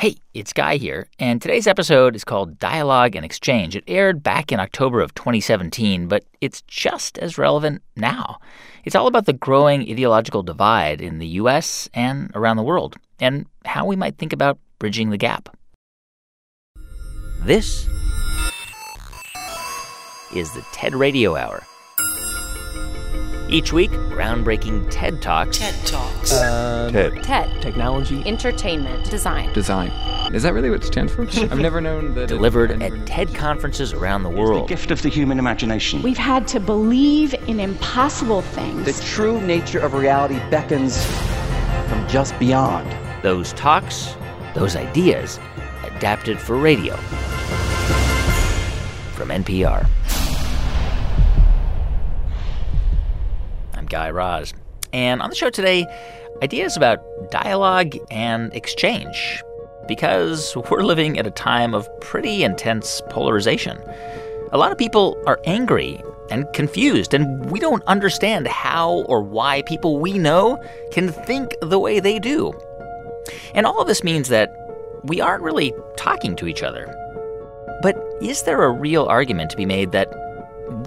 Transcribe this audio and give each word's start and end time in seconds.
Hey, 0.00 0.14
it's 0.32 0.52
Guy 0.52 0.76
here, 0.76 1.08
and 1.18 1.42
today's 1.42 1.66
episode 1.66 2.14
is 2.14 2.22
called 2.22 2.60
Dialogue 2.60 3.16
and 3.16 3.24
Exchange. 3.24 3.74
It 3.74 3.82
aired 3.88 4.22
back 4.22 4.52
in 4.52 4.60
October 4.60 5.00
of 5.00 5.12
2017, 5.16 6.06
but 6.06 6.22
it's 6.40 6.62
just 6.68 7.18
as 7.18 7.36
relevant 7.36 7.82
now. 7.96 8.38
It's 8.84 8.94
all 8.94 9.08
about 9.08 9.26
the 9.26 9.32
growing 9.32 9.82
ideological 9.82 10.44
divide 10.44 11.00
in 11.00 11.18
the 11.18 11.26
U.S. 11.42 11.88
and 11.94 12.30
around 12.36 12.58
the 12.58 12.62
world, 12.62 12.94
and 13.18 13.46
how 13.64 13.86
we 13.86 13.96
might 13.96 14.18
think 14.18 14.32
about 14.32 14.60
bridging 14.78 15.10
the 15.10 15.16
gap. 15.16 15.48
This 17.40 17.88
is 20.32 20.52
the 20.52 20.64
TED 20.70 20.94
Radio 20.94 21.34
Hour. 21.34 21.66
Each 23.50 23.72
week, 23.72 23.90
groundbreaking 23.90 24.88
TED 24.90 25.22
Talks 25.22 25.58
TED 25.58 25.86
Talks. 25.86 26.34
Um, 26.34 26.92
TED. 26.92 27.22
TED. 27.22 27.62
Technology. 27.62 28.22
Entertainment. 28.26 29.08
Design. 29.10 29.50
Design. 29.54 29.90
Is 30.34 30.42
that 30.42 30.52
really 30.52 30.68
what 30.68 30.84
it 30.84 30.86
stands 30.86 31.14
for? 31.14 31.22
I've 31.32 31.58
never 31.58 31.80
known 31.80 32.14
that. 32.14 32.28
delivered 32.28 32.82
at 32.82 33.06
TED 33.06 33.34
conferences 33.34 33.94
around 33.94 34.24
the 34.24 34.28
world. 34.30 34.64
The 34.64 34.68
gift 34.68 34.90
of 34.90 35.00
the 35.00 35.08
human 35.08 35.38
imagination. 35.38 36.02
We've 36.02 36.18
had 36.18 36.46
to 36.48 36.60
believe 36.60 37.32
in 37.48 37.58
impossible 37.58 38.42
things. 38.42 38.84
The 38.84 39.02
true 39.06 39.40
nature 39.40 39.78
of 39.78 39.94
reality 39.94 40.38
beckons 40.50 41.02
from 41.88 42.06
just 42.06 42.38
beyond. 42.38 42.94
Those 43.22 43.54
talks, 43.54 44.14
those 44.54 44.76
ideas, 44.76 45.40
adapted 45.84 46.38
for 46.38 46.58
radio. 46.58 46.96
From 49.14 49.30
NPR. 49.30 49.88
Guy 53.88 54.10
Raz. 54.10 54.52
And 54.92 55.20
on 55.20 55.30
the 55.30 55.36
show 55.36 55.50
today, 55.50 55.86
ideas 56.42 56.76
about 56.76 57.00
dialogue 57.30 57.96
and 58.10 58.52
exchange. 58.54 59.42
Because 59.86 60.56
we're 60.70 60.82
living 60.82 61.18
at 61.18 61.26
a 61.26 61.30
time 61.30 61.74
of 61.74 61.88
pretty 62.00 62.44
intense 62.44 63.00
polarization. 63.08 63.78
A 64.52 64.58
lot 64.58 64.72
of 64.72 64.78
people 64.78 65.16
are 65.26 65.40
angry 65.44 66.02
and 66.30 66.46
confused, 66.52 67.14
and 67.14 67.50
we 67.50 67.58
don't 67.58 67.82
understand 67.84 68.46
how 68.46 69.04
or 69.08 69.22
why 69.22 69.62
people 69.62 69.98
we 69.98 70.18
know 70.18 70.62
can 70.92 71.10
think 71.10 71.54
the 71.62 71.78
way 71.78 72.00
they 72.00 72.18
do. 72.18 72.52
And 73.54 73.66
all 73.66 73.80
of 73.80 73.86
this 73.86 74.04
means 74.04 74.28
that 74.28 74.54
we 75.04 75.20
aren't 75.20 75.42
really 75.42 75.72
talking 75.96 76.36
to 76.36 76.46
each 76.46 76.62
other. 76.62 76.94
But 77.82 77.96
is 78.20 78.42
there 78.42 78.62
a 78.62 78.70
real 78.70 79.06
argument 79.06 79.50
to 79.50 79.56
be 79.56 79.66
made 79.66 79.92
that 79.92 80.08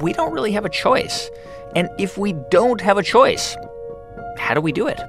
we 0.02 0.14
don't 0.14 0.34
really 0.34 0.52
have 0.52 0.66
a 0.66 0.70
choice? 0.70 1.30
And 1.76 1.90
if 1.98 2.18
we 2.18 2.34
don't 2.50 2.82
have 2.82 2.98
a 2.98 3.04
choice, 3.04 3.56
how 4.38 4.54
do 4.54 4.62
we 4.62 4.72
do 4.72 4.88
it? 4.88 5.00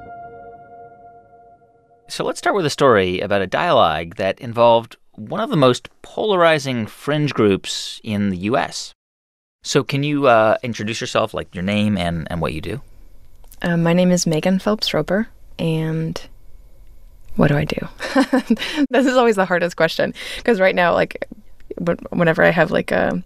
So 2.08 2.24
let's 2.24 2.38
start 2.38 2.56
with 2.56 2.66
a 2.66 2.70
story 2.70 3.20
about 3.20 3.42
a 3.42 3.46
dialogue 3.46 4.16
that 4.16 4.38
involved 4.40 4.96
one 5.12 5.40
of 5.40 5.50
the 5.50 5.56
most 5.56 5.88
polarizing 6.02 6.86
fringe 6.86 7.34
groups 7.34 8.00
in 8.02 8.30
the 8.30 8.36
US. 8.38 8.92
So, 9.64 9.84
can 9.84 10.02
you 10.02 10.26
uh, 10.26 10.56
introduce 10.62 11.00
yourself, 11.00 11.32
like 11.32 11.54
your 11.54 11.62
name 11.62 11.96
and, 11.96 12.26
and 12.30 12.40
what 12.40 12.52
you 12.52 12.60
do? 12.60 12.80
Um, 13.62 13.82
my 13.84 13.92
name 13.92 14.10
is 14.10 14.26
Megan 14.26 14.58
Phelps 14.58 14.92
Roper, 14.92 15.28
and 15.56 16.20
what 17.36 17.48
do 17.48 17.56
I 17.56 17.64
do? 17.64 17.88
this 18.90 19.06
is 19.06 19.16
always 19.16 19.36
the 19.36 19.44
hardest 19.44 19.76
question 19.76 20.14
because 20.36 20.58
right 20.58 20.74
now, 20.74 20.92
like, 20.94 21.28
whenever 22.10 22.42
I 22.42 22.50
have 22.50 22.72
like 22.72 22.90
a 22.90 23.22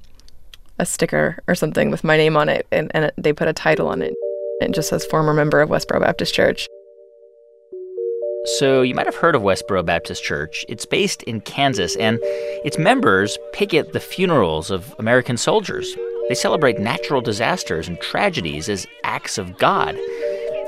a 0.79 0.87
sticker 0.87 1.39
or 1.49 1.55
something 1.55 1.91
with 1.91 2.05
my 2.05 2.17
name 2.17 2.37
on 2.37 2.49
it, 2.49 2.67
and, 2.71 2.91
and 2.95 3.13
they 3.17 3.33
put 3.33 3.49
a 3.49 3.53
title 3.53 3.89
on 3.89 4.03
it, 4.03 4.15
it 4.61 4.73
just 4.73 4.89
says 4.89 5.05
former 5.07 5.35
member 5.35 5.61
of 5.61 5.69
Westboro 5.69 6.01
Baptist 6.01 6.35
Church. 6.35 6.67
So, 8.59 8.83
you 8.83 8.95
might 8.95 9.07
have 9.07 9.17
heard 9.17 9.35
of 9.35 9.43
Westboro 9.43 9.85
Baptist 9.85 10.23
Church. 10.23 10.65
It's 10.69 10.87
based 10.87 11.25
in 11.25 11.41
Kansas, 11.41 11.97
and 11.97 12.19
its 12.23 12.79
members 12.79 13.37
picket 13.53 13.93
the 13.93 14.01
funerals 14.01 14.71
of 14.71 14.95
American 15.01 15.37
soldiers. 15.37 15.97
They 16.29 16.35
celebrate 16.35 16.79
natural 16.79 17.21
disasters 17.21 17.89
and 17.89 18.01
tragedies 18.01 18.69
as 18.69 18.87
acts 19.05 19.39
of 19.39 19.59
God. 19.59 19.97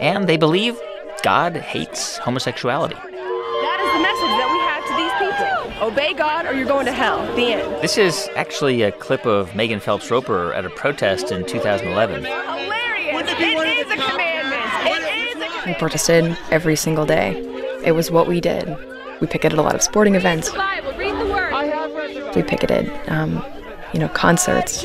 And 0.01 0.29
they 0.29 0.37
believe 0.37 0.81
God 1.23 1.57
hates 1.57 2.17
homosexuality. 2.19 2.95
That 2.95 3.81
is 3.83 3.91
the 3.93 4.03
message 4.03 4.35
that 4.39 4.49
we 4.53 4.59
have 4.67 4.85
to 4.87 4.95
these 4.95 5.15
people. 5.19 5.68
Obey 5.81 6.13
God 6.13 6.45
or 6.47 6.55
you're 6.55 6.67
going 6.67 6.87
to 6.87 6.93
hell. 6.93 7.25
The 7.37 7.53
end. 7.53 7.83
This 7.83 7.97
is 7.97 8.29
actually 8.35 8.83
a 8.83 8.91
clip 8.91 9.25
of 9.27 9.55
Megan 9.55 9.79
Phelps 9.79 10.11
Roper 10.11 10.53
at 10.53 10.65
a 10.65 10.71
protest 10.71 11.31
in 11.31 11.47
2011. 11.47 12.25
Hilarious. 12.25 13.31
It 13.31 13.87
is 13.87 13.93
a 13.93 14.11
commandment. 14.11 14.63
It 14.87 15.37
is 15.37 15.65
a 15.65 15.69
We 15.69 15.75
protested 15.75 16.37
every 16.51 16.75
single 16.75 17.07
day. 17.07 17.37
It 17.85 17.93
was 17.93 18.11
what 18.11 18.27
we 18.27 18.41
did. 18.41 18.77
We 19.21 19.29
picketed 19.29 19.59
a 19.59 19.63
lot 19.63 19.77
of 19.77 19.83
sporting 19.83 20.17
events. 20.17 20.51
Bible. 20.51 20.93
Read 20.95 21.15
the 21.15 21.27
word. 21.27 22.35
We 22.35 22.43
picketed, 22.43 22.91
um, 23.09 23.45
you 23.93 24.01
know, 24.01 24.09
concerts. 24.09 24.83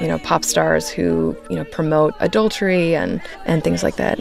You 0.00 0.06
know, 0.06 0.18
pop 0.22 0.44
stars 0.44 0.88
who 0.88 1.36
you 1.50 1.56
know 1.56 1.64
promote 1.64 2.14
adultery 2.20 2.94
and 2.94 3.20
and 3.46 3.64
things 3.64 3.82
like 3.82 3.96
that. 3.96 4.18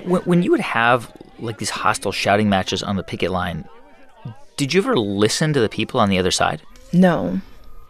When, 0.00 0.22
when 0.22 0.42
you 0.42 0.50
would 0.50 0.60
have 0.60 1.12
like 1.38 1.58
these 1.58 1.70
hostile 1.70 2.12
shouting 2.12 2.48
matches 2.48 2.82
on 2.82 2.96
the 2.96 3.02
picket 3.02 3.30
line, 3.30 3.68
did 4.56 4.72
you 4.72 4.80
ever 4.80 4.96
listen 4.96 5.52
to 5.52 5.60
the 5.60 5.68
people 5.68 6.00
on 6.00 6.08
the 6.08 6.18
other 6.18 6.30
side? 6.30 6.62
No. 6.92 7.40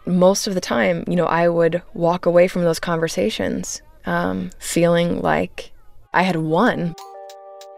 Most 0.05 0.47
of 0.47 0.53
the 0.53 0.61
time, 0.61 1.03
you 1.07 1.15
know, 1.15 1.25
I 1.25 1.47
would 1.47 1.81
walk 1.93 2.25
away 2.25 2.47
from 2.47 2.63
those 2.63 2.79
conversations 2.79 3.81
um, 4.05 4.51
feeling 4.59 5.21
like 5.21 5.71
I 6.13 6.23
had 6.23 6.35
won. 6.37 6.95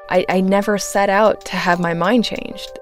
I, 0.10 0.26
I 0.30 0.42
never 0.42 0.78
set 0.78 1.10
out 1.10 1.46
to 1.46 1.56
have 1.56 1.80
my 1.80 1.94
mind 1.94 2.26
changed. 2.26 2.80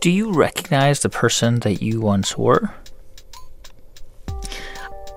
Do 0.00 0.10
you 0.10 0.32
recognize 0.32 1.00
the 1.00 1.08
person 1.08 1.60
that 1.60 1.82
you 1.82 2.00
once 2.00 2.36
were? 2.36 2.74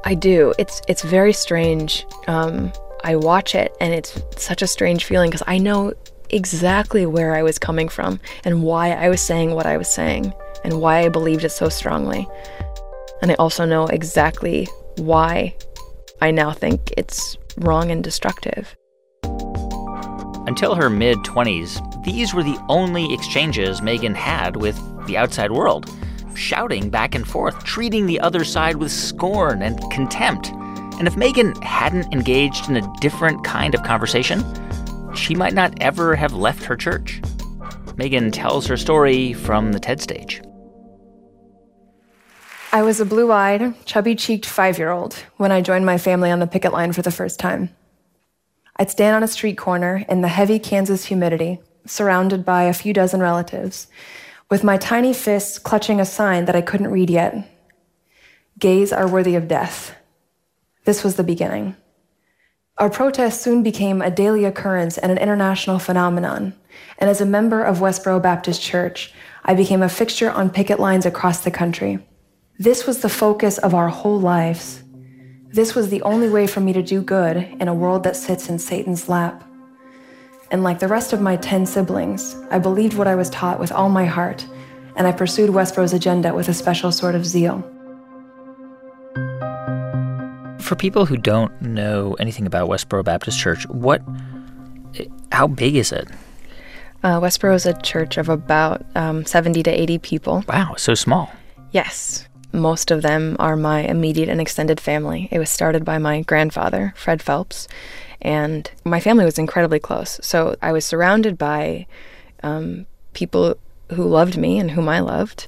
I 0.03 0.13
do. 0.13 0.53
It's 0.59 0.81
it's 0.87 1.01
very 1.01 1.33
strange. 1.33 2.05
Um, 2.27 2.71
I 3.05 3.15
watch 3.15 3.53
it, 3.53 3.77
and 3.79 3.93
it's 3.93 4.19
such 4.35 4.63
a 4.63 4.67
strange 4.67 5.05
feeling 5.05 5.29
because 5.29 5.43
I 5.45 5.59
know 5.59 5.93
exactly 6.31 7.05
where 7.05 7.35
I 7.35 7.43
was 7.43 7.59
coming 7.59 7.87
from 7.87 8.19
and 8.43 8.63
why 8.63 8.93
I 8.93 9.09
was 9.09 9.21
saying 9.21 9.51
what 9.53 9.67
I 9.67 9.77
was 9.77 9.87
saying 9.87 10.33
and 10.63 10.81
why 10.81 11.05
I 11.05 11.09
believed 11.09 11.43
it 11.43 11.51
so 11.51 11.69
strongly. 11.69 12.27
And 13.21 13.29
I 13.29 13.35
also 13.35 13.63
know 13.63 13.85
exactly 13.85 14.67
why 14.97 15.55
I 16.19 16.31
now 16.31 16.51
think 16.51 16.95
it's 16.97 17.37
wrong 17.57 17.91
and 17.91 18.03
destructive. 18.03 18.75
Until 20.47 20.73
her 20.73 20.89
mid 20.89 21.19
20s, 21.19 22.03
these 22.03 22.33
were 22.33 22.43
the 22.43 22.59
only 22.69 23.13
exchanges 23.13 23.83
Megan 23.83 24.15
had 24.15 24.55
with 24.55 24.79
the 25.05 25.15
outside 25.15 25.51
world, 25.51 25.87
shouting 26.35 26.89
back 26.89 27.13
and 27.13 27.27
forth, 27.27 27.63
treating 27.63 28.07
the 28.07 28.19
other 28.19 28.43
side 28.43 28.77
with 28.77 28.91
scorn 28.91 29.61
and 29.61 29.79
contempt. 29.91 30.51
And 30.97 31.07
if 31.07 31.17
Megan 31.17 31.53
hadn't 31.61 32.13
engaged 32.13 32.69
in 32.69 32.77
a 32.77 32.93
different 32.99 33.43
kind 33.43 33.75
of 33.75 33.83
conversation, 33.83 34.43
she 35.15 35.35
might 35.35 35.53
not 35.53 35.73
ever 35.81 36.15
have 36.15 36.33
left 36.33 36.63
her 36.63 36.75
church. 36.75 37.21
Megan 37.97 38.31
tells 38.31 38.67
her 38.67 38.77
story 38.77 39.33
from 39.33 39.71
the 39.71 39.79
TED 39.79 40.01
stage. 40.01 40.41
I 42.71 42.81
was 42.83 42.99
a 42.99 43.05
blue 43.05 43.31
eyed, 43.31 43.73
chubby 43.85 44.15
cheeked 44.15 44.45
five 44.45 44.77
year 44.77 44.91
old 44.91 45.13
when 45.37 45.51
I 45.51 45.61
joined 45.61 45.85
my 45.85 45.97
family 45.97 46.29
on 46.29 46.39
the 46.39 46.47
picket 46.47 46.73
line 46.73 46.91
for 46.91 47.01
the 47.01 47.11
first 47.11 47.39
time. 47.39 47.69
I'd 48.77 48.89
stand 48.89 49.15
on 49.15 49.23
a 49.23 49.27
street 49.27 49.57
corner 49.57 50.03
in 50.09 50.21
the 50.21 50.27
heavy 50.27 50.59
Kansas 50.59 51.05
humidity, 51.05 51.61
surrounded 51.85 52.43
by 52.43 52.63
a 52.63 52.73
few 52.73 52.91
dozen 52.91 53.21
relatives, 53.21 53.87
with 54.49 54.63
my 54.63 54.77
tiny 54.77 55.13
fists 55.13 55.57
clutching 55.57 56.01
a 56.01 56.05
sign 56.05 56.45
that 56.45 56.55
I 56.55 56.61
couldn't 56.61 56.91
read 56.91 57.09
yet 57.09 57.49
Gays 58.57 58.93
are 58.93 59.07
worthy 59.07 59.35
of 59.35 59.49
death. 59.49 59.93
This 60.85 61.03
was 61.03 61.15
the 61.15 61.23
beginning. 61.23 61.75
Our 62.77 62.91
protest 62.91 63.41
soon 63.41 63.63
became 63.63 64.01
a 64.01 64.11
daily 64.11 64.45
occurrence 64.45 64.99
and 64.99 65.11
an 65.11 65.17
international 65.17 65.79
phenomenon, 65.79 66.53
and 66.99 67.09
as 67.09 67.21
a 67.21 67.25
member 67.25 67.63
of 67.63 67.79
Westboro 67.79 68.21
Baptist 68.21 68.61
Church, 68.61 69.11
I 69.43 69.55
became 69.55 69.81
a 69.81 69.89
fixture 69.89 70.29
on 70.29 70.51
picket 70.51 70.79
lines 70.79 71.05
across 71.05 71.39
the 71.39 71.49
country. 71.49 71.99
This 72.59 72.85
was 72.85 72.99
the 72.99 73.09
focus 73.09 73.57
of 73.57 73.73
our 73.73 73.89
whole 73.89 74.19
lives. 74.19 74.83
This 75.47 75.73
was 75.73 75.89
the 75.89 76.03
only 76.03 76.29
way 76.29 76.45
for 76.45 76.59
me 76.59 76.71
to 76.73 76.83
do 76.83 77.01
good 77.01 77.37
in 77.37 77.67
a 77.67 77.73
world 77.73 78.03
that 78.03 78.15
sits 78.15 78.47
in 78.47 78.59
Satan's 78.59 79.09
lap. 79.09 79.43
And 80.51 80.63
like 80.63 80.79
the 80.79 80.87
rest 80.87 81.13
of 81.13 81.21
my 81.21 81.35
10 81.37 81.65
siblings, 81.65 82.35
I 82.51 82.59
believed 82.59 82.95
what 82.95 83.07
I 83.07 83.15
was 83.15 83.31
taught 83.31 83.59
with 83.59 83.71
all 83.71 83.89
my 83.89 84.05
heart, 84.05 84.45
and 84.95 85.07
I 85.07 85.11
pursued 85.11 85.49
Westboro's 85.49 85.93
agenda 85.93 86.33
with 86.33 86.47
a 86.47 86.53
special 86.53 86.91
sort 86.91 87.15
of 87.15 87.25
zeal. 87.25 87.63
For 90.65 90.75
people 90.75 91.05
who 91.05 91.15
don't 91.15 91.61
know 91.61 92.15
anything 92.19 92.47
about 92.47 92.67
Westboro 92.67 93.03
Baptist 93.03 93.37
Church, 93.37 93.67
what, 93.67 94.01
how 95.31 95.45
big 95.45 95.75
is 95.75 95.91
it? 95.91 96.07
Uh, 97.03 97.19
Westboro 97.19 97.53
is 97.53 97.67
a 97.67 97.79
church 97.81 98.17
of 98.17 98.29
about 98.29 98.83
um, 98.95 99.27
70 99.27 99.61
to 99.61 99.69
80 99.69 99.99
people. 99.99 100.43
Wow, 100.49 100.73
so 100.75 100.95
small. 100.95 101.31
Yes. 101.71 102.27
most 102.51 102.89
of 102.89 103.03
them 103.03 103.35
are 103.37 103.55
my 103.55 103.81
immediate 103.81 104.27
and 104.27 104.41
extended 104.41 104.79
family. 104.79 105.27
It 105.29 105.37
was 105.37 105.51
started 105.51 105.85
by 105.85 105.99
my 105.99 106.21
grandfather, 106.23 106.95
Fred 106.97 107.21
Phelps, 107.21 107.67
and 108.19 108.71
my 108.83 108.99
family 108.99 109.23
was 109.23 109.37
incredibly 109.37 109.79
close. 109.79 110.19
So 110.23 110.55
I 110.63 110.71
was 110.71 110.83
surrounded 110.83 111.37
by 111.37 111.85
um, 112.41 112.87
people 113.13 113.55
who 113.91 114.07
loved 114.07 114.35
me 114.35 114.57
and 114.57 114.71
whom 114.71 114.89
I 114.89 114.99
loved, 114.99 115.47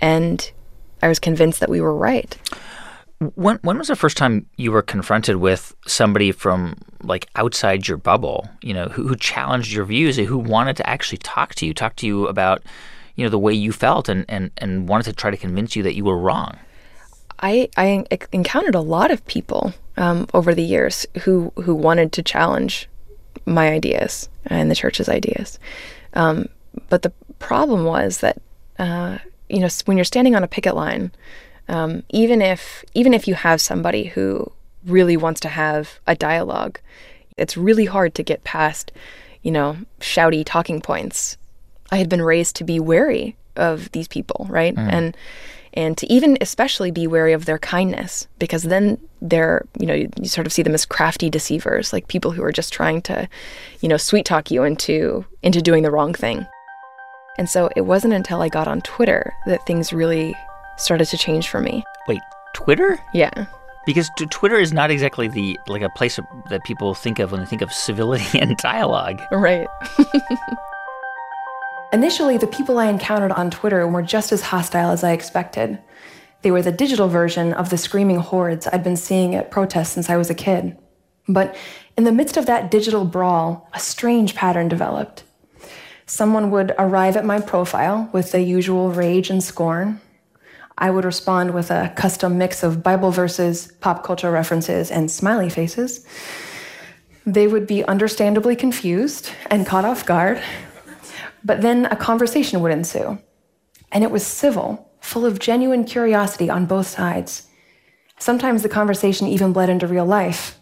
and 0.00 0.50
I 1.00 1.06
was 1.06 1.20
convinced 1.20 1.60
that 1.60 1.68
we 1.68 1.80
were 1.80 1.94
right. 1.94 2.36
When 3.34 3.58
when 3.62 3.78
was 3.78 3.88
the 3.88 3.96
first 3.96 4.16
time 4.16 4.46
you 4.56 4.70
were 4.70 4.82
confronted 4.82 5.36
with 5.36 5.74
somebody 5.86 6.30
from 6.30 6.76
like 7.02 7.28
outside 7.34 7.88
your 7.88 7.96
bubble, 7.96 8.48
you 8.62 8.72
know, 8.72 8.86
who, 8.86 9.08
who 9.08 9.16
challenged 9.16 9.72
your 9.72 9.84
views, 9.84 10.16
who 10.16 10.38
wanted 10.38 10.76
to 10.76 10.88
actually 10.88 11.18
talk 11.18 11.54
to 11.56 11.66
you, 11.66 11.74
talk 11.74 11.96
to 11.96 12.06
you 12.06 12.28
about, 12.28 12.62
you 13.16 13.24
know, 13.24 13.30
the 13.30 13.38
way 13.38 13.52
you 13.52 13.72
felt 13.72 14.08
and, 14.08 14.24
and, 14.28 14.52
and 14.58 14.88
wanted 14.88 15.04
to 15.04 15.12
try 15.12 15.30
to 15.30 15.36
convince 15.36 15.74
you 15.74 15.82
that 15.82 15.94
you 15.94 16.04
were 16.04 16.18
wrong? 16.18 16.56
I, 17.40 17.68
I 17.76 18.04
encountered 18.32 18.74
a 18.74 18.80
lot 18.80 19.10
of 19.10 19.24
people 19.26 19.72
um, 19.96 20.26
over 20.34 20.54
the 20.54 20.62
years 20.62 21.06
who, 21.22 21.52
who 21.56 21.74
wanted 21.74 22.12
to 22.12 22.22
challenge 22.22 22.88
my 23.46 23.70
ideas 23.70 24.28
and 24.46 24.70
the 24.70 24.74
church's 24.74 25.08
ideas. 25.08 25.58
Um, 26.14 26.48
but 26.88 27.02
the 27.02 27.12
problem 27.38 27.84
was 27.84 28.18
that, 28.18 28.40
uh, 28.78 29.18
you 29.48 29.60
know, 29.60 29.68
when 29.84 29.96
you're 29.96 30.04
standing 30.04 30.34
on 30.34 30.44
a 30.44 30.48
picket 30.48 30.74
line, 30.74 31.12
um, 31.68 32.02
even 32.10 32.40
if 32.42 32.84
even 32.94 33.14
if 33.14 33.28
you 33.28 33.34
have 33.34 33.60
somebody 33.60 34.04
who 34.04 34.50
really 34.84 35.16
wants 35.16 35.40
to 35.40 35.48
have 35.48 36.00
a 36.06 36.14
dialogue, 36.14 36.80
it's 37.36 37.56
really 37.56 37.84
hard 37.84 38.14
to 38.14 38.22
get 38.22 38.44
past, 38.44 38.92
you 39.42 39.50
know, 39.50 39.76
shouty 40.00 40.44
talking 40.44 40.80
points. 40.80 41.36
I 41.90 41.96
had 41.96 42.08
been 42.08 42.22
raised 42.22 42.56
to 42.56 42.64
be 42.64 42.80
wary 42.80 43.36
of 43.56 43.90
these 43.92 44.08
people, 44.08 44.46
right? 44.48 44.74
Mm. 44.74 44.92
And 44.92 45.16
and 45.74 45.98
to 45.98 46.10
even 46.12 46.38
especially 46.40 46.90
be 46.90 47.06
wary 47.06 47.32
of 47.32 47.44
their 47.44 47.58
kindness 47.58 48.26
because 48.38 48.64
then 48.64 48.98
they're 49.20 49.64
you 49.78 49.86
know 49.86 49.94
you, 49.94 50.08
you, 50.20 50.28
sort 50.28 50.46
of 50.46 50.52
see 50.52 50.62
them 50.62 50.74
as 50.74 50.86
crafty 50.86 51.28
deceivers 51.28 51.92
like 51.92 52.08
people 52.08 52.30
who 52.30 52.42
are 52.42 52.52
just 52.52 52.72
trying 52.72 53.02
to 53.02 53.28
you 53.80 53.88
know 53.88 53.96
sweet 53.96 54.24
talk 54.24 54.50
you 54.50 54.62
into 54.62 55.24
into 55.42 55.60
doing 55.60 55.82
the 55.82 55.90
wrong 55.90 56.14
thing 56.14 56.46
and 57.36 57.48
so 57.48 57.68
it 57.76 57.82
wasn't 57.82 58.12
until 58.12 58.40
i 58.40 58.48
got 58.48 58.66
on 58.68 58.80
twitter 58.80 59.32
that 59.46 59.64
things 59.66 59.92
really 59.92 60.34
started 60.78 61.06
to 61.06 61.18
change 61.18 61.48
for 61.48 61.60
me. 61.60 61.84
Wait, 62.06 62.20
Twitter? 62.54 62.98
Yeah. 63.12 63.46
Because 63.86 64.10
t- 64.16 64.26
Twitter 64.26 64.56
is 64.56 64.72
not 64.72 64.90
exactly 64.90 65.28
the 65.28 65.58
like 65.66 65.82
a 65.82 65.88
place 65.90 66.18
that 66.50 66.64
people 66.64 66.94
think 66.94 67.18
of 67.18 67.32
when 67.32 67.40
they 67.40 67.46
think 67.46 67.62
of 67.62 67.72
civility 67.72 68.38
and 68.40 68.56
dialogue. 68.56 69.20
Right. 69.30 69.68
Initially, 71.92 72.36
the 72.36 72.46
people 72.46 72.78
I 72.78 72.86
encountered 72.86 73.32
on 73.32 73.50
Twitter 73.50 73.86
were 73.88 74.02
just 74.02 74.30
as 74.30 74.42
hostile 74.42 74.90
as 74.90 75.02
I 75.02 75.12
expected. 75.12 75.78
They 76.42 76.50
were 76.50 76.62
the 76.62 76.70
digital 76.70 77.08
version 77.08 77.54
of 77.54 77.70
the 77.70 77.78
screaming 77.78 78.18
hordes 78.18 78.66
I'd 78.66 78.84
been 78.84 78.96
seeing 78.96 79.34
at 79.34 79.50
protests 79.50 79.90
since 79.90 80.10
I 80.10 80.16
was 80.16 80.28
a 80.28 80.34
kid. 80.34 80.76
But 81.26 81.56
in 81.96 82.04
the 82.04 82.12
midst 82.12 82.36
of 82.36 82.46
that 82.46 82.70
digital 82.70 83.04
brawl, 83.04 83.68
a 83.72 83.80
strange 83.80 84.34
pattern 84.34 84.68
developed. 84.68 85.24
Someone 86.06 86.50
would 86.50 86.74
arrive 86.78 87.16
at 87.16 87.24
my 87.24 87.40
profile 87.40 88.08
with 88.12 88.32
the 88.32 88.40
usual 88.40 88.90
rage 88.90 89.30
and 89.30 89.42
scorn, 89.42 90.00
I 90.80 90.90
would 90.90 91.04
respond 91.04 91.52
with 91.52 91.72
a 91.72 91.92
custom 91.96 92.38
mix 92.38 92.62
of 92.62 92.84
Bible 92.84 93.10
verses, 93.10 93.72
pop 93.80 94.04
culture 94.04 94.30
references, 94.30 94.92
and 94.92 95.10
smiley 95.10 95.50
faces. 95.50 96.06
They 97.26 97.48
would 97.48 97.66
be 97.66 97.84
understandably 97.84 98.54
confused 98.54 99.32
and 99.50 99.66
caught 99.66 99.84
off 99.84 100.06
guard, 100.06 100.40
but 101.44 101.62
then 101.62 101.86
a 101.86 101.96
conversation 101.96 102.60
would 102.60 102.70
ensue. 102.70 103.18
And 103.90 104.04
it 104.04 104.12
was 104.12 104.24
civil, 104.24 104.88
full 105.00 105.26
of 105.26 105.40
genuine 105.40 105.84
curiosity 105.84 106.48
on 106.48 106.66
both 106.66 106.86
sides. 106.86 107.48
Sometimes 108.20 108.62
the 108.62 108.68
conversation 108.68 109.26
even 109.26 109.52
bled 109.52 109.68
into 109.68 109.88
real 109.88 110.06
life. 110.06 110.58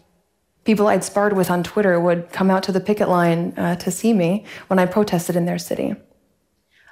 People 0.63 0.87
I'd 0.87 1.03
sparred 1.03 1.33
with 1.33 1.51
on 1.51 1.63
Twitter 1.63 1.99
would 1.99 2.31
come 2.31 2.49
out 2.49 2.63
to 2.63 2.71
the 2.71 2.79
picket 2.79 3.07
line 3.07 3.53
uh, 3.55 3.75
to 3.75 3.91
see 3.91 4.13
me 4.13 4.45
when 4.67 4.79
I 4.79 4.87
protested 4.87 5.35
in 5.35 5.45
their 5.45 5.59
city. 5.59 5.95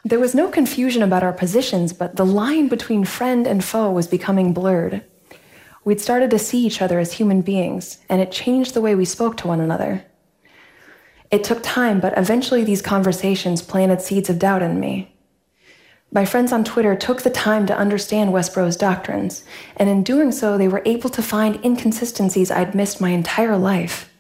There 0.08 0.20
was 0.20 0.36
no 0.36 0.50
confusion 0.50 1.02
about 1.02 1.24
our 1.24 1.34
positions, 1.34 1.92
but 1.92 2.16
the 2.16 2.28
line 2.28 2.68
between 2.68 3.06
friend 3.06 3.48
and 3.48 3.64
foe 3.64 3.90
was 3.90 4.06
becoming 4.06 4.54
blurred. 4.54 5.04
We'd 5.84 6.00
started 6.00 6.30
to 6.30 6.38
see 6.38 6.64
each 6.64 6.80
other 6.80 7.00
as 7.00 7.14
human 7.14 7.42
beings, 7.42 7.98
and 8.08 8.22
it 8.22 8.32
changed 8.32 8.76
the 8.76 8.82
way 8.82 8.94
we 8.94 9.04
spoke 9.04 9.36
to 9.38 9.48
one 9.48 9.60
another. 9.60 10.06
It 11.32 11.44
took 11.44 11.64
time, 11.64 12.00
but 12.00 12.16
eventually 12.16 12.64
these 12.64 12.84
conversations 12.84 13.64
planted 13.64 14.00
seeds 14.00 14.30
of 14.30 14.38
doubt 14.38 14.62
in 14.62 14.80
me. 14.80 15.12
My 16.12 16.24
friends 16.24 16.54
on 16.54 16.64
Twitter 16.64 16.96
took 16.96 17.24
the 17.24 17.32
time 17.32 17.66
to 17.66 17.76
understand 17.76 18.32
Westboro's 18.32 18.78
doctrines, 18.78 19.44
and 19.76 19.90
in 19.90 20.04
doing 20.04 20.32
so, 20.32 20.56
they 20.56 20.68
were 20.68 20.84
able 20.86 21.10
to 21.10 21.24
find 21.24 21.66
inconsistencies 21.66 22.52
I'd 22.52 22.76
missed 22.76 23.02
my 23.02 23.10
entire 23.10 23.58
life. 23.58 24.14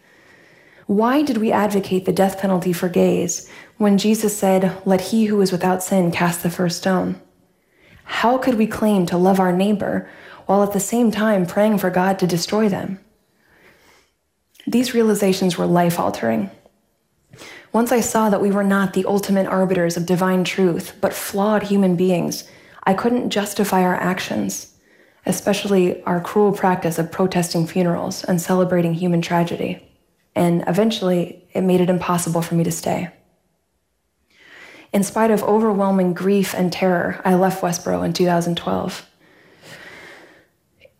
Why 0.87 1.23
did 1.23 1.37
we 1.37 1.51
advocate 1.51 2.05
the 2.05 2.11
death 2.11 2.39
penalty 2.39 2.73
for 2.73 2.89
gays 2.89 3.49
when 3.77 3.97
Jesus 3.97 4.37
said, 4.37 4.81
Let 4.85 5.01
he 5.01 5.25
who 5.25 5.41
is 5.41 5.51
without 5.51 5.83
sin 5.83 6.11
cast 6.11 6.43
the 6.43 6.49
first 6.49 6.77
stone? 6.77 7.19
How 8.03 8.37
could 8.37 8.55
we 8.55 8.67
claim 8.67 9.05
to 9.07 9.17
love 9.17 9.39
our 9.39 9.51
neighbor 9.51 10.09
while 10.45 10.63
at 10.63 10.73
the 10.73 10.79
same 10.79 11.11
time 11.11 11.45
praying 11.45 11.79
for 11.79 11.89
God 11.89 12.19
to 12.19 12.27
destroy 12.27 12.69
them? 12.69 12.99
These 14.67 14.93
realizations 14.93 15.57
were 15.57 15.65
life 15.65 15.99
altering. 15.99 16.51
Once 17.71 17.91
I 17.91 17.99
saw 17.99 18.29
that 18.29 18.41
we 18.41 18.51
were 18.51 18.63
not 18.63 18.93
the 18.93 19.05
ultimate 19.05 19.47
arbiters 19.47 19.97
of 19.97 20.05
divine 20.05 20.43
truth, 20.43 20.93
but 21.01 21.13
flawed 21.13 21.63
human 21.63 21.95
beings, 21.95 22.45
I 22.83 22.93
couldn't 22.93 23.31
justify 23.31 23.81
our 23.81 23.95
actions, 23.95 24.75
especially 25.25 26.01
our 26.03 26.21
cruel 26.21 26.53
practice 26.53 26.97
of 26.97 27.11
protesting 27.11 27.67
funerals 27.67 28.23
and 28.23 28.41
celebrating 28.41 28.93
human 28.93 29.21
tragedy 29.21 29.85
and 30.35 30.63
eventually 30.67 31.43
it 31.53 31.61
made 31.61 31.81
it 31.81 31.89
impossible 31.89 32.41
for 32.41 32.55
me 32.55 32.63
to 32.63 32.71
stay. 32.71 33.09
In 34.95 35.03
spite 35.03 35.29
of 35.29 35.43
overwhelming 35.43 36.13
grief 36.13 36.53
and 36.53 36.71
terror, 36.71 37.21
I 37.25 37.35
left 37.35 37.61
Westboro 37.61 38.05
in 38.05 38.13
2012. 38.13 39.05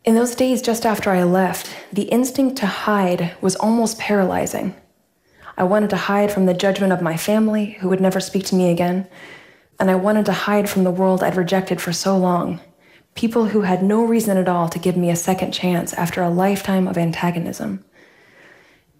In 0.03 0.15
those 0.15 0.35
days 0.35 0.61
just 0.61 0.85
after 0.85 1.11
I 1.11 1.23
left, 1.23 1.73
the 1.93 2.01
instinct 2.01 2.57
to 2.57 2.65
hide 2.65 3.37
was 3.39 3.55
almost 3.55 3.97
paralyzing. 3.97 4.75
I 5.57 5.63
wanted 5.63 5.91
to 5.91 5.95
hide 5.95 6.29
from 6.29 6.45
the 6.45 6.53
judgment 6.53 6.91
of 6.91 7.01
my 7.01 7.15
family, 7.15 7.77
who 7.79 7.87
would 7.87 8.01
never 8.01 8.19
speak 8.19 8.43
to 8.47 8.55
me 8.55 8.69
again, 8.69 9.07
and 9.79 9.89
I 9.89 9.95
wanted 9.95 10.25
to 10.25 10.33
hide 10.33 10.69
from 10.69 10.83
the 10.83 10.91
world 10.91 11.23
I'd 11.23 11.37
rejected 11.37 11.79
for 11.79 11.93
so 11.93 12.17
long, 12.17 12.59
people 13.13 13.45
who 13.45 13.61
had 13.61 13.81
no 13.81 14.03
reason 14.03 14.35
at 14.35 14.49
all 14.49 14.67
to 14.67 14.77
give 14.77 14.97
me 14.97 15.09
a 15.09 15.15
second 15.15 15.53
chance 15.53 15.93
after 15.93 16.21
a 16.21 16.29
lifetime 16.29 16.89
of 16.89 16.97
antagonism. 16.97 17.85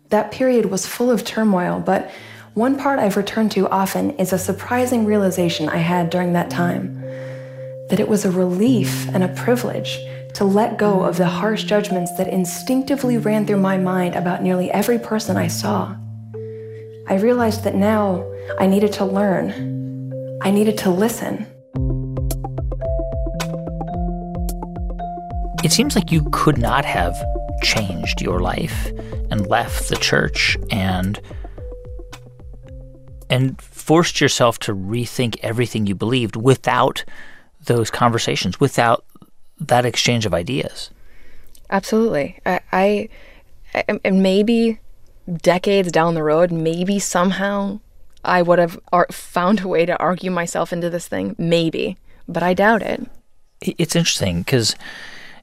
That 0.08 0.32
period 0.32 0.68
was 0.68 0.88
full 0.88 1.12
of 1.12 1.26
turmoil, 1.26 1.82
but 1.82 2.10
one 2.56 2.78
part 2.78 3.00
I've 3.00 3.18
returned 3.18 3.52
to 3.52 3.68
often 3.68 4.12
is 4.12 4.32
a 4.32 4.40
surprising 4.40 5.06
realization 5.06 5.68
I 5.68 5.78
had 5.78 6.10
during 6.10 6.32
that 6.34 6.50
time 6.50 7.02
that 7.90 8.00
it 8.00 8.08
was 8.08 8.24
a 8.24 8.32
relief 8.32 9.10
and 9.10 9.26
a 9.26 9.28
privilege 9.28 10.00
to 10.36 10.46
let 10.46 10.78
go 10.78 11.04
of 11.04 11.18
the 11.18 11.28
harsh 11.28 11.66
judgments 11.66 12.16
that 12.16 12.30
instinctively 12.30 13.18
ran 13.18 13.46
through 13.46 13.60
my 13.60 13.78
mind 13.78 14.16
about 14.16 14.42
nearly 14.42 14.72
every 14.72 14.98
person 14.98 15.36
I 15.36 15.48
saw. 15.48 15.98
I 17.10 17.16
realized 17.16 17.66
that 17.66 17.76
now 17.76 18.26
I 18.58 18.68
needed 18.68 18.94
to 18.94 19.06
learn, 19.06 19.52
I 20.42 20.50
needed 20.50 20.78
to 20.80 20.90
listen. 20.90 21.46
It 25.62 25.74
seems 25.74 25.94
like 25.94 26.10
you 26.10 26.26
could 26.32 26.58
not 26.58 26.86
have 26.86 27.22
changed 27.64 28.22
your 28.22 28.40
life 28.40 28.88
and 29.30 29.46
left 29.48 29.90
the 29.90 29.98
church 29.98 30.56
and 30.72 31.20
and 33.30 33.60
forced 33.62 34.22
yourself 34.22 34.60
to 34.60 34.76
rethink 34.76 35.38
everything 35.42 35.88
you 35.88 35.96
believed 35.96 36.36
without 36.36 37.04
those 37.66 37.90
conversations, 37.90 38.60
without 38.60 39.06
that 39.60 39.86
exchange 39.86 40.26
of 40.26 40.34
ideas. 40.34 40.92
Absolutely. 41.70 42.40
I, 42.46 42.60
I 42.72 43.10
and 44.04 44.24
maybe 44.24 44.80
decades 45.42 45.92
down 45.92 46.14
the 46.14 46.24
road, 46.24 46.52
maybe 46.52 47.00
somehow 47.00 47.80
I 48.24 48.42
would 48.42 48.60
have 48.60 48.80
found 49.12 49.62
a 49.62 49.68
way 49.68 49.86
to 49.86 49.98
argue 49.98 50.32
myself 50.32 50.72
into 50.72 50.90
this 50.90 51.08
thing. 51.08 51.36
Maybe, 51.38 51.98
but 52.28 52.44
I 52.44 52.54
doubt 52.54 52.82
it. 52.82 53.08
It's 53.62 53.96
interesting 53.96 54.40
because 54.40 54.76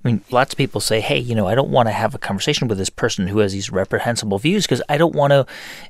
I 0.05 0.09
mean, 0.09 0.21
lots 0.31 0.53
of 0.53 0.59
people 0.59 0.81
say, 0.81 1.01
hey, 1.01 1.19
you 1.19 1.35
know, 1.35 1.47
I 1.47 1.55
don't 1.55 1.71
want 1.71 1.87
to 1.87 1.93
have 1.93 2.15
a 2.15 2.19
conversation 2.19 2.67
with 2.67 2.77
this 2.77 2.91
person 2.91 3.29
who 3.29 3.39
has 3.39 3.53
these 3.53 3.71
reprehensible 3.71 4.39
views 4.39 4.65
because 4.65 4.83
I 4.89 4.99
don't 4.99 5.15
want 5.15 5.31
to 5.31 5.47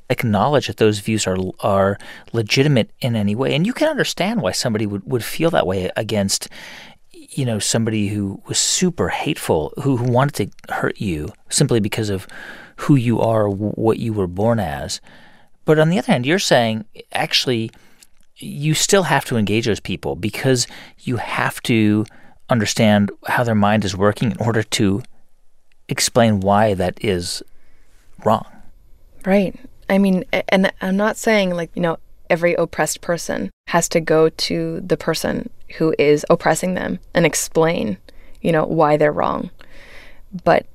acknowledge 0.09 0.67
that 0.67 0.77
those 0.77 0.99
views 0.99 1.25
are 1.25 1.37
are 1.61 1.97
legitimate 2.31 2.91
in 3.01 3.15
any 3.15 3.33
way. 3.33 3.55
And 3.55 3.65
you 3.65 3.73
can 3.73 3.89
understand 3.89 4.41
why 4.41 4.51
somebody 4.51 4.85
would, 4.85 5.03
would 5.05 5.23
feel 5.23 5.49
that 5.51 5.65
way 5.65 5.89
against, 5.97 6.47
you 7.11 7.43
know, 7.43 7.57
somebody 7.57 8.09
who 8.09 8.39
was 8.45 8.59
super 8.59 9.09
hateful, 9.09 9.73
who, 9.81 9.97
who 9.97 10.11
wanted 10.11 10.51
to 10.67 10.73
hurt 10.73 11.01
you 11.01 11.29
simply 11.49 11.79
because 11.79 12.11
of 12.11 12.27
who 12.75 12.95
you 12.95 13.19
are, 13.19 13.49
what 13.49 13.97
you 13.97 14.13
were 14.13 14.27
born 14.27 14.59
as. 14.59 15.01
But 15.65 15.79
on 15.79 15.89
the 15.89 15.97
other 15.97 16.11
hand, 16.11 16.27
you're 16.27 16.37
saying 16.37 16.85
actually 17.13 17.71
you 18.35 18.75
still 18.75 19.03
have 19.03 19.25
to 19.25 19.37
engage 19.37 19.65
those 19.65 19.79
people 19.79 20.15
because 20.15 20.67
you 20.99 21.17
have 21.17 21.63
to– 21.63 22.05
understand 22.53 23.11
how 23.27 23.43
their 23.43 23.55
mind 23.55 23.83
is 23.83 23.97
working 23.97 24.31
in 24.31 24.37
order 24.37 24.63
to 24.63 25.01
explain 25.89 26.39
why 26.39 26.73
that 26.75 27.03
is 27.03 27.43
wrong. 28.23 28.45
Right. 29.25 29.59
I 29.89 29.97
mean, 29.97 30.23
and 30.49 30.71
I'm 30.79 30.95
not 30.95 31.17
saying 31.17 31.55
like, 31.55 31.71
you 31.73 31.81
know, 31.81 31.97
every 32.29 32.53
oppressed 32.53 33.01
person 33.01 33.49
has 33.67 33.89
to 33.89 33.99
go 33.99 34.29
to 34.29 34.79
the 34.81 34.95
person 34.95 35.49
who 35.77 35.95
is 35.97 36.25
oppressing 36.29 36.75
them 36.75 36.99
and 37.13 37.25
explain, 37.25 37.97
you 38.41 38.51
know, 38.51 38.65
why 38.65 38.97
they're 38.97 39.11
wrong. 39.11 39.49
But 40.43 40.67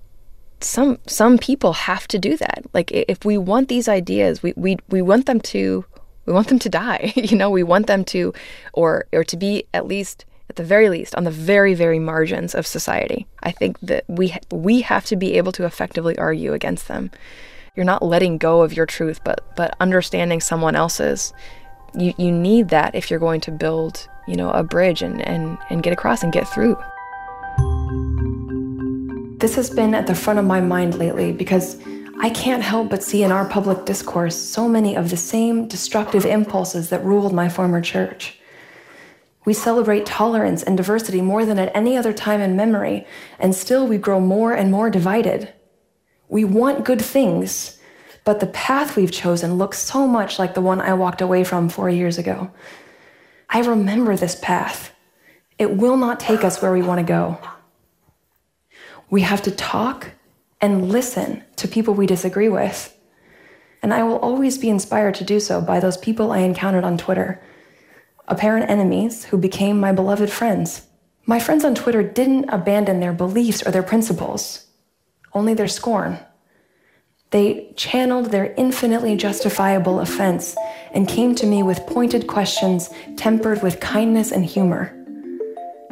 some 0.60 0.98
some 1.06 1.38
people 1.38 1.72
have 1.72 2.08
to 2.08 2.18
do 2.18 2.36
that. 2.36 2.64
Like 2.74 2.90
if 2.90 3.24
we 3.24 3.38
want 3.38 3.68
these 3.68 3.88
ideas, 3.88 4.42
we 4.42 4.52
we, 4.56 4.76
we 4.88 5.00
want 5.00 5.26
them 5.26 5.40
to 5.52 5.84
we 6.26 6.32
want 6.32 6.48
them 6.48 6.58
to 6.58 6.68
die. 6.68 7.12
you 7.16 7.36
know, 7.36 7.50
we 7.50 7.62
want 7.62 7.86
them 7.86 8.04
to 8.06 8.34
or 8.72 9.06
or 9.12 9.22
to 9.24 9.36
be 9.36 9.64
at 9.72 9.86
least 9.86 10.24
the 10.58 10.64
very 10.64 10.90
least 10.90 11.14
on 11.14 11.24
the 11.24 11.30
very 11.30 11.72
very 11.72 11.98
margins 11.98 12.54
of 12.54 12.66
society. 12.66 13.26
I 13.42 13.52
think 13.52 13.80
that 13.80 14.04
we 14.08 14.36
we 14.50 14.82
have 14.82 15.06
to 15.06 15.16
be 15.16 15.38
able 15.38 15.52
to 15.52 15.64
effectively 15.64 16.18
argue 16.18 16.52
against 16.52 16.88
them. 16.88 17.10
You're 17.74 17.86
not 17.86 18.02
letting 18.02 18.36
go 18.38 18.62
of 18.62 18.74
your 18.74 18.84
truth, 18.84 19.22
but 19.24 19.56
but 19.56 19.74
understanding 19.80 20.40
someone 20.40 20.76
else's. 20.76 21.32
You 21.94 22.12
you 22.18 22.30
need 22.30 22.68
that 22.68 22.94
if 22.94 23.08
you're 23.08 23.20
going 23.20 23.40
to 23.42 23.50
build, 23.50 24.06
you 24.26 24.36
know, 24.36 24.50
a 24.50 24.62
bridge 24.62 25.00
and 25.00 25.22
and 25.22 25.56
and 25.70 25.82
get 25.82 25.92
across 25.92 26.22
and 26.22 26.32
get 26.32 26.46
through. 26.46 26.76
This 29.38 29.54
has 29.54 29.70
been 29.70 29.94
at 29.94 30.08
the 30.08 30.14
front 30.16 30.40
of 30.40 30.44
my 30.44 30.60
mind 30.60 30.98
lately 30.98 31.30
because 31.30 31.80
I 32.20 32.30
can't 32.30 32.64
help 32.64 32.90
but 32.90 33.04
see 33.04 33.22
in 33.22 33.30
our 33.30 33.48
public 33.48 33.84
discourse 33.84 34.36
so 34.36 34.68
many 34.68 34.96
of 34.96 35.10
the 35.10 35.16
same 35.16 35.68
destructive 35.68 36.26
impulses 36.26 36.88
that 36.88 37.04
ruled 37.04 37.32
my 37.32 37.48
former 37.48 37.80
church. 37.80 38.40
We 39.48 39.54
celebrate 39.54 40.04
tolerance 40.04 40.62
and 40.62 40.76
diversity 40.76 41.22
more 41.22 41.46
than 41.46 41.58
at 41.58 41.74
any 41.74 41.96
other 41.96 42.12
time 42.12 42.42
in 42.42 42.54
memory, 42.54 43.06
and 43.38 43.54
still 43.54 43.86
we 43.86 43.96
grow 43.96 44.20
more 44.20 44.52
and 44.52 44.70
more 44.70 44.90
divided. 44.90 45.54
We 46.28 46.44
want 46.44 46.84
good 46.84 47.00
things, 47.00 47.78
but 48.24 48.40
the 48.40 48.46
path 48.48 48.94
we've 48.94 49.10
chosen 49.10 49.54
looks 49.54 49.78
so 49.78 50.06
much 50.06 50.38
like 50.38 50.52
the 50.52 50.60
one 50.60 50.82
I 50.82 50.92
walked 50.92 51.22
away 51.22 51.44
from 51.44 51.70
four 51.70 51.88
years 51.88 52.18
ago. 52.18 52.50
I 53.48 53.60
remember 53.60 54.18
this 54.18 54.34
path. 54.34 54.92
It 55.58 55.78
will 55.78 55.96
not 55.96 56.20
take 56.20 56.44
us 56.44 56.60
where 56.60 56.74
we 56.74 56.82
want 56.82 56.98
to 56.98 57.10
go. 57.10 57.38
We 59.08 59.22
have 59.22 59.40
to 59.44 59.50
talk 59.50 60.10
and 60.60 60.90
listen 60.90 61.42
to 61.56 61.66
people 61.66 61.94
we 61.94 62.06
disagree 62.06 62.50
with. 62.50 62.94
And 63.80 63.94
I 63.94 64.02
will 64.02 64.18
always 64.18 64.58
be 64.58 64.68
inspired 64.68 65.14
to 65.14 65.24
do 65.24 65.40
so 65.40 65.62
by 65.62 65.80
those 65.80 65.96
people 65.96 66.32
I 66.32 66.40
encountered 66.40 66.84
on 66.84 66.98
Twitter. 66.98 67.40
Apparent 68.28 68.70
enemies 68.70 69.24
who 69.24 69.38
became 69.38 69.80
my 69.80 69.90
beloved 69.90 70.30
friends. 70.30 70.82
My 71.24 71.40
friends 71.40 71.64
on 71.64 71.74
Twitter 71.74 72.02
didn't 72.02 72.50
abandon 72.50 73.00
their 73.00 73.14
beliefs 73.14 73.66
or 73.66 73.70
their 73.70 73.82
principles, 73.82 74.66
only 75.32 75.54
their 75.54 75.66
scorn. 75.66 76.18
They 77.30 77.72
channeled 77.76 78.30
their 78.30 78.54
infinitely 78.58 79.16
justifiable 79.16 80.00
offense 80.00 80.56
and 80.92 81.08
came 81.08 81.34
to 81.36 81.46
me 81.46 81.62
with 81.62 81.86
pointed 81.86 82.26
questions 82.26 82.90
tempered 83.16 83.62
with 83.62 83.80
kindness 83.80 84.30
and 84.30 84.44
humor. 84.44 84.94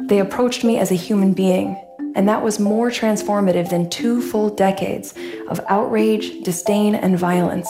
They 0.01 0.19
approached 0.19 0.63
me 0.63 0.77
as 0.77 0.91
a 0.91 0.95
human 0.95 1.33
being, 1.33 1.75
and 2.15 2.29
that 2.29 2.43
was 2.43 2.59
more 2.59 2.89
transformative 2.91 3.69
than 3.69 3.89
two 3.89 4.21
full 4.21 4.49
decades 4.49 5.15
of 5.49 5.59
outrage, 5.69 6.43
disdain, 6.43 6.93
and 6.93 7.17
violence. 7.17 7.69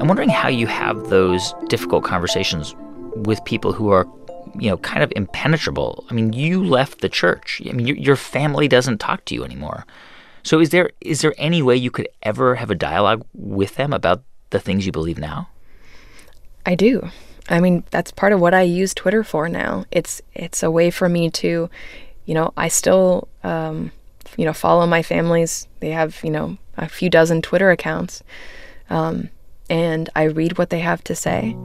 I'm 0.00 0.08
wondering 0.08 0.30
how 0.30 0.48
you 0.48 0.66
have 0.66 1.10
those 1.10 1.54
difficult 1.68 2.04
conversations 2.04 2.74
with 3.16 3.44
people 3.44 3.72
who 3.72 3.90
are, 3.90 4.08
you 4.58 4.70
know, 4.70 4.78
kind 4.78 5.02
of 5.02 5.12
impenetrable. 5.14 6.06
I 6.08 6.14
mean, 6.14 6.32
you 6.32 6.64
left 6.64 7.02
the 7.02 7.08
church. 7.08 7.60
I 7.68 7.72
mean, 7.72 7.86
your, 7.86 7.96
your 7.96 8.16
family 8.16 8.66
doesn't 8.66 8.98
talk 8.98 9.26
to 9.26 9.34
you 9.34 9.44
anymore. 9.44 9.84
So 10.42 10.58
is 10.58 10.70
there 10.70 10.90
is 11.02 11.20
there 11.20 11.34
any 11.36 11.60
way 11.60 11.76
you 11.76 11.90
could 11.90 12.08
ever 12.22 12.54
have 12.54 12.70
a 12.70 12.74
dialogue 12.74 13.26
with 13.34 13.76
them 13.76 13.92
about 13.92 14.22
the 14.48 14.58
things 14.58 14.86
you 14.86 14.92
believe 14.92 15.18
now? 15.18 15.48
I 16.64 16.74
do. 16.74 17.10
I 17.50 17.60
mean, 17.60 17.84
that's 17.90 18.10
part 18.10 18.32
of 18.32 18.40
what 18.40 18.54
I 18.54 18.62
use 18.62 18.94
Twitter 18.94 19.22
for 19.22 19.48
now. 19.48 19.84
It's 19.90 20.22
it's 20.34 20.62
a 20.62 20.70
way 20.70 20.90
for 20.90 21.08
me 21.08 21.28
to, 21.30 21.68
you 22.24 22.34
know, 22.34 22.52
I 22.56 22.68
still, 22.68 23.28
um, 23.44 23.92
you 24.38 24.46
know, 24.46 24.52
follow 24.54 24.86
my 24.86 25.02
families. 25.02 25.68
They 25.80 25.90
have, 25.90 26.20
you 26.22 26.30
know, 26.30 26.56
a 26.78 26.88
few 26.88 27.10
dozen 27.10 27.42
Twitter 27.42 27.70
accounts, 27.70 28.22
um, 28.88 29.28
and 29.70 30.10
I 30.14 30.24
read 30.24 30.58
what 30.58 30.68
they 30.68 30.80
have 30.80 31.02
to 31.04 31.14
say, 31.14 31.56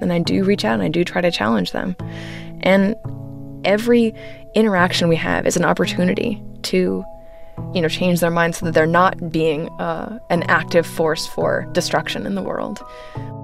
and 0.00 0.12
I 0.12 0.20
do 0.20 0.44
reach 0.44 0.64
out 0.64 0.74
and 0.74 0.82
I 0.82 0.88
do 0.88 1.02
try 1.02 1.20
to 1.20 1.30
challenge 1.32 1.72
them, 1.72 1.96
and 2.60 2.94
every 3.64 4.14
interaction 4.54 5.08
we 5.08 5.16
have 5.16 5.46
is 5.46 5.56
an 5.56 5.64
opportunity 5.64 6.40
to 6.62 7.04
you 7.72 7.80
know, 7.80 7.88
change 7.88 8.20
their 8.20 8.30
mind 8.30 8.54
so 8.54 8.66
that 8.66 8.72
they're 8.72 8.86
not 8.86 9.30
being 9.30 9.68
uh, 9.80 10.18
an 10.30 10.42
active 10.44 10.86
force 10.86 11.26
for 11.26 11.68
destruction 11.72 12.26
in 12.26 12.34
the 12.34 12.42
world. 12.42 12.82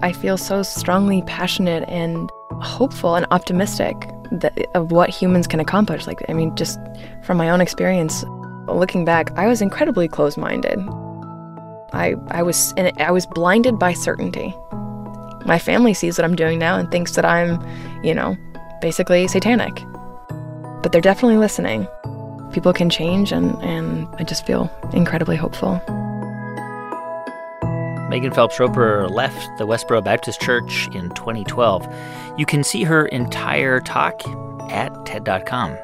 I 0.02 0.12
feel 0.12 0.36
so 0.36 0.62
strongly 0.62 1.22
passionate 1.22 1.88
and 1.88 2.30
hopeful 2.60 3.14
and 3.14 3.26
optimistic 3.30 3.96
that, 4.32 4.52
of 4.74 4.90
what 4.90 5.10
humans 5.10 5.46
can 5.46 5.60
accomplish. 5.60 6.06
Like, 6.06 6.22
I 6.28 6.32
mean, 6.32 6.54
just 6.56 6.78
from 7.22 7.36
my 7.36 7.50
own 7.50 7.60
experience, 7.60 8.24
looking 8.66 9.04
back, 9.04 9.30
I 9.36 9.46
was 9.46 9.62
incredibly 9.62 10.08
closed-minded. 10.08 10.78
I 11.92 12.14
I 12.28 12.42
was 12.42 12.72
and 12.76 12.92
I 13.00 13.10
was 13.10 13.26
blinded 13.26 13.78
by 13.78 13.92
certainty. 13.92 14.54
My 15.46 15.58
family 15.58 15.94
sees 15.94 16.18
what 16.18 16.24
I'm 16.24 16.36
doing 16.36 16.58
now 16.58 16.76
and 16.76 16.90
thinks 16.90 17.12
that 17.12 17.24
I'm, 17.24 17.64
you 18.04 18.14
know, 18.14 18.36
basically 18.80 19.26
satanic. 19.26 19.74
But 20.82 20.92
they're 20.92 21.00
definitely 21.00 21.38
listening 21.38 21.88
people 22.52 22.72
can 22.72 22.90
change 22.90 23.32
and, 23.32 23.54
and 23.62 24.08
I 24.18 24.24
just 24.24 24.46
feel 24.46 24.70
incredibly 24.92 25.36
hopeful. 25.36 25.80
Megan 28.08 28.32
Phelps 28.32 28.58
Roper 28.58 29.08
left 29.08 29.46
the 29.58 29.66
Westboro 29.66 30.02
Baptist 30.02 30.40
Church 30.40 30.88
in 30.94 31.10
2012. 31.10 31.86
You 32.36 32.44
can 32.44 32.64
see 32.64 32.82
her 32.82 33.06
entire 33.06 33.80
talk 33.80 34.26
at 34.70 34.92
TED.com. 35.06 35.76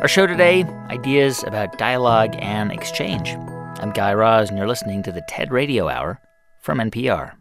Our 0.00 0.08
show 0.08 0.26
today 0.26 0.64
ideas 0.90 1.42
about 1.44 1.78
dialogue 1.78 2.36
and 2.38 2.70
exchange. 2.70 3.36
I'm 3.80 3.92
Guy 3.92 4.12
Raz, 4.12 4.50
and 4.50 4.58
you're 4.58 4.68
listening 4.68 5.02
to 5.04 5.10
the 5.10 5.22
TED 5.22 5.50
Radio 5.50 5.88
Hour 5.88 6.20
from 6.60 6.80
NPR. 6.80 7.39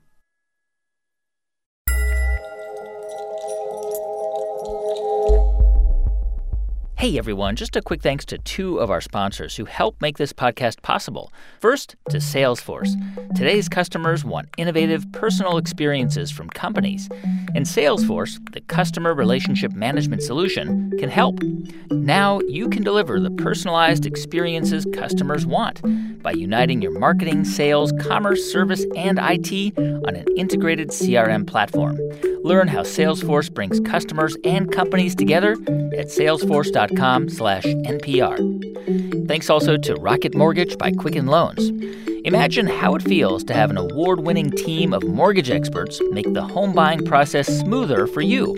Hey 7.00 7.18
everyone, 7.18 7.56
just 7.56 7.78
a 7.78 7.82
quick 7.82 8.02
thanks 8.02 8.26
to 8.26 8.38
two 8.38 8.78
of 8.82 8.92
our 8.92 9.00
sponsors 9.00 9.56
who 9.56 9.64
help 9.64 10.02
make 10.02 10.18
this 10.18 10.34
podcast 10.34 10.82
possible. 10.82 11.32
First, 11.62 11.96
to 12.10 12.18
Salesforce. 12.18 12.94
Today's 13.38 13.70
customers 13.70 14.26
want 14.26 14.50
innovative 14.58 15.10
personal 15.14 15.56
experiences 15.56 16.30
from 16.30 16.50
companies, 16.50 17.08
and 17.56 17.66
Salesforce, 17.66 18.38
the 18.52 18.60
customer 18.60 19.14
relationship 19.14 19.72
management 19.72 20.24
solution, 20.24 20.92
can 21.00 21.10
help. 21.10 21.42
Now 21.90 22.42
you 22.42 22.68
can 22.68 22.84
deliver 22.84 23.18
the 23.22 23.32
personalized 23.32 24.06
experiences 24.06 24.86
customers 24.94 25.46
want 25.46 25.82
by 26.22 26.34
uniting 26.34 26.82
your 26.82 27.00
marketing, 27.00 27.46
sales, 27.46 27.94
commerce, 28.02 28.52
service, 28.52 28.86
and 28.98 29.20
IT 29.22 29.78
on 29.78 30.18
an 30.18 30.26
integrated 30.36 30.90
CRM 30.90 31.48
platform. 31.48 31.98
Learn 32.44 32.68
how 32.68 32.82
Salesforce 32.82 33.54
brings 33.54 33.80
customers 33.82 34.36
and 34.44 34.70
companies 34.72 35.16
together 35.16 35.54
at 35.54 36.08
salesforce.com 36.08 36.89
slash 37.30 37.64
NPR. 37.64 38.38
Thanks 39.28 39.50
also 39.50 39.78
to 39.78 39.96
Rocket 39.96 40.36
Mortgage 40.36 40.78
by 40.78 40.92
Quicken 40.92 41.28
Loans. 41.28 41.72
Imagine 42.26 42.68
how 42.68 42.96
it 42.96 43.02
feels 43.02 43.44
to 43.46 43.54
have 43.54 43.70
an 43.70 43.78
award-winning 43.78 44.52
team 44.52 44.94
of 44.94 45.04
mortgage 45.04 45.50
experts 45.50 46.02
make 46.12 46.34
the 46.34 46.42
home 46.42 46.74
buying 46.74 47.06
process 47.06 47.48
smoother 47.48 48.08
for 48.08 48.22
you. 48.22 48.54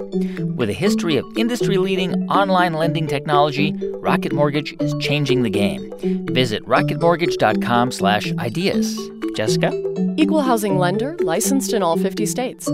With 0.56 0.70
a 0.70 0.74
history 0.74 1.18
of 1.18 1.26
industry-leading 1.38 2.30
online 2.30 2.74
lending 2.74 3.08
technology, 3.08 3.76
Rocket 3.96 4.34
Mortgage 4.34 4.76
is 4.80 4.96
changing 5.00 5.44
the 5.44 5.50
game. 5.50 5.94
Visit 6.34 6.66
rocketmortgage.com 6.66 7.92
slash 7.92 8.32
ideas. 8.38 9.00
Jessica? 9.36 9.72
Equal 10.18 10.42
housing 10.42 10.78
lender, 10.78 11.16
licensed 11.20 11.74
in 11.74 11.84
all 11.84 11.98
50 11.98 12.26
states. 12.26 12.70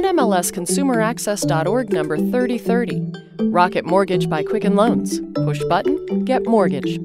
NMLSconsumeraccess.org 0.00 1.92
number 1.92 2.16
3030. 2.16 3.12
Rocket 3.50 3.84
Mortgage 3.84 4.30
by 4.30 4.42
Quicken 4.42 4.74
Loans. 4.74 5.20
Push 5.34 5.62
button, 5.68 6.24
get 6.24 6.46
mortgage. 6.46 6.98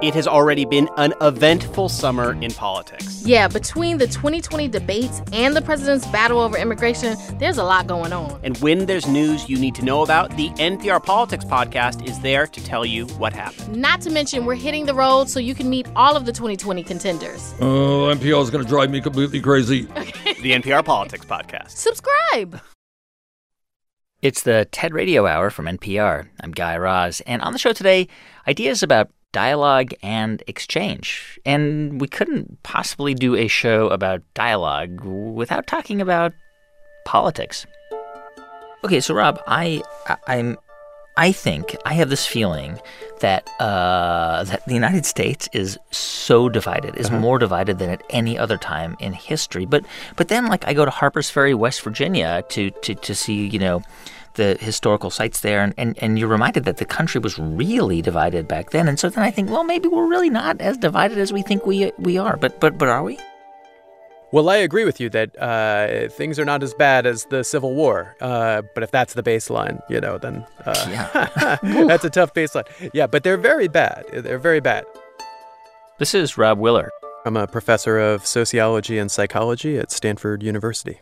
It 0.00 0.14
has 0.14 0.28
already 0.28 0.64
been 0.64 0.88
an 0.96 1.12
eventful 1.20 1.88
summer 1.88 2.40
in 2.40 2.52
politics. 2.52 3.26
Yeah, 3.26 3.48
between 3.48 3.98
the 3.98 4.06
2020 4.06 4.68
debates 4.68 5.20
and 5.32 5.56
the 5.56 5.60
president's 5.60 6.06
battle 6.06 6.38
over 6.38 6.56
immigration, 6.56 7.16
there's 7.40 7.58
a 7.58 7.64
lot 7.64 7.88
going 7.88 8.12
on. 8.12 8.38
And 8.44 8.56
when 8.58 8.86
there's 8.86 9.08
news 9.08 9.48
you 9.48 9.58
need 9.58 9.74
to 9.74 9.84
know 9.84 10.04
about, 10.04 10.36
the 10.36 10.50
NPR 10.50 11.02
Politics 11.02 11.44
podcast 11.44 12.06
is 12.08 12.20
there 12.20 12.46
to 12.46 12.64
tell 12.64 12.86
you 12.86 13.06
what 13.18 13.32
happened. 13.32 13.76
Not 13.76 14.00
to 14.02 14.10
mention, 14.10 14.46
we're 14.46 14.54
hitting 14.54 14.86
the 14.86 14.94
road 14.94 15.28
so 15.28 15.40
you 15.40 15.52
can 15.52 15.68
meet 15.68 15.88
all 15.96 16.16
of 16.16 16.26
the 16.26 16.32
2020 16.32 16.84
contenders. 16.84 17.52
Oh, 17.60 18.14
NPR 18.14 18.40
is 18.40 18.50
going 18.50 18.62
to 18.62 18.70
drive 18.70 18.90
me 18.90 19.00
completely 19.00 19.40
crazy. 19.40 19.88
Okay. 19.96 20.34
the 20.42 20.52
NPR 20.52 20.84
Politics 20.84 21.26
Podcast. 21.26 21.70
Subscribe. 21.70 22.60
It's 24.22 24.42
the 24.44 24.68
TED 24.70 24.94
Radio 24.94 25.26
Hour 25.26 25.50
from 25.50 25.66
NPR. 25.66 26.28
I'm 26.40 26.52
Guy 26.52 26.76
Raz, 26.76 27.20
and 27.22 27.42
on 27.42 27.52
the 27.52 27.58
show 27.58 27.72
today, 27.72 28.06
ideas 28.46 28.84
about 28.84 29.10
dialogue 29.32 29.92
and 30.02 30.42
exchange. 30.46 31.38
And 31.44 32.00
we 32.00 32.08
couldn't 32.08 32.62
possibly 32.62 33.14
do 33.14 33.34
a 33.36 33.48
show 33.48 33.88
about 33.88 34.22
dialogue 34.34 35.04
without 35.04 35.66
talking 35.66 36.00
about 36.00 36.32
politics. 37.04 37.66
Okay, 38.84 39.00
so 39.00 39.14
Rob, 39.14 39.40
I, 39.46 39.82
I 40.26 40.36
am 40.36 40.56
I 41.16 41.32
think 41.32 41.74
I 41.84 41.94
have 41.94 42.10
this 42.10 42.24
feeling 42.26 42.78
that 43.18 43.48
uh, 43.58 44.44
that 44.44 44.64
the 44.66 44.74
United 44.74 45.04
States 45.04 45.48
is 45.52 45.76
so 45.90 46.48
divided, 46.48 46.94
is 46.96 47.08
Uh-huh. 47.08 47.18
more 47.18 47.40
divided 47.40 47.80
than 47.80 47.90
at 47.90 48.04
any 48.10 48.38
other 48.38 48.56
time 48.56 48.96
in 49.00 49.12
history. 49.12 49.66
But 49.66 49.84
but 50.14 50.28
then 50.28 50.46
like 50.46 50.64
I 50.68 50.74
go 50.74 50.84
to 50.84 50.92
Harper's 50.92 51.28
Ferry, 51.28 51.54
West 51.54 51.82
Virginia, 51.82 52.44
to 52.50 52.70
to 52.70 52.94
to 52.94 53.14
see 53.16 53.48
you 53.48 53.58
know 53.58 53.82
the 54.38 54.56
historical 54.58 55.10
sites 55.10 55.40
there, 55.40 55.62
and, 55.62 55.74
and, 55.76 55.98
and 56.02 56.18
you're 56.18 56.28
reminded 56.28 56.64
that 56.64 56.78
the 56.78 56.86
country 56.86 57.20
was 57.20 57.38
really 57.38 58.00
divided 58.00 58.48
back 58.48 58.70
then. 58.70 58.88
And 58.88 58.98
so 58.98 59.10
then 59.10 59.22
I 59.22 59.30
think, 59.30 59.50
well, 59.50 59.64
maybe 59.64 59.88
we're 59.88 60.08
really 60.08 60.30
not 60.30 60.60
as 60.62 60.78
divided 60.78 61.18
as 61.18 61.32
we 61.32 61.42
think 61.42 61.66
we 61.66 61.92
we 61.98 62.16
are. 62.16 62.36
But 62.38 62.58
but 62.60 62.78
but 62.78 62.88
are 62.88 63.02
we? 63.02 63.18
Well, 64.30 64.50
I 64.50 64.56
agree 64.56 64.84
with 64.84 65.00
you 65.00 65.08
that 65.10 65.38
uh, 65.38 66.08
things 66.10 66.38
are 66.38 66.44
not 66.44 66.62
as 66.62 66.74
bad 66.74 67.06
as 67.06 67.24
the 67.26 67.42
Civil 67.42 67.74
War. 67.74 68.14
Uh, 68.20 68.62
but 68.74 68.82
if 68.82 68.90
that's 68.90 69.14
the 69.14 69.22
baseline, 69.22 69.80
you 69.88 70.00
know, 70.00 70.18
then 70.18 70.46
uh, 70.66 71.56
that's 71.62 72.04
a 72.04 72.10
tough 72.10 72.34
baseline. 72.34 72.66
Yeah, 72.92 73.06
but 73.06 73.24
they're 73.24 73.38
very 73.38 73.68
bad. 73.68 74.04
They're 74.12 74.38
very 74.38 74.60
bad. 74.60 74.84
This 75.98 76.14
is 76.14 76.36
Rob 76.36 76.58
Willer. 76.58 76.90
I'm 77.24 77.36
a 77.36 77.46
professor 77.46 77.98
of 77.98 78.26
sociology 78.26 78.98
and 78.98 79.10
psychology 79.10 79.78
at 79.78 79.90
Stanford 79.90 80.42
University. 80.42 81.00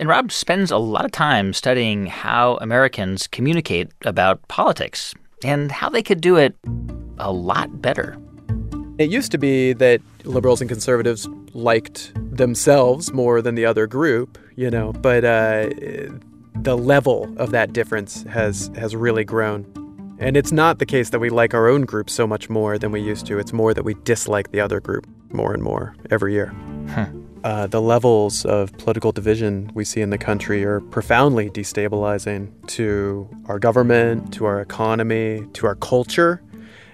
And 0.00 0.08
Rob 0.08 0.32
spends 0.32 0.70
a 0.70 0.78
lot 0.78 1.04
of 1.04 1.12
time 1.12 1.52
studying 1.52 2.06
how 2.06 2.56
Americans 2.62 3.26
communicate 3.26 3.92
about 4.06 4.40
politics 4.48 5.14
and 5.44 5.70
how 5.70 5.90
they 5.90 6.02
could 6.02 6.22
do 6.22 6.36
it 6.36 6.56
a 7.18 7.30
lot 7.30 7.82
better. 7.82 8.16
It 8.96 9.10
used 9.10 9.30
to 9.32 9.38
be 9.38 9.74
that 9.74 10.00
liberals 10.24 10.62
and 10.62 10.70
conservatives 10.70 11.28
liked 11.52 12.12
themselves 12.34 13.12
more 13.12 13.42
than 13.42 13.56
the 13.56 13.66
other 13.66 13.86
group, 13.86 14.38
you 14.56 14.70
know, 14.70 14.94
but 14.94 15.22
uh, 15.22 15.68
the 16.54 16.78
level 16.78 17.30
of 17.36 17.50
that 17.50 17.74
difference 17.74 18.22
has 18.22 18.70
has 18.76 18.96
really 18.96 19.24
grown. 19.24 19.66
And 20.18 20.34
it's 20.34 20.50
not 20.50 20.78
the 20.78 20.86
case 20.86 21.10
that 21.10 21.18
we 21.18 21.28
like 21.28 21.52
our 21.52 21.68
own 21.68 21.82
group 21.82 22.08
so 22.08 22.26
much 22.26 22.48
more 22.48 22.78
than 22.78 22.90
we 22.90 23.02
used 23.02 23.26
to. 23.26 23.38
It's 23.38 23.52
more 23.52 23.74
that 23.74 23.84
we 23.84 23.92
dislike 24.04 24.50
the 24.50 24.60
other 24.60 24.80
group 24.80 25.06
more 25.30 25.52
and 25.52 25.62
more 25.62 25.94
every 26.10 26.32
year. 26.32 26.54
Uh, 27.42 27.66
the 27.66 27.80
levels 27.80 28.44
of 28.44 28.76
political 28.76 29.12
division 29.12 29.70
we 29.72 29.82
see 29.82 30.02
in 30.02 30.10
the 30.10 30.18
country 30.18 30.62
are 30.62 30.80
profoundly 30.80 31.48
destabilizing 31.48 32.50
to 32.66 33.26
our 33.46 33.58
government, 33.58 34.32
to 34.34 34.44
our 34.44 34.60
economy, 34.60 35.46
to 35.54 35.66
our 35.66 35.74
culture. 35.76 36.42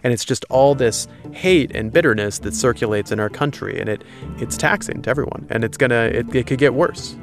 And 0.04 0.12
it's 0.12 0.24
just 0.24 0.44
all 0.48 0.76
this 0.76 1.08
hate 1.32 1.74
and 1.74 1.92
bitterness 1.92 2.38
that 2.40 2.54
circulates 2.54 3.10
in 3.10 3.18
our 3.18 3.28
country. 3.28 3.80
And 3.80 3.88
it, 3.88 4.04
it's 4.36 4.56
taxing 4.56 5.02
to 5.02 5.10
everyone. 5.10 5.48
And 5.50 5.64
it's 5.64 5.76
going 5.76 5.90
to, 5.90 6.16
it, 6.16 6.32
it 6.32 6.46
could 6.46 6.60
get 6.60 6.74
worse. 6.74 7.16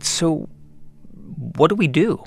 So, 0.00 0.48
what 1.56 1.68
do 1.68 1.76
we 1.76 1.86
do? 1.86 2.24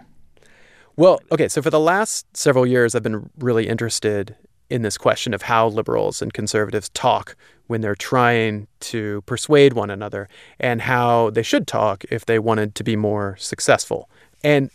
Well, 0.95 1.19
okay, 1.33 1.49
so 1.49 1.61
for 1.61 1.69
the 1.69 1.79
last 1.79 2.37
several 2.37 2.65
years, 2.65 2.95
I've 2.95 3.03
been 3.03 3.29
really 3.39 3.67
interested 3.67 4.37
in 4.69 4.83
this 4.83 4.97
question 4.97 5.33
of 5.33 5.41
how 5.41 5.67
liberals 5.67 6.21
and 6.21 6.33
conservatives 6.33 6.87
talk 6.89 7.35
when 7.71 7.79
they're 7.79 7.95
trying 7.95 8.67
to 8.81 9.21
persuade 9.25 9.71
one 9.71 9.89
another 9.89 10.27
and 10.59 10.81
how 10.81 11.29
they 11.29 11.41
should 11.41 11.65
talk 11.65 12.03
if 12.11 12.25
they 12.25 12.37
wanted 12.37 12.75
to 12.75 12.83
be 12.83 12.97
more 12.97 13.37
successful. 13.39 14.09
And 14.43 14.69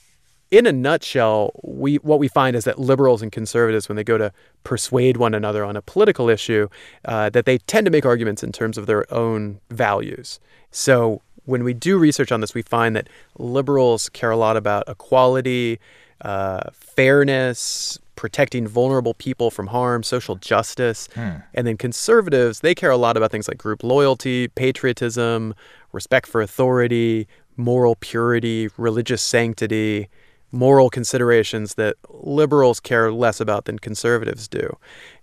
in 0.51 0.65
a 0.67 0.73
nutshell, 0.73 1.51
we 1.63 1.97
what 1.97 2.19
we 2.19 2.29
find 2.29 2.57
is 2.57 2.65
that 2.65 2.79
liberals 2.79 3.21
and 3.21 3.31
conservatives, 3.31 3.87
when 3.87 3.97
they 3.97 4.05
go 4.05 4.17
to 4.17 4.33
persuade 4.65 5.19
one 5.19 5.35
another 5.35 5.63
on 5.63 5.77
a 5.77 5.83
political 5.83 6.31
issue, 6.31 6.69
uh, 7.05 7.29
that 7.29 7.45
they 7.45 7.59
tend 7.59 7.85
to 7.85 7.91
make 7.91 8.07
arguments 8.07 8.43
in 8.43 8.51
terms 8.51 8.79
of 8.79 8.87
their 8.87 9.05
own 9.13 9.61
values. 9.69 10.41
So 10.71 11.21
when 11.45 11.65
we 11.65 11.75
do 11.75 11.99
research 11.99 12.33
on 12.33 12.41
this, 12.41 12.55
we 12.55 12.63
find 12.63 12.97
that 12.97 13.09
liberals 13.39 14.09
care 14.09 14.31
a 14.31 14.39
lot 14.39 14.57
about 14.57 14.89
equality, 14.89 15.81
uh, 16.23 16.71
fairness, 16.73 17.99
protecting 18.17 18.67
vulnerable 18.67 19.15
people 19.15 19.51
from 19.51 19.69
harm, 19.69 20.03
social 20.03 20.35
justice. 20.35 21.09
Hmm. 21.15 21.37
And 21.55 21.67
then 21.67 21.77
conservatives, 21.77 22.61
they 22.61 22.75
care 22.75 22.91
a 22.91 22.97
lot 22.97 23.17
about 23.17 23.31
things 23.31 23.47
like 23.49 23.59
group 23.59 23.85
loyalty, 23.85 24.49
patriotism, 24.49 25.55
respect 25.93 26.27
for 26.27 26.41
authority, 26.43 27.29
moral 27.57 27.97
purity, 27.97 28.69
religious 28.77 29.23
sanctity, 29.23 30.09
moral 30.53 30.91
considerations 30.91 31.75
that 31.75 31.97
liberals 32.11 32.81
care 32.81 33.13
less 33.13 33.41
about 33.41 33.65
than 33.67 33.79
conservatives 33.79 34.49
do. 34.49 34.77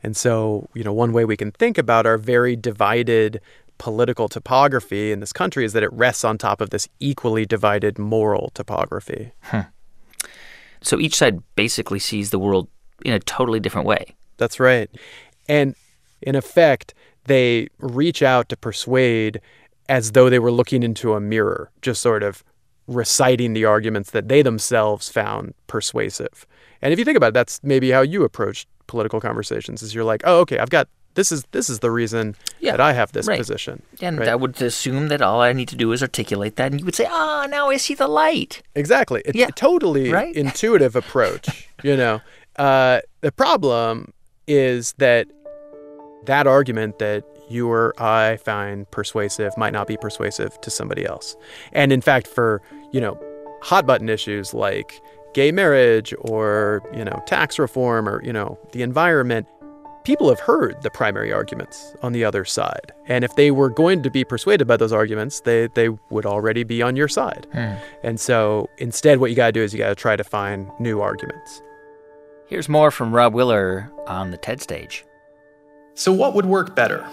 And 0.03 0.15
so, 0.15 0.69
you 0.73 0.83
know, 0.83 0.93
one 0.93 1.13
way 1.13 1.25
we 1.25 1.37
can 1.37 1.51
think 1.51 1.77
about 1.77 2.05
our 2.05 2.17
very 2.17 2.55
divided 2.55 3.41
political 3.77 4.29
topography 4.29 5.11
in 5.11 5.19
this 5.19 5.33
country 5.33 5.65
is 5.65 5.73
that 5.73 5.83
it 5.83 5.91
rests 5.91 6.23
on 6.23 6.37
top 6.37 6.61
of 6.61 6.69
this 6.69 6.87
equally 6.99 7.45
divided 7.45 7.97
moral 7.97 8.51
topography. 8.53 9.31
So 10.81 10.99
each 10.99 11.15
side 11.15 11.39
basically 11.55 11.99
sees 11.99 12.29
the 12.29 12.39
world 12.39 12.67
in 13.05 13.13
a 13.13 13.19
totally 13.19 13.59
different 13.59 13.87
way. 13.87 14.15
That's 14.37 14.59
right. 14.59 14.89
And 15.47 15.75
in 16.21 16.35
effect, 16.35 16.93
they 17.25 17.67
reach 17.79 18.21
out 18.21 18.49
to 18.49 18.57
persuade 18.57 19.39
as 19.89 20.13
though 20.13 20.29
they 20.29 20.39
were 20.39 20.51
looking 20.51 20.83
into 20.83 21.13
a 21.13 21.19
mirror, 21.19 21.69
just 21.81 22.01
sort 22.01 22.23
of 22.23 22.43
reciting 22.87 23.53
the 23.53 23.65
arguments 23.65 24.11
that 24.11 24.27
they 24.27 24.41
themselves 24.41 25.09
found 25.09 25.53
persuasive. 25.67 26.45
And 26.81 26.91
if 26.91 26.99
you 26.99 27.05
think 27.05 27.17
about 27.17 27.27
it, 27.29 27.33
that's 27.33 27.61
maybe 27.63 27.91
how 27.91 28.01
you 28.01 28.23
approach 28.23 28.65
political 28.87 29.21
conversations 29.21 29.81
is 29.81 29.95
you're 29.95 30.03
like, 30.03 30.21
"Oh, 30.25 30.39
okay, 30.39 30.57
I've 30.59 30.69
got 30.69 30.87
this 31.15 31.31
is 31.31 31.45
this 31.51 31.69
is 31.69 31.79
the 31.79 31.91
reason 31.91 32.35
Yeah, 32.59 32.71
that 32.71 32.81
I 32.81 32.91
have 32.93 33.13
this 33.13 33.25
right. 33.27 33.37
position." 33.39 33.81
And 34.01 34.19
right? 34.19 34.27
I 34.27 34.35
would 34.35 34.61
assume 34.61 35.07
that 35.07 35.21
all 35.21 35.39
I 35.41 35.53
need 35.53 35.69
to 35.69 35.77
do 35.77 35.91
is 35.93 36.01
articulate 36.01 36.57
that, 36.57 36.71
and 36.71 36.79
you 36.81 36.85
would 36.85 36.95
say, 36.95 37.07
"Ah, 37.09 37.45
now 37.49 37.69
I 37.69 37.77
see 37.77 37.93
the 37.93 38.07
light." 38.07 38.61
Exactly. 38.75 39.21
It's 39.25 39.37
Yeah. 39.37 39.47
a 39.47 39.51
totally 39.53 40.11
Right? 40.11 40.35
intuitive 40.45 40.95
approach, 40.97 41.69
you 41.83 41.95
know. 41.95 42.19
Uh, 42.57 43.01
the 43.21 43.31
problem 43.31 44.13
is 44.47 44.93
that 44.97 45.27
that 46.25 46.47
argument 46.47 46.99
that 46.99 47.23
you 47.49 47.69
or 47.69 47.93
I 48.01 48.37
find 48.37 48.89
persuasive 48.91 49.57
might 49.57 49.73
not 49.73 49.87
be 49.87 49.97
persuasive 49.97 50.59
to 50.61 50.69
somebody 50.69 51.05
else. 51.05 51.35
And 51.73 51.91
in 51.91 52.01
fact, 52.01 52.27
for, 52.27 52.61
you 52.91 53.01
know, 53.01 53.19
hot 53.61 53.85
button 53.85 54.09
issues 54.09 54.53
like 54.53 55.01
gay 55.33 55.51
marriage 55.51 56.13
or, 56.19 56.81
you 56.95 57.03
know, 57.03 57.21
tax 57.25 57.59
reform 57.59 58.07
or, 58.07 58.23
you 58.23 58.33
know, 58.33 58.57
the 58.71 58.81
environment, 58.81 59.47
people 60.03 60.29
have 60.29 60.39
heard 60.39 60.81
the 60.81 60.89
primary 60.89 61.31
arguments 61.31 61.95
on 62.01 62.13
the 62.13 62.23
other 62.23 62.45
side. 62.45 62.91
And 63.07 63.23
if 63.23 63.35
they 63.35 63.51
were 63.51 63.69
going 63.69 64.03
to 64.03 64.09
be 64.09 64.23
persuaded 64.23 64.67
by 64.67 64.77
those 64.77 64.93
arguments, 64.93 65.41
they, 65.41 65.67
they 65.75 65.89
would 66.09 66.25
already 66.25 66.63
be 66.63 66.81
on 66.81 66.95
your 66.95 67.07
side. 67.07 67.47
And 68.03 68.19
so 68.19 68.69
instead, 68.77 69.19
what 69.19 69.29
you 69.29 69.35
got 69.35 69.47
to 69.47 69.51
do 69.51 69.61
is 69.61 69.73
you 69.73 69.79
got 69.79 69.89
to 69.89 69.95
try 69.95 70.15
to 70.15 70.23
find 70.23 70.69
new 70.79 71.01
arguments. 71.01 71.61
Here's 72.47 72.67
more 72.67 72.91
from 72.91 73.15
Rob 73.15 73.33
Willer 73.33 73.89
on 74.05 74.31
the 74.31 74.37
TED 74.37 74.61
stage. 74.61 75.05
So, 75.95 76.11
what 76.11 76.33
would 76.33 76.45
work 76.45 76.75
better? 76.75 77.07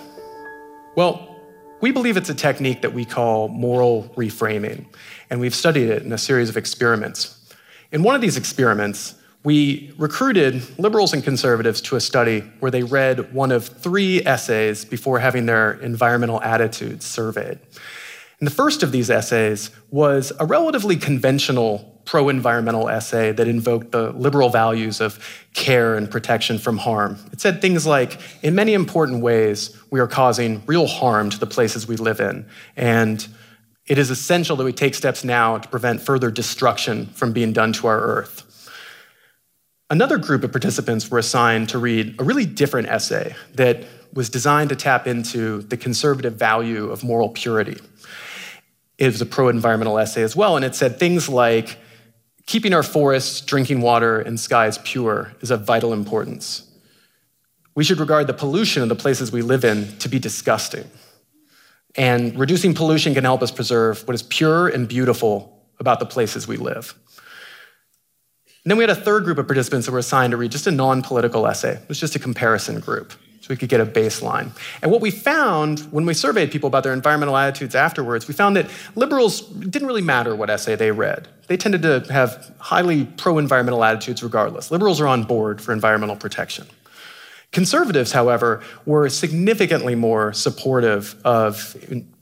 Well, 0.97 1.37
we 1.81 1.93
believe 1.93 2.16
it's 2.16 2.29
a 2.29 2.35
technique 2.35 2.83
that 2.83 2.93
we 2.93 3.05
call 3.05 3.49
moral 3.49 4.12
reframing, 4.16 4.87
and 5.31 5.40
we've 5.40 5.55
studied 5.55 5.88
it 5.88 6.03
in 6.03 6.12
a 6.12 6.19
series 6.19 6.49
of 6.49 6.57
experiments. 6.57 7.55
In 7.93 8.03
one 8.03 8.16
of 8.16 8.21
these 8.21 8.37
experiments, 8.37 9.14
we 9.45 9.95
recruited 9.97 10.62
liberals 10.79 11.12
and 11.12 11.23
conservatives 11.23 11.81
to 11.83 11.97
a 11.97 12.01
study 12.01 12.40
where 12.59 12.71
they 12.71 12.83
read 12.83 13.33
one 13.33 13.53
of 13.53 13.66
three 13.66 14.23
essays 14.27 14.85
before 14.85 15.21
having 15.21 15.47
their 15.47 15.75
environmental 15.75 16.43
attitudes 16.43 17.07
surveyed. 17.07 17.61
And 18.40 18.47
the 18.47 18.53
first 18.53 18.83
of 18.83 18.90
these 18.90 19.11
essays 19.11 19.71
was 19.90 20.33
a 20.40 20.45
relatively 20.45 20.97
conventional 20.97 22.00
pro 22.11 22.29
environmental 22.29 22.88
essay 22.88 23.31
that 23.31 23.46
invoked 23.46 23.92
the 23.92 24.11
liberal 24.11 24.49
values 24.49 25.01
of 25.01 25.46
care 25.55 25.94
and 25.94 26.11
protection 26.11 26.59
from 26.59 26.77
harm. 26.77 27.16
It 27.33 27.40
said 27.40 27.62
things 27.62 27.87
like 27.87 28.20
In 28.42 28.57
many 28.57 28.75
important 28.75 29.23
ways, 29.23 29.81
we 29.92 30.01
are 30.01 30.09
causing 30.09 30.61
real 30.66 30.88
harm 30.88 31.31
to 31.31 31.38
the 31.38 31.46
places 31.46 31.87
we 31.87 31.94
live 31.94 32.18
in, 32.18 32.46
and 32.75 33.25
it 33.87 33.96
is 33.96 34.11
essential 34.11 34.57
that 34.57 34.64
we 34.64 34.73
take 34.73 34.96
steps 34.96 35.23
now 35.23 35.59
to 35.59 35.68
prevent 35.68 36.01
further 36.01 36.33
destruction 36.33 37.07
from 37.07 37.33
being 37.33 37.53
done 37.53 37.73
to 37.75 37.87
our 37.87 38.01
earth. 38.01 38.68
Another 39.88 40.18
group 40.18 40.42
of 40.42 40.51
participants 40.51 41.09
were 41.12 41.18
assigned 41.20 41.68
to 41.68 41.79
read 41.79 42.20
a 42.20 42.25
really 42.25 42.44
different 42.44 42.88
essay 42.88 43.37
that 43.55 43.85
was 44.12 44.29
designed 44.29 44.70
to 44.70 44.75
tap 44.75 45.07
into 45.07 45.62
the 45.62 45.77
conservative 45.77 46.35
value 46.35 46.90
of 46.90 47.05
moral 47.05 47.29
purity. 47.29 47.81
It 48.99 49.07
was 49.07 49.23
a 49.23 49.27
pro 49.27 49.49
environmental 49.49 49.96
essay 49.96 50.25
as 50.25 50.35
well, 50.35 50.57
and 50.57 50.64
it 50.64 50.75
said 50.75 50.99
things 50.99 51.29
like 51.29 51.79
keeping 52.51 52.75
our 52.75 52.83
forests, 52.83 53.41
drinking 53.43 53.81
water, 53.81 54.19
and 54.19 54.41
skies 54.41 54.77
pure 54.79 55.33
is 55.41 55.53
of 55.53 55.65
vital 55.65 55.93
importance. 55.93 56.69
We 57.77 57.85
should 57.85 58.01
regard 58.01 58.27
the 58.27 58.35
pollution 58.35 58.83
of 58.83 58.89
the 58.89 58.97
places 58.97 59.31
we 59.31 59.41
live 59.41 59.65
in 59.65 59.97
to 59.99 60.09
be 60.09 60.19
disgusting. 60.19 60.91
And 61.95 62.37
reducing 62.37 62.75
pollution 62.75 63.15
can 63.15 63.23
help 63.23 63.41
us 63.41 63.53
preserve 63.53 64.05
what 64.05 64.17
is 64.17 64.25
pure 64.25 64.67
and 64.67 64.89
beautiful 64.89 65.63
about 65.79 66.01
the 66.01 66.07
places 66.07 66.49
we 66.49 66.57
live. 66.57 66.93
And 68.65 68.73
then 68.73 68.77
we 68.77 68.83
had 68.83 68.91
a 68.91 68.97
third 68.97 69.23
group 69.23 69.39
of 69.39 69.47
participants 69.47 69.87
that 69.87 69.93
were 69.93 70.01
assigned 70.01 70.33
to 70.33 70.37
read 70.37 70.51
just 70.51 70.67
a 70.67 70.73
non 70.73 71.03
political 71.03 71.47
essay. 71.47 71.75
It 71.75 71.89
was 71.89 72.01
just 72.01 72.17
a 72.17 72.19
comparison 72.19 72.81
group, 72.81 73.13
we 73.51 73.57
could 73.57 73.69
get 73.69 73.81
a 73.81 73.87
baseline. 73.87 74.51
And 74.81 74.91
what 74.91 75.01
we 75.01 75.11
found 75.11 75.81
when 75.93 76.07
we 76.07 76.15
surveyed 76.15 76.51
people 76.51 76.69
about 76.69 76.85
their 76.85 76.93
environmental 76.95 77.37
attitudes 77.37 77.75
afterwards, 77.75 78.29
we 78.29 78.35
found 78.35 78.57
that 78.57 78.71
liberals 78.95 79.43
didn't 79.43 79.87
really 79.87 80.03
matter 80.03 80.35
what 80.35 80.49
essay 80.49 80.77
they 80.77 80.93
read. 80.93 81.29
They 81.49 81.57
tended 81.57 81.83
to 81.83 82.11
have 82.11 82.55
highly 82.59 83.05
pro 83.05 83.39
environmental 83.39 83.85
attitudes 83.85 84.23
regardless. 84.23 84.71
Liberals 84.71 85.01
are 85.01 85.09
on 85.09 85.25
board 85.25 85.61
for 85.61 85.73
environmental 85.73 86.17
protection. 86.17 86.67
Conservatives, 87.53 88.13
however, 88.13 88.63
were 88.87 89.09
significantly 89.09 89.97
more 89.97 90.33
supportive 90.33 91.21
of 91.25 91.77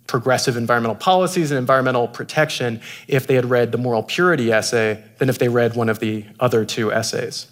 progressive 0.07 0.57
environmental 0.57 0.97
policies 0.97 1.51
and 1.51 1.59
environmental 1.59 2.09
protection 2.09 2.81
if 3.07 3.27
they 3.27 3.35
had 3.35 3.45
read 3.45 3.71
the 3.71 3.79
moral 3.79 4.03
purity 4.03 4.51
essay 4.51 5.05
than 5.19 5.29
if 5.29 5.39
they 5.39 5.49
read 5.49 5.77
one 5.77 5.91
of 5.91 5.99
the 5.99 6.25
other 6.41 6.65
two 6.65 6.91
essays. 6.91 7.47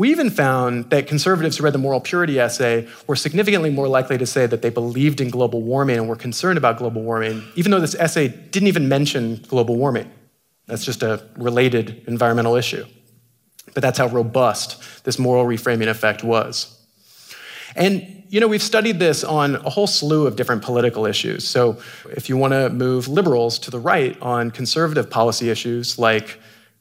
We 0.00 0.10
even 0.12 0.30
found 0.30 0.88
that 0.88 1.06
conservatives 1.06 1.58
who 1.58 1.64
read 1.64 1.74
the 1.74 1.78
moral 1.78 2.00
purity 2.00 2.40
essay 2.40 2.88
were 3.06 3.16
significantly 3.16 3.68
more 3.68 3.86
likely 3.86 4.16
to 4.16 4.24
say 4.24 4.46
that 4.46 4.62
they 4.62 4.70
believed 4.70 5.20
in 5.20 5.28
global 5.28 5.60
warming 5.60 5.98
and 5.98 6.08
were 6.08 6.16
concerned 6.16 6.56
about 6.56 6.78
global 6.78 7.02
warming, 7.02 7.42
even 7.54 7.70
though 7.70 7.80
this 7.80 7.94
essay 7.96 8.28
didn't 8.28 8.68
even 8.68 8.88
mention 8.88 9.44
global 9.48 9.76
warming. 9.76 10.10
That's 10.64 10.86
just 10.86 11.02
a 11.02 11.22
related 11.36 12.02
environmental 12.06 12.56
issue. 12.56 12.86
But 13.74 13.82
that's 13.82 13.98
how 13.98 14.06
robust 14.06 15.04
this 15.04 15.18
moral 15.18 15.44
reframing 15.44 15.88
effect 15.88 16.24
was. 16.24 16.82
And, 17.76 18.24
you 18.30 18.40
know, 18.40 18.48
we've 18.48 18.62
studied 18.62 19.00
this 19.00 19.22
on 19.22 19.56
a 19.56 19.68
whole 19.68 19.86
slew 19.86 20.26
of 20.26 20.34
different 20.34 20.62
political 20.62 21.04
issues. 21.04 21.46
So 21.46 21.78
if 22.08 22.30
you 22.30 22.38
want 22.38 22.54
to 22.54 22.70
move 22.70 23.06
liberals 23.06 23.58
to 23.58 23.70
the 23.70 23.78
right 23.78 24.16
on 24.22 24.50
conservative 24.50 25.10
policy 25.10 25.50
issues 25.50 25.98
like 25.98 26.40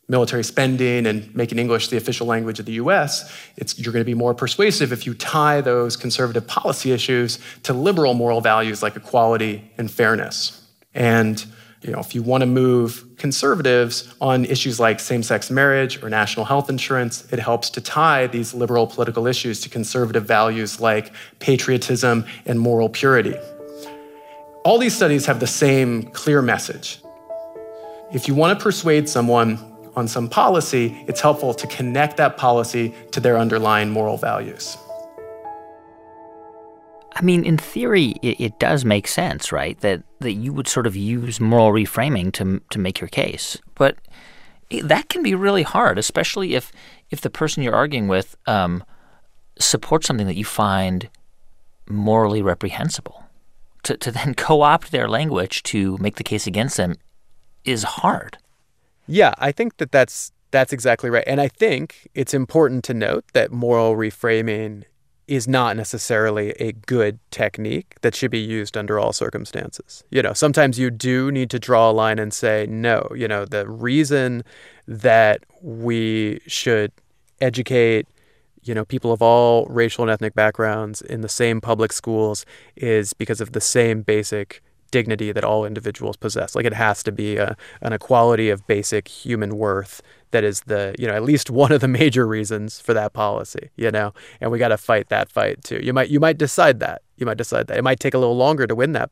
military 0.09 0.43
spending 0.43 1.05
and 1.05 1.33
making 1.35 1.59
English 1.59 1.87
the 1.87 1.97
official 1.97 2.27
language 2.27 2.59
of 2.59 2.65
the 2.65 2.73
US, 2.73 3.31
you're 3.77 3.93
going 3.93 4.03
to 4.03 4.11
be 4.11 4.15
more 4.15 4.33
persuasive 4.33 4.91
if 4.91 5.05
you 5.05 5.13
tie 5.13 5.61
those 5.61 5.95
conservative 5.95 6.45
policy 6.47 6.91
issues 6.91 7.39
to 7.63 7.73
liberal 7.73 8.15
moral 8.15 8.41
values 8.41 8.83
like 8.83 8.95
equality 8.95 9.71
and 9.77 9.89
fairness. 9.89 10.67
And 10.93 11.45
you 11.81 11.91
know, 11.91 11.99
if 11.99 12.13
you 12.13 12.21
want 12.21 12.41
to 12.41 12.45
move 12.45 13.05
conservatives 13.17 14.13
on 14.19 14.43
issues 14.43 14.81
like 14.81 14.99
same 14.99 15.23
sex 15.23 15.49
marriage 15.49 16.03
or 16.03 16.09
national 16.09 16.45
health 16.45 16.69
insurance, 16.69 17.31
it 17.31 17.39
helps 17.39 17.69
to 17.69 17.79
tie 17.79 18.27
these 18.27 18.53
liberal 18.53 18.85
political 18.85 19.27
issues 19.27 19.61
to 19.61 19.69
conservative 19.69 20.25
values 20.25 20.81
like 20.81 21.13
patriotism 21.39 22.25
and 22.45 22.59
moral 22.59 22.89
purity. 22.89 23.35
All 24.65 24.77
these 24.77 24.93
studies 24.93 25.25
have 25.27 25.39
the 25.39 25.47
same 25.47 26.03
clear 26.11 26.41
message. 26.41 26.99
If 28.11 28.27
you 28.27 28.35
want 28.35 28.59
to 28.59 28.61
persuade 28.61 29.07
someone 29.07 29.57
on 29.99 30.07
some 30.07 30.27
policy, 30.27 31.03
it's 31.07 31.21
helpful 31.21 31.53
to 31.53 31.67
connect 31.67 32.17
that 32.17 32.37
policy 32.37 32.95
to 33.11 33.19
their 33.19 33.37
underlying 33.37 33.91
moral 33.91 34.17
values. 34.17 34.77
I 37.15 37.21
mean, 37.21 37.43
in 37.43 37.57
theory, 37.57 38.15
it, 38.21 38.39
it, 38.39 38.59
does 38.59 38.85
make 38.85 39.07
sense, 39.07 39.51
right? 39.51 39.77
That 39.81 40.03
that 40.19 40.33
you 40.33 40.53
would 40.53 40.67
sort 40.67 40.87
of 40.87 40.95
use 40.95 41.39
moral 41.39 41.71
reframing 41.71 42.31
to 42.33 42.61
to 42.69 42.79
make 42.79 43.01
your 43.01 43.09
case, 43.09 43.57
but 43.75 43.97
that 44.83 45.09
can 45.09 45.21
be 45.21 45.35
really 45.35 45.63
hard, 45.63 45.97
especially 45.97 46.55
if 46.55 46.71
if 47.09 47.19
the 47.21 47.29
person 47.29 47.61
you're 47.61 47.75
arguing 47.75 48.07
with 48.07 48.37
um, 48.47 48.83
supports 49.59 50.07
something 50.07 50.27
that 50.27 50.37
you 50.37 50.45
find 50.45 51.09
morally 51.89 52.41
reprehensible. 52.41 53.25
To 53.83 53.97
to 53.97 54.11
then 54.11 54.33
co-opt 54.47 54.91
their 54.91 55.09
language 55.09 55.63
to 55.63 55.97
make 55.97 56.15
the 56.15 56.23
case 56.23 56.47
against 56.47 56.77
them 56.77 56.95
is 57.65 57.83
hard. 57.83 58.37
Yeah, 59.11 59.33
I 59.39 59.51
think 59.51 59.77
that 59.77 59.91
that's 59.91 60.31
that's 60.51 60.71
exactly 60.71 61.09
right, 61.09 61.23
and 61.25 61.41
I 61.41 61.47
think 61.47 62.07
it's 62.13 62.33
important 62.33 62.83
to 62.85 62.93
note 62.93 63.25
that 63.33 63.51
moral 63.51 63.95
reframing 63.95 64.83
is 65.27 65.47
not 65.47 65.75
necessarily 65.75 66.51
a 66.53 66.71
good 66.71 67.19
technique 67.31 67.95
that 68.01 68.15
should 68.15 68.31
be 68.31 68.39
used 68.39 68.77
under 68.77 68.99
all 68.99 69.13
circumstances. 69.13 70.03
You 70.11 70.21
know, 70.21 70.33
sometimes 70.33 70.77
you 70.79 70.89
do 70.91 71.31
need 71.31 71.49
to 71.51 71.59
draw 71.59 71.89
a 71.89 71.93
line 71.93 72.17
and 72.17 72.33
say, 72.33 72.67
no, 72.67 73.07
you 73.15 73.27
know, 73.27 73.45
the 73.45 73.67
reason 73.67 74.43
that 74.87 75.43
we 75.61 76.39
should 76.47 76.91
educate, 77.41 78.07
you 78.63 78.73
know, 78.73 78.85
people 78.85 79.11
of 79.11 79.21
all 79.21 79.65
racial 79.67 80.03
and 80.03 80.11
ethnic 80.11 80.33
backgrounds 80.33 81.01
in 81.01 81.21
the 81.21 81.29
same 81.29 81.61
public 81.61 81.93
schools 81.93 82.45
is 82.75 83.13
because 83.13 83.39
of 83.41 83.53
the 83.53 83.61
same 83.61 84.01
basic 84.01 84.63
dignity 84.91 85.31
that 85.31 85.43
all 85.43 85.65
individuals 85.65 86.17
possess. 86.17 86.55
Like 86.55 86.65
it 86.65 86.73
has 86.73 87.03
to 87.03 87.11
be 87.11 87.37
a, 87.37 87.55
an 87.81 87.93
equality 87.93 88.49
of 88.49 88.65
basic 88.67 89.07
human 89.07 89.57
worth 89.57 90.01
that 90.31 90.43
is 90.43 90.61
the 90.61 90.95
you 90.99 91.07
know 91.07 91.13
at 91.13 91.23
least 91.23 91.49
one 91.63 91.71
of 91.71 91.81
the 91.81 91.87
major 91.87 92.27
reasons 92.27 92.79
for 92.79 92.93
that 92.93 93.13
policy 93.13 93.69
you 93.75 93.91
know? 93.91 94.13
And 94.41 94.51
we 94.51 94.59
got 94.59 94.69
to 94.69 94.77
fight 94.77 95.09
that 95.09 95.29
fight 95.29 95.63
too. 95.63 95.79
You 95.83 95.93
might 95.93 96.09
you 96.09 96.19
might 96.19 96.37
decide 96.37 96.79
that. 96.79 97.01
You 97.17 97.25
might 97.25 97.37
decide 97.37 97.67
that. 97.67 97.77
It 97.77 97.83
might 97.83 97.99
take 97.99 98.13
a 98.13 98.17
little 98.17 98.37
longer 98.37 98.67
to 98.67 98.75
win 98.75 98.93
that 98.93 99.11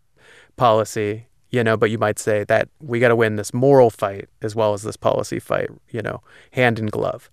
policy 0.56 1.28
you 1.50 1.64
know 1.64 1.78
but 1.78 1.90
you 1.92 1.98
might 1.98 2.20
say 2.20 2.44
that 2.44 2.68
we 2.82 3.00
got 3.00 3.10
to 3.10 3.16
win 3.16 3.36
this 3.36 3.54
moral 3.54 3.90
fight 3.90 4.28
as 4.42 4.56
well 4.56 4.74
as 4.74 4.84
this 4.84 4.98
policy 4.98 5.40
fight 5.40 5.70
you 5.90 6.02
know 6.02 6.22
hand 6.52 6.80
in 6.80 6.88
glove. 6.88 7.30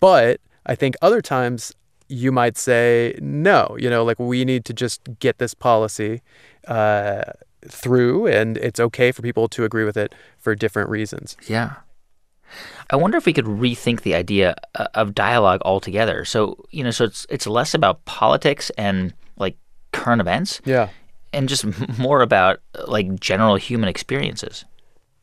But 0.00 0.40
i 0.66 0.74
think 0.74 0.94
other 1.02 1.22
times 1.22 1.72
you 2.08 2.32
might 2.32 2.56
say 2.56 3.18
no 3.20 3.76
you 3.78 3.88
know 3.88 4.04
like 4.04 4.18
we 4.18 4.44
need 4.44 4.64
to 4.64 4.72
just 4.72 5.00
get 5.18 5.38
this 5.38 5.54
policy 5.54 6.22
uh, 6.66 7.22
through 7.66 8.26
and 8.26 8.56
it's 8.58 8.78
okay 8.78 9.10
for 9.12 9.22
people 9.22 9.48
to 9.48 9.64
agree 9.64 9.84
with 9.84 9.96
it 9.96 10.14
for 10.38 10.54
different 10.54 10.88
reasons 10.88 11.36
yeah 11.46 11.76
I 12.90 12.96
wonder 12.96 13.18
if 13.18 13.26
we 13.26 13.32
could 13.32 13.44
rethink 13.44 14.02
the 14.02 14.14
idea 14.14 14.54
uh, 14.74 14.86
of 14.94 15.14
dialogue 15.14 15.60
altogether. 15.64 16.24
So, 16.24 16.64
you 16.70 16.82
know, 16.82 16.90
so 16.90 17.04
it's 17.04 17.26
it's 17.28 17.46
less 17.46 17.74
about 17.74 18.04
politics 18.04 18.70
and 18.78 19.12
like 19.36 19.56
current 19.92 20.20
events. 20.20 20.60
Yeah. 20.64 20.88
And 21.32 21.48
just 21.48 21.66
more 21.98 22.22
about 22.22 22.60
like 22.86 23.20
general 23.20 23.56
human 23.56 23.88
experiences. 23.88 24.64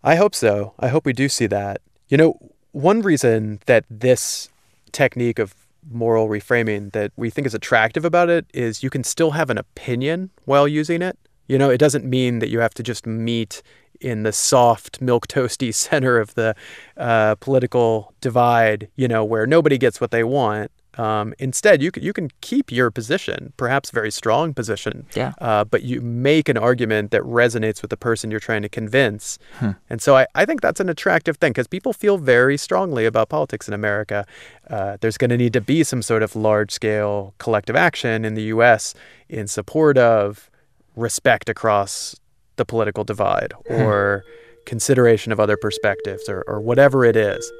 I 0.03 0.15
hope 0.15 0.35
so. 0.35 0.73
I 0.79 0.89
hope 0.89 1.05
we 1.05 1.13
do 1.13 1.27
see 1.27 1.47
that. 1.47 1.81
You 2.09 2.17
know, 2.17 2.39
one 2.71 3.01
reason 3.01 3.59
that 3.65 3.85
this 3.89 4.49
technique 4.91 5.39
of 5.39 5.55
moral 5.89 6.27
reframing 6.27 6.91
that 6.93 7.11
we 7.15 7.29
think 7.29 7.47
is 7.47 7.53
attractive 7.53 8.05
about 8.05 8.29
it 8.29 8.45
is 8.53 8.83
you 8.83 8.89
can 8.89 9.03
still 9.03 9.31
have 9.31 9.49
an 9.49 9.57
opinion 9.57 10.29
while 10.45 10.67
using 10.67 11.01
it. 11.01 11.17
You 11.47 11.57
know, 11.57 11.69
it 11.69 11.77
doesn't 11.77 12.05
mean 12.05 12.39
that 12.39 12.49
you 12.49 12.59
have 12.59 12.73
to 12.75 12.83
just 12.83 13.05
meet 13.05 13.61
in 14.01 14.23
the 14.23 14.31
soft 14.31 15.01
milk 15.01 15.27
toasty 15.27 15.73
center 15.85 16.19
of 16.19 16.33
the 16.35 16.55
uh, 16.97 17.35
political 17.35 18.13
divide, 18.21 18.89
you 18.95 19.07
know, 19.07 19.23
where 19.23 19.47
nobody 19.47 19.77
gets 19.77 19.99
what 20.01 20.11
they 20.11 20.23
want. 20.23 20.71
Um, 20.97 21.33
instead, 21.39 21.81
you 21.81 21.91
can 21.91 22.03
you 22.03 22.13
can 22.13 22.31
keep 22.39 22.71
your 22.71 22.89
position, 22.89 23.51
perhaps 23.57 23.91
very 23.91 24.11
strong 24.11 24.53
position, 24.53 25.05
yeah. 25.13 25.33
Uh, 25.41 25.65
but 25.65 25.83
you 25.83 25.99
make 25.99 26.47
an 26.47 26.57
argument 26.57 27.11
that 27.11 27.21
resonates 27.23 27.81
with 27.81 27.89
the 27.89 27.97
person 27.97 28.31
you're 28.31 28.39
trying 28.39 28.61
to 28.61 28.69
convince. 28.69 29.37
Hmm. 29.59 29.71
And 29.89 30.01
so 30.01 30.15
I, 30.15 30.25
I 30.35 30.45
think 30.45 30.61
that's 30.61 30.79
an 30.79 30.87
attractive 30.87 31.35
thing 31.35 31.51
because 31.51 31.67
people 31.67 31.91
feel 31.91 32.17
very 32.17 32.57
strongly 32.57 33.05
about 33.05 33.27
politics 33.27 33.67
in 33.67 33.73
America. 33.73 34.25
Uh, 34.69 34.97
there's 35.01 35.17
going 35.17 35.31
to 35.31 35.37
need 35.37 35.51
to 35.53 35.61
be 35.61 35.83
some 35.83 36.01
sort 36.01 36.23
of 36.23 36.33
large 36.33 36.71
scale 36.71 37.33
collective 37.39 37.75
action 37.75 38.23
in 38.23 38.35
the 38.35 38.43
U.S. 38.43 38.93
in 39.27 39.47
support 39.47 39.97
of 39.97 40.49
respect 40.95 41.49
across 41.49 42.15
the 42.57 42.65
political 42.65 43.03
divide 43.03 43.53
hmm. 43.67 43.73
or 43.73 44.23
consideration 44.65 45.31
of 45.31 45.39
other 45.39 45.57
perspectives 45.57 46.27
or, 46.27 46.43
or 46.47 46.59
whatever 46.59 47.05
it 47.05 47.15
is. 47.15 47.51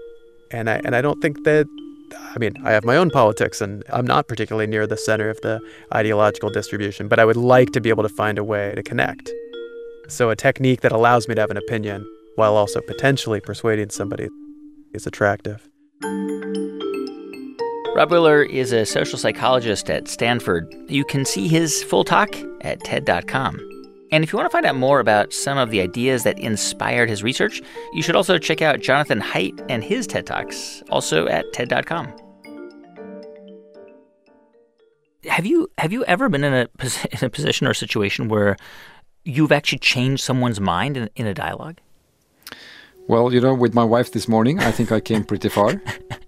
And 0.52 0.70
I, 0.70 0.82
and 0.86 0.96
I 0.96 1.02
don't 1.02 1.22
think 1.22 1.44
that, 1.44 1.66
I 2.14 2.40
mean, 2.40 2.54
I 2.64 2.72
have 2.72 2.84
my 2.84 2.98
own 2.98 3.10
politics 3.10 3.62
and 3.62 3.84
I'm 3.90 4.06
not 4.06 4.28
particularly 4.28 4.68
near 4.68 4.88
the 4.88 4.98
center 4.98 5.30
of 5.30 5.40
the 5.42 5.60
ideological 5.94 6.50
distribution, 6.50 7.08
but 7.08 7.20
I 7.20 7.26
would 7.26 7.38
like 7.38 7.72
to 7.72 7.82
be 7.82 7.90
able 7.90 8.04
to 8.04 8.10
find 8.10 8.38
a 8.38 8.44
way 8.44 8.74
to 8.76 8.84
connect. 8.84 9.32
So 10.08 10.30
a 10.30 10.36
technique 10.36 10.82
that 10.82 10.92
allows 10.92 11.28
me 11.28 11.36
to 11.36 11.42
have 11.42 11.52
an 11.52 11.58
opinion 11.58 12.06
while 12.36 12.56
also 12.56 12.82
potentially 12.82 13.42
persuading 13.42 13.90
somebody 13.90 14.30
is 14.94 15.08
attractive. 15.08 15.68
Rob 17.96 18.12
Willer 18.12 18.44
is 18.44 18.74
a 18.74 18.86
social 18.86 19.18
psychologist 19.18 19.90
at 19.90 20.10
Stanford. 20.10 20.76
You 20.90 21.06
can 21.06 21.24
see 21.24 21.48
his 21.48 21.82
full 21.82 22.04
talk 22.04 22.36
at 22.60 22.84
TED.com. 22.84 23.58
And 24.12 24.22
if 24.22 24.34
you 24.34 24.38
want 24.38 24.52
to 24.52 24.52
find 24.52 24.66
out 24.66 24.76
more 24.76 25.00
about 25.00 25.32
some 25.32 25.58
of 25.58 25.72
the 25.72 25.80
ideas 25.80 26.24
that 26.24 26.38
inspired 26.38 27.08
his 27.08 27.24
research, 27.24 27.62
you 27.94 28.04
should 28.04 28.18
also 28.18 28.38
check 28.38 28.62
out 28.62 28.82
Jonathan 28.82 29.22
Haidt 29.22 29.66
and 29.70 29.82
his 29.82 30.08
TED 30.08 30.26
Talks, 30.26 30.84
also 30.90 31.28
at 31.28 31.46
TED.com. 31.54 32.14
Have 35.28 35.46
you 35.46 35.72
have 35.78 35.94
you 35.94 36.04
ever 36.04 36.28
been 36.28 36.44
in 36.44 36.54
a, 36.54 36.68
in 37.12 37.24
a 37.24 37.30
position 37.30 37.66
or 37.66 37.74
situation 37.74 38.28
where 38.28 38.58
you've 39.24 39.54
actually 39.54 39.80
changed 39.80 40.22
someone's 40.22 40.60
mind 40.60 40.98
in, 40.98 41.10
in 41.16 41.28
a 41.28 41.34
dialogue? 41.34 41.80
Well, 43.08 43.34
you 43.34 43.40
know, 43.40 43.54
with 43.54 43.74
my 43.74 43.86
wife 43.86 44.12
this 44.12 44.28
morning, 44.28 44.60
I 44.60 44.72
think 44.72 44.92
I 44.92 45.00
came 45.00 45.24
pretty 45.24 45.48
far. 45.48 45.82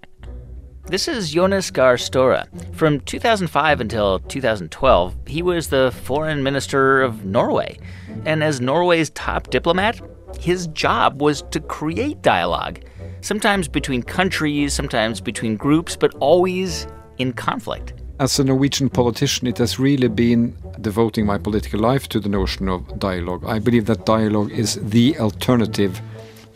This 0.90 1.10
is 1.10 1.32
Jonas 1.32 1.70
Gahr 1.70 1.98
Støre. 1.98 2.46
From 2.74 3.02
2005 3.02 3.82
until 3.82 4.20
2012, 4.20 5.16
he 5.28 5.42
was 5.42 5.68
the 5.68 5.92
foreign 6.04 6.42
minister 6.42 7.02
of 7.02 7.26
Norway. 7.26 7.78
And 8.24 8.42
as 8.42 8.62
Norway's 8.62 9.10
top 9.10 9.50
diplomat, 9.50 10.00
his 10.40 10.68
job 10.68 11.22
was 11.22 11.42
to 11.52 11.60
create 11.60 12.22
dialogue, 12.22 12.80
sometimes 13.20 13.68
between 13.68 14.02
countries, 14.02 14.74
sometimes 14.74 15.20
between 15.20 15.58
groups, 15.58 15.98
but 15.98 16.16
always 16.22 16.88
in 17.18 17.34
conflict. 17.34 17.92
As 18.22 18.40
a 18.40 18.46
Norwegian 18.46 18.90
politician, 18.90 19.46
it 19.46 19.58
has 19.58 19.80
really 19.80 20.08
been 20.08 20.56
devoting 20.80 21.26
my 21.26 21.38
political 21.38 21.82
life 21.82 22.08
to 22.10 22.20
the 22.22 22.30
notion 22.30 22.70
of 22.70 22.98
dialogue. 22.98 23.44
I 23.46 23.60
believe 23.60 23.88
that 23.88 24.06
dialogue 24.06 24.52
is 24.52 24.76
the 24.82 25.20
alternative 25.20 26.00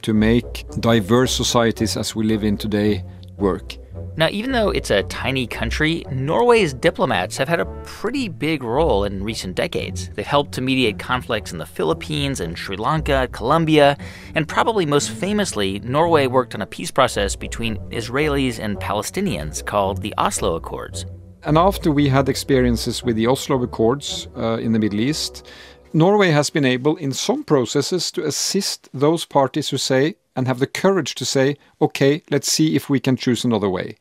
to 0.03 0.13
make 0.13 0.63
diverse 0.79 1.35
societies 1.35 1.97
as 1.97 2.15
we 2.15 2.23
live 2.23 2.45
in 2.45 2.55
today 2.55 3.03
work. 3.37 3.80
Now, 4.17 4.27
even 4.29 4.51
though 4.51 4.69
it's 4.69 4.91
a 4.91 5.03
tiny 5.03 5.47
country, 5.47 6.03
Norway's 6.11 6.73
diplomats 6.73 7.37
have 7.37 7.47
had 7.47 7.61
a 7.61 7.65
pretty 7.85 8.27
big 8.27 8.61
role 8.61 9.05
in 9.05 9.23
recent 9.23 9.55
decades. 9.55 10.09
They've 10.09 10.25
helped 10.25 10.51
to 10.53 10.61
mediate 10.61 10.99
conflicts 10.99 11.53
in 11.53 11.59
the 11.59 11.65
Philippines 11.65 12.41
and 12.41 12.57
Sri 12.57 12.75
Lanka, 12.75 13.29
Colombia, 13.31 13.97
and 14.35 14.47
probably 14.47 14.85
most 14.85 15.11
famously, 15.11 15.79
Norway 15.79 16.27
worked 16.27 16.55
on 16.55 16.61
a 16.61 16.65
peace 16.65 16.91
process 16.91 17.37
between 17.37 17.77
Israelis 17.89 18.59
and 18.59 18.77
Palestinians 18.79 19.65
called 19.65 20.01
the 20.01 20.13
Oslo 20.17 20.55
Accords. 20.55 21.05
And 21.43 21.57
after 21.57 21.89
we 21.89 22.09
had 22.09 22.27
experiences 22.27 23.03
with 23.03 23.15
the 23.15 23.27
Oslo 23.27 23.63
Accords 23.63 24.27
uh, 24.35 24.57
in 24.57 24.73
the 24.73 24.79
Middle 24.79 24.99
East, 24.99 25.47
Norway 25.93 26.29
has 26.29 26.49
been 26.49 26.65
able, 26.65 26.95
in 26.97 27.11
some 27.11 27.43
processes, 27.43 28.11
to 28.11 28.25
assist 28.25 28.89
those 28.93 29.25
parties 29.25 29.69
who 29.69 29.77
say 29.77 30.15
and 30.35 30.47
have 30.47 30.59
the 30.59 30.67
courage 30.67 31.15
to 31.15 31.25
say, 31.25 31.57
okay, 31.79 32.23
let's 32.29 32.51
see 32.51 32.75
if 32.75 32.89
we 32.89 32.99
can 32.99 33.17
choose 33.17 33.43
another 33.43 33.69
way. 33.69 33.97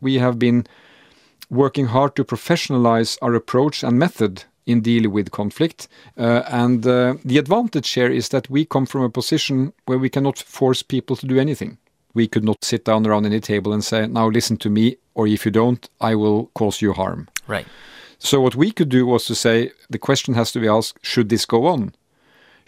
We 0.00 0.14
have 0.18 0.38
been 0.38 0.66
working 1.50 1.86
hard 1.86 2.14
to 2.16 2.24
professionalize 2.24 3.18
our 3.22 3.34
approach 3.34 3.82
and 3.82 3.98
method 3.98 4.44
in 4.66 4.82
dealing 4.82 5.12
with 5.12 5.30
conflict. 5.30 5.88
Uh, 6.16 6.42
and 6.46 6.86
uh, 6.86 7.14
the 7.24 7.38
advantage 7.38 7.90
here 7.90 8.10
is 8.10 8.28
that 8.28 8.50
we 8.50 8.64
come 8.64 8.86
from 8.86 9.02
a 9.02 9.10
position 9.10 9.72
where 9.86 9.98
we 9.98 10.10
cannot 10.10 10.38
force 10.38 10.82
people 10.82 11.16
to 11.16 11.26
do 11.26 11.38
anything. 11.38 11.78
We 12.14 12.28
could 12.28 12.44
not 12.44 12.64
sit 12.64 12.84
down 12.84 13.06
around 13.06 13.26
any 13.26 13.40
table 13.40 13.72
and 13.72 13.82
say, 13.82 14.06
now 14.06 14.28
listen 14.28 14.56
to 14.58 14.70
me, 14.70 14.96
or 15.14 15.26
if 15.26 15.44
you 15.44 15.50
don't, 15.50 15.88
I 16.00 16.14
will 16.14 16.50
cause 16.54 16.82
you 16.82 16.92
harm. 16.92 17.28
Right. 17.46 17.66
So 18.18 18.40
what 18.40 18.56
we 18.56 18.70
could 18.70 18.88
do 18.88 19.06
was 19.06 19.24
to 19.26 19.34
say, 19.34 19.70
the 19.88 19.98
question 19.98 20.34
has 20.34 20.52
to 20.52 20.60
be 20.60 20.68
asked, 20.68 20.98
should 21.02 21.28
this 21.28 21.46
go 21.46 21.66
on? 21.66 21.94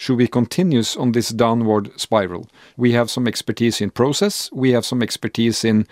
Should 0.00 0.16
we 0.16 0.26
continue 0.26 0.82
on 0.98 1.12
this 1.12 1.28
downward 1.28 1.90
spiral? 2.00 2.48
We 2.78 2.92
have 2.92 3.10
some 3.10 3.28
expertise 3.28 3.82
in 3.82 3.90
process, 3.90 4.50
we 4.50 4.72
have 4.72 4.86
some 4.86 5.02
expertise 5.02 5.62
in 5.62 5.86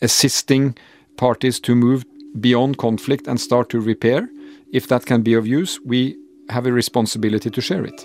assisting 0.00 0.78
parties 1.18 1.60
to 1.60 1.74
move 1.74 2.06
beyond 2.40 2.78
conflict 2.78 3.26
and 3.26 3.38
start 3.38 3.68
to 3.68 3.78
repair. 3.78 4.30
If 4.72 4.88
that 4.88 5.04
can 5.04 5.20
be 5.20 5.34
of 5.34 5.46
use, 5.46 5.78
we 5.84 6.16
have 6.48 6.64
a 6.64 6.72
responsibility 6.72 7.50
to 7.50 7.60
share 7.60 7.84
it. 7.84 8.02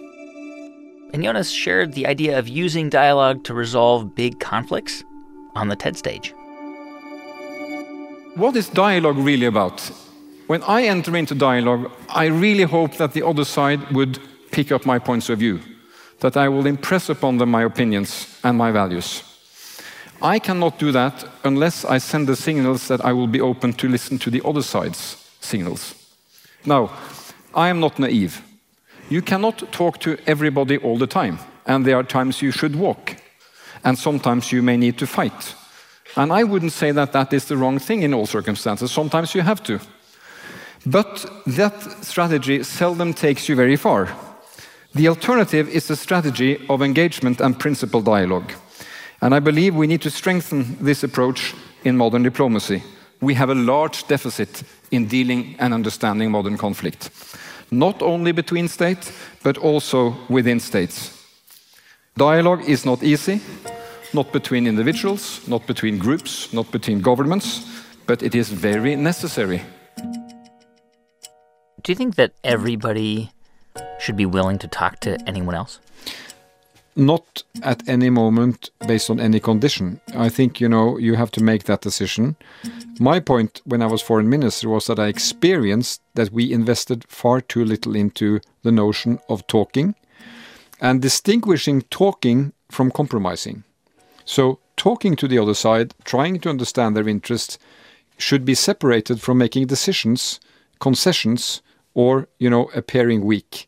And 1.13 1.23
Jonas 1.23 1.51
shared 1.51 1.93
the 1.93 2.05
idea 2.05 2.37
of 2.37 2.49
using 2.49 2.89
dialogue 2.89 3.45
to 3.45 3.53
resolve 3.53 4.13
big 4.13 4.41
conflicts 4.41 5.05
on 5.55 5.69
the 5.69 5.77
TED 5.77 5.95
stage. 5.95 6.35
What 8.35 8.57
is 8.57 8.67
dialogue 8.67 9.17
really 9.19 9.45
about? 9.45 9.79
When 10.47 10.63
I 10.63 10.83
enter 10.83 11.15
into 11.15 11.33
dialogue, 11.33 11.89
I 12.09 12.25
really 12.25 12.63
hope 12.63 12.97
that 12.97 13.13
the 13.13 13.25
other 13.25 13.45
side 13.45 13.89
would 13.91 14.19
pick 14.55 14.71
up 14.71 14.85
my 14.85 14.99
points 14.99 15.29
of 15.29 15.39
view, 15.39 15.59
that 16.21 16.37
I 16.37 16.47
will 16.47 16.65
impress 16.65 17.09
upon 17.09 17.37
them 17.37 17.51
my 17.51 17.63
opinions 17.63 18.39
and 18.41 18.57
my 18.57 18.71
values. 18.71 19.21
I 20.21 20.39
cannot 20.39 20.79
do 20.79 20.93
that 20.93 21.25
unless 21.43 21.83
I 21.83 21.99
send 21.99 22.27
the 22.27 22.37
signals 22.37 22.87
that 22.87 23.03
I 23.03 23.11
will 23.11 23.27
be 23.27 23.41
open 23.41 23.73
to 23.73 23.89
listen 23.89 24.17
to 24.19 24.29
the 24.31 24.41
other 24.45 24.63
side's 24.63 25.17
signals. 25.41 25.93
Now, 26.65 26.89
I 27.53 27.67
am 27.67 27.81
not 27.81 27.99
naive. 27.99 28.41
You 29.09 29.21
cannot 29.21 29.71
talk 29.73 29.99
to 29.99 30.17
everybody 30.25 30.77
all 30.77 30.97
the 30.97 31.07
time, 31.07 31.37
and 31.65 31.85
there 31.85 31.97
are 31.97 32.07
times 32.07 32.41
you 32.41 32.51
should 32.51 32.75
walk, 32.77 33.17
and 33.83 33.97
sometimes 33.97 34.53
you 34.53 34.63
may 34.63 34.77
need 34.77 34.97
to 34.97 35.05
fight. 35.05 35.55
And 36.15 36.31
I 36.31 36.43
wouldn't 36.45 36.71
say 36.71 36.93
that 36.93 37.11
that 37.11 37.33
is 37.33 37.45
the 37.45 37.57
wrong 37.57 37.79
thing 37.79 38.03
in 38.03 38.13
all 38.13 38.25
circumstances. 38.25 38.91
Sometimes 38.91 39.35
you 39.35 39.41
have 39.43 39.61
to. 39.63 39.79
But 40.85 41.25
that 41.45 42.05
strategy 42.05 42.63
seldom 42.63 43.13
takes 43.13 43.49
you 43.49 43.55
very 43.57 43.75
far. 43.75 44.07
The 44.95 45.09
alternative 45.09 45.67
is 45.67 45.89
a 45.89 45.95
strategy 45.97 46.65
of 46.69 46.81
engagement 46.81 47.41
and 47.41 47.59
principle 47.59 48.01
dialogue. 48.01 48.53
And 49.21 49.35
I 49.35 49.41
believe 49.41 49.75
we 49.75 49.87
need 49.87 50.01
to 50.03 50.09
strengthen 50.09 50.77
this 50.79 51.03
approach 51.03 51.53
in 51.83 51.97
modern 51.97 52.23
diplomacy. 52.23 52.81
We 53.19 53.33
have 53.33 53.49
a 53.49 53.55
large 53.55 54.07
deficit 54.07 54.63
in 54.91 55.07
dealing 55.07 55.57
and 55.59 55.73
understanding 55.73 56.31
modern 56.31 56.57
conflict, 56.57 57.09
not 57.71 58.01
only 58.01 58.31
between 58.31 58.69
states, 58.69 59.11
but 59.43 59.57
also 59.57 60.15
within 60.29 60.61
states. 60.61 61.11
Dialogue 62.15 62.63
is 62.65 62.85
not 62.85 63.03
easy, 63.03 63.41
not 64.13 64.31
between 64.31 64.65
individuals, 64.65 65.45
not 65.45 65.67
between 65.67 65.97
groups, 65.97 66.53
not 66.53 66.71
between 66.71 67.01
governments, 67.01 67.67
but 68.07 68.23
it 68.23 68.33
is 68.33 68.47
very 68.47 68.95
necessary. 68.95 69.61
Do 71.83 71.91
you 71.91 71.95
think 71.95 72.15
that 72.15 72.31
everybody 72.45 73.31
should 74.05 74.15
be 74.15 74.25
willing 74.25 74.59
to 74.59 74.67
talk 74.67 74.99
to 75.01 75.17
anyone 75.27 75.55
else? 75.55 75.79
Not 76.95 77.43
at 77.63 77.87
any 77.89 78.09
moment 78.09 78.69
based 78.87 79.09
on 79.09 79.19
any 79.19 79.39
condition. 79.39 79.99
I 80.15 80.29
think, 80.29 80.61
you 80.61 80.69
know, 80.69 80.97
you 80.97 81.15
have 81.15 81.31
to 81.31 81.43
make 81.43 81.63
that 81.63 81.81
decision. 81.81 82.37
My 82.99 83.19
point 83.19 83.61
when 83.65 83.81
I 83.81 83.87
was 83.87 84.01
foreign 84.01 84.29
minister 84.29 84.69
was 84.69 84.85
that 84.87 84.99
I 84.99 85.07
experienced 85.07 86.01
that 86.13 86.31
we 86.31 86.53
invested 86.53 87.03
far 87.09 87.41
too 87.41 87.65
little 87.65 87.95
into 87.95 88.39
the 88.61 88.71
notion 88.71 89.19
of 89.27 89.45
talking 89.47 89.95
and 90.79 91.01
distinguishing 91.01 91.81
talking 91.89 92.53
from 92.69 92.91
compromising. 92.91 93.63
So, 94.23 94.59
talking 94.77 95.15
to 95.17 95.27
the 95.27 95.39
other 95.39 95.53
side, 95.53 95.93
trying 96.03 96.39
to 96.41 96.49
understand 96.49 96.95
their 96.95 97.07
interests, 97.07 97.57
should 98.17 98.45
be 98.45 98.55
separated 98.55 99.21
from 99.21 99.37
making 99.37 99.67
decisions, 99.67 100.39
concessions, 100.79 101.61
or, 101.93 102.27
you 102.39 102.49
know, 102.49 102.69
appearing 102.73 103.25
weak. 103.25 103.67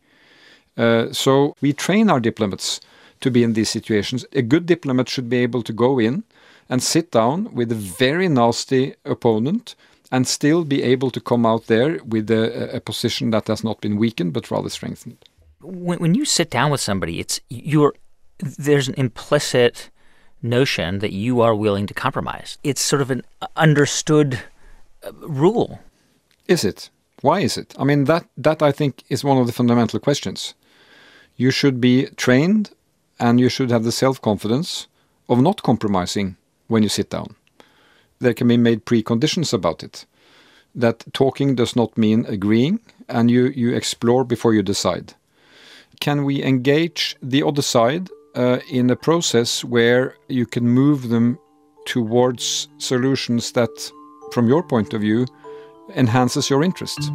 Uh, 0.77 1.11
so 1.11 1.55
we 1.61 1.73
train 1.73 2.09
our 2.09 2.19
diplomats 2.19 2.79
to 3.21 3.31
be 3.31 3.43
in 3.43 3.53
these 3.53 3.69
situations. 3.69 4.25
A 4.33 4.41
good 4.41 4.65
diplomat 4.65 5.09
should 5.09 5.29
be 5.29 5.37
able 5.37 5.63
to 5.63 5.73
go 5.73 5.99
in 5.99 6.23
and 6.69 6.83
sit 6.83 7.11
down 7.11 7.53
with 7.53 7.71
a 7.71 7.75
very 7.75 8.27
nasty 8.27 8.95
opponent 9.05 9.75
and 10.11 10.27
still 10.27 10.63
be 10.63 10.83
able 10.83 11.11
to 11.11 11.19
come 11.19 11.45
out 11.45 11.67
there 11.67 11.99
with 12.03 12.29
a, 12.29 12.75
a 12.75 12.79
position 12.79 13.31
that 13.31 13.47
has 13.47 13.63
not 13.63 13.81
been 13.81 13.97
weakened 13.97 14.33
but 14.33 14.51
rather 14.51 14.69
strengthened. 14.69 15.17
When, 15.61 15.99
when 15.99 16.15
you 16.15 16.25
sit 16.25 16.49
down 16.49 16.71
with 16.71 16.81
somebody, 16.81 17.19
it's 17.19 17.39
you're 17.49 17.93
there's 18.39 18.87
an 18.87 18.93
implicit 18.97 19.89
notion 20.43 20.99
that 20.99 21.11
you 21.11 21.41
are 21.41 21.55
willing 21.55 21.87
to 21.87 21.93
compromise. 21.93 22.57
It's 22.63 22.81
sort 22.81 23.01
of 23.01 23.09
an 23.09 23.23
understood 23.55 24.39
uh, 25.03 25.11
rule. 25.13 25.79
Is 26.47 26.63
it? 26.63 26.91
Why 27.21 27.39
is 27.39 27.57
it? 27.57 27.73
I 27.79 27.83
mean 27.83 28.03
that 28.05 28.27
that 28.37 28.61
I 28.61 28.71
think 28.71 29.03
is 29.09 29.23
one 29.23 29.37
of 29.37 29.47
the 29.47 29.53
fundamental 29.53 29.99
questions 29.99 30.53
you 31.37 31.51
should 31.51 31.79
be 31.79 32.07
trained 32.17 32.71
and 33.19 33.39
you 33.39 33.49
should 33.49 33.71
have 33.71 33.83
the 33.83 33.91
self 33.91 34.21
confidence 34.21 34.87
of 35.29 35.41
not 35.41 35.63
compromising 35.63 36.35
when 36.67 36.83
you 36.83 36.89
sit 36.89 37.09
down. 37.09 37.35
There 38.19 38.33
can 38.33 38.47
be 38.47 38.57
made 38.57 38.85
preconditions 38.85 39.53
about 39.53 39.83
it. 39.83 40.05
That 40.75 41.05
talking 41.13 41.55
does 41.55 41.75
not 41.75 41.97
mean 41.97 42.25
agreeing, 42.25 42.79
and 43.07 43.31
you, 43.31 43.45
you 43.45 43.73
explore 43.73 44.23
before 44.23 44.53
you 44.53 44.61
decide. 44.61 45.13
Can 45.99 46.25
we 46.25 46.43
engage 46.43 47.15
the 47.21 47.43
other 47.43 47.61
side 47.61 48.09
uh, 48.35 48.59
in 48.69 48.89
a 48.89 48.95
process 48.95 49.63
where 49.63 50.15
you 50.27 50.45
can 50.45 50.67
move 50.67 51.09
them 51.09 51.39
towards 51.85 52.67
solutions 52.77 53.51
that, 53.53 53.91
from 54.31 54.47
your 54.47 54.61
point 54.61 54.93
of 54.93 55.01
view, 55.01 55.25
enhances 55.95 56.49
your 56.49 56.63
interests? 56.63 57.09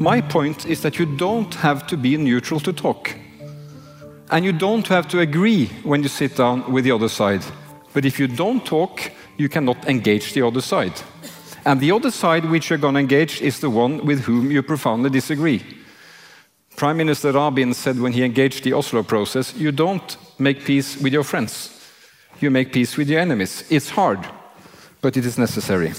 My 0.00 0.20
point 0.20 0.64
is 0.64 0.82
that 0.82 0.96
you 1.00 1.06
don't 1.06 1.52
have 1.56 1.84
to 1.88 1.96
be 1.96 2.16
neutral 2.16 2.60
to 2.60 2.72
talk. 2.72 3.16
And 4.30 4.44
you 4.44 4.52
don't 4.52 4.86
have 4.86 5.08
to 5.08 5.18
agree 5.18 5.66
when 5.82 6.04
you 6.04 6.08
sit 6.08 6.36
down 6.36 6.70
with 6.70 6.84
the 6.84 6.92
other 6.92 7.08
side. 7.08 7.42
But 7.92 8.04
if 8.04 8.20
you 8.20 8.28
don't 8.28 8.64
talk, 8.64 9.10
you 9.38 9.48
cannot 9.48 9.88
engage 9.88 10.34
the 10.34 10.46
other 10.46 10.60
side. 10.60 10.92
And 11.64 11.80
the 11.80 11.90
other 11.90 12.12
side 12.12 12.44
which 12.44 12.70
you're 12.70 12.78
going 12.78 12.94
to 12.94 13.00
engage 13.00 13.42
is 13.42 13.58
the 13.58 13.70
one 13.70 14.06
with 14.06 14.20
whom 14.20 14.52
you 14.52 14.62
profoundly 14.62 15.10
disagree. 15.10 15.64
Prime 16.76 16.96
Minister 16.96 17.32
Rabin 17.32 17.74
said 17.74 17.98
when 17.98 18.12
he 18.12 18.22
engaged 18.22 18.62
the 18.62 18.74
Oslo 18.74 19.02
process, 19.02 19.52
you 19.56 19.72
don't 19.72 20.16
make 20.38 20.64
peace 20.64 20.96
with 20.96 21.12
your 21.12 21.24
friends. 21.24 21.74
You 22.38 22.52
make 22.52 22.72
peace 22.72 22.96
with 22.96 23.10
your 23.10 23.20
enemies. 23.20 23.64
It's 23.68 23.90
hard, 23.90 24.20
but 25.00 25.16
it 25.16 25.26
is 25.26 25.38
necessary. 25.38 25.92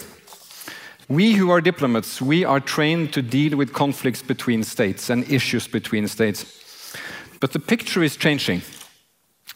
We 1.09 1.33
who 1.33 1.49
are 1.49 1.59
diplomats, 1.59 2.21
we 2.21 2.45
are 2.45 2.59
trained 2.59 3.13
to 3.13 3.23
deal 3.23 3.57
with 3.57 3.73
conflicts 3.73 4.21
between 4.21 4.63
states 4.63 5.09
and 5.09 5.27
issues 5.27 5.67
between 5.67 6.07
states. 6.07 6.95
But 7.39 7.51
the 7.51 7.59
picture 7.59 8.03
is 8.03 8.15
changing. 8.15 8.61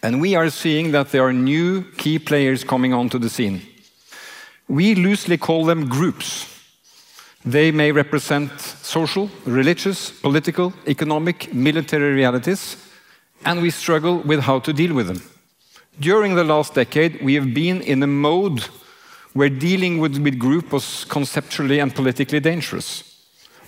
And 0.02 0.20
we 0.20 0.34
are 0.34 0.50
seeing 0.50 0.94
that 0.94 1.12
there 1.12 1.24
are 1.24 1.32
new 1.32 1.84
key 1.98 2.18
players 2.18 2.64
coming 2.64 2.92
onto 2.92 3.20
the 3.20 3.30
scene. 3.30 3.62
We 4.68 4.96
loosely 4.96 5.38
call 5.38 5.64
them 5.64 5.90
groups. 5.90 6.50
They 7.46 7.72
may 7.72 7.92
represent 7.92 8.60
social, 8.60 9.30
religious, 9.46 10.10
political, 10.10 10.74
economic, 10.88 11.54
military 11.54 12.14
realities, 12.14 12.78
and 13.46 13.62
we 13.62 13.70
struggle 13.70 14.18
with 14.20 14.40
how 14.40 14.60
to 14.62 14.74
deal 14.74 14.96
with 14.96 15.06
them. 15.06 15.22
During 16.00 16.34
the 16.34 16.44
last 16.44 16.74
decade, 16.74 17.22
we 17.22 17.36
have 17.36 17.54
been 17.54 17.82
in 17.82 18.02
a 18.02 18.08
mode 18.08 18.66
where 19.34 19.50
dealing 19.50 20.00
with, 20.00 20.18
with 20.18 20.40
group 20.40 20.72
was 20.72 21.06
conceptually 21.06 21.80
and 21.80 21.94
politically 21.94 22.40
dangerous. 22.40 23.04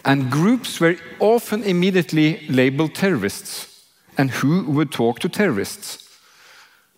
And 0.03 0.31
groups 0.31 0.79
were 0.79 0.97
often 1.19 1.63
immediately 1.63 2.45
labeled 2.47 2.93
terrorists. 2.93 3.83
And 4.17 4.29
who 4.29 4.63
would 4.71 4.91
talk 4.91 5.19
to 5.19 5.29
terrorists? 5.29 6.07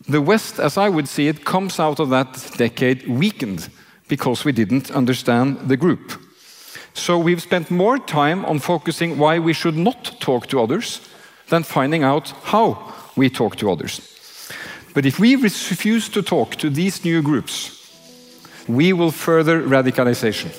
The 0.08 0.22
West, 0.22 0.60
as 0.60 0.78
I 0.78 0.90
would 0.90 1.08
see 1.08 1.28
it, 1.28 1.46
comes 1.46 1.80
out 1.80 2.00
of 2.00 2.10
that 2.10 2.52
decade 2.58 3.08
weakened 3.08 3.70
because 4.08 4.46
we 4.46 4.52
didn't 4.52 4.92
understand 4.92 5.70
the 5.70 5.78
group. 5.78 6.22
So 6.94 7.18
we've 7.18 7.42
spent 7.42 7.72
more 7.72 7.98
time 7.98 8.46
on 8.46 8.60
focusing 8.60 9.18
why 9.18 9.40
we 9.40 9.54
should 9.54 9.78
not 9.78 10.20
talk 10.20 10.48
to 10.48 10.62
others 10.62 11.02
than 11.50 11.64
finding 11.64 12.04
out 12.04 12.30
how 12.44 12.94
we 13.16 13.30
talk 13.30 13.56
to 13.58 13.72
others. 13.72 14.02
But 14.94 15.06
if 15.06 15.20
we 15.20 15.36
refuse 15.36 16.10
to 16.10 16.22
talk 16.22 16.56
to 16.56 16.70
these 16.70 17.06
new 17.06 17.22
groups, 17.22 17.77
we 18.68 18.94
will 18.94 19.12
further 19.12 19.62
radicalization. 19.62 20.52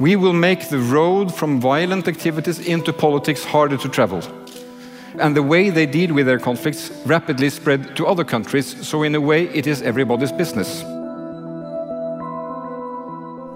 We 0.00 0.16
will 0.16 0.32
make 0.32 0.68
the 0.68 0.78
road 0.78 1.32
from 1.32 1.60
violent 1.60 2.08
activities 2.08 2.58
into 2.58 2.92
politics 2.92 3.44
harder 3.44 3.76
to 3.76 3.88
travel. 3.88 4.22
And 5.18 5.36
the 5.36 5.42
way 5.42 5.70
they 5.70 5.86
deal 5.86 6.14
with 6.14 6.26
their 6.26 6.38
conflicts 6.38 6.90
rapidly 7.04 7.50
spread 7.50 7.96
to 7.96 8.06
other 8.06 8.24
countries, 8.24 8.86
so 8.86 9.02
in 9.02 9.14
a 9.14 9.20
way 9.20 9.48
it 9.48 9.66
is 9.66 9.82
everybody's 9.82 10.32
business. 10.32 10.82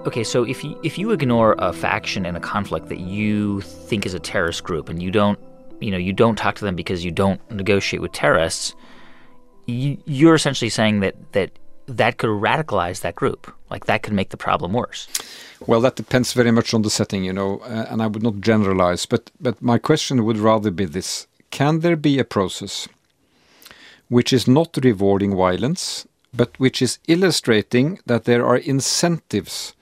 Okay, 0.07 0.23
so 0.23 0.43
if 0.43 0.63
you, 0.63 0.79
if 0.83 0.99
you 0.99 1.11
ignore 1.11 1.55
a 1.57 1.73
faction 1.73 2.25
in 2.27 2.35
a 2.35 2.39
conflict 2.39 2.89
that 2.89 2.99
you 2.99 3.61
think 3.61 4.05
is 4.05 4.13
a 4.13 4.19
terrorist 4.19 4.63
group 4.63 4.87
and 4.87 5.01
you 5.01 5.09
don't, 5.09 5.39
you 5.81 5.89
know, 5.89 5.97
you 5.97 6.13
don't 6.13 6.35
talk 6.35 6.55
to 6.55 6.63
them 6.63 6.75
because 6.75 7.03
you 7.03 7.09
don't 7.09 7.41
negotiate 7.49 8.01
with 8.01 8.11
terrorists, 8.11 8.75
you, 9.65 9.97
you're 10.05 10.35
essentially 10.35 10.69
saying 10.69 10.99
that 10.99 11.15
that 11.33 11.57
that 11.87 12.17
could 12.17 12.29
radicalize 12.29 13.01
that 13.01 13.15
group. 13.15 13.53
Like 13.69 13.85
that 13.85 14.03
could 14.03 14.13
make 14.13 14.29
the 14.29 14.37
problem 14.37 14.73
worse. 14.73 15.07
Well, 15.65 15.81
that 15.81 15.95
depends 15.95 16.33
very 16.33 16.51
much 16.51 16.73
on 16.73 16.81
the 16.81 16.89
setting, 16.89 17.23
you 17.23 17.33
know, 17.33 17.59
uh, 17.59 17.87
and 17.89 18.01
I 18.01 18.07
would 18.07 18.23
not 18.23 18.41
generalize. 18.41 19.05
But 19.05 19.31
but 19.39 19.61
my 19.61 19.77
question 19.77 20.25
would 20.25 20.37
rather 20.37 20.71
be 20.71 20.85
this: 20.85 21.27
Can 21.49 21.79
there 21.79 21.95
be 21.95 22.19
a 22.19 22.23
process 22.23 22.87
which 24.07 24.31
is 24.31 24.47
not 24.47 24.77
rewarding 24.83 25.35
violence, 25.35 26.07
but 26.33 26.59
which 26.59 26.81
is 26.81 26.99
illustrating 27.07 27.99
that 28.05 28.25
there 28.25 28.45
are 28.45 28.57
incentives 28.57 29.73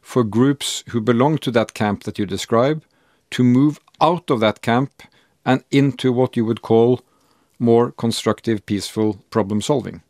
for 0.00 0.22
groups 0.22 0.84
who 0.90 1.00
belong 1.00 1.38
to 1.38 1.50
that 1.50 1.74
camp 1.74 2.04
that 2.04 2.18
you 2.18 2.26
describe 2.26 2.84
to 3.30 3.42
move 3.42 3.80
out 4.00 4.30
of 4.30 4.40
that 4.40 4.62
camp 4.62 5.02
and 5.44 5.64
into 5.70 6.12
what 6.12 6.36
you 6.36 6.44
would 6.44 6.62
call 6.62 7.00
more 7.58 7.90
constructive, 7.92 8.64
peaceful 8.66 9.14
problem 9.30 9.60
solving? 9.60 10.02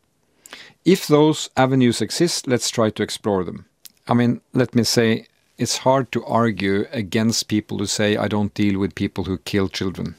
If 0.85 1.07
those 1.07 1.49
avenues 1.57 1.99
exist, 1.99 2.45
let's 2.47 2.69
try 2.69 2.91
to 2.91 3.01
explore 3.01 3.43
them. 3.43 3.65
I 4.07 4.13
mean, 4.13 4.41
let 4.53 4.75
me 4.75 4.83
say, 4.83 5.25
it's 5.57 5.77
hard 5.77 6.11
to 6.11 6.23
argue 6.25 6.85
against 6.91 7.47
people 7.47 7.79
who 7.79 7.87
say, 7.87 8.17
I 8.17 8.27
don't 8.27 8.53
deal 8.53 8.79
with 8.79 8.93
people 8.93 9.23
who 9.23 9.39
kill 9.39 9.67
children 9.67 10.13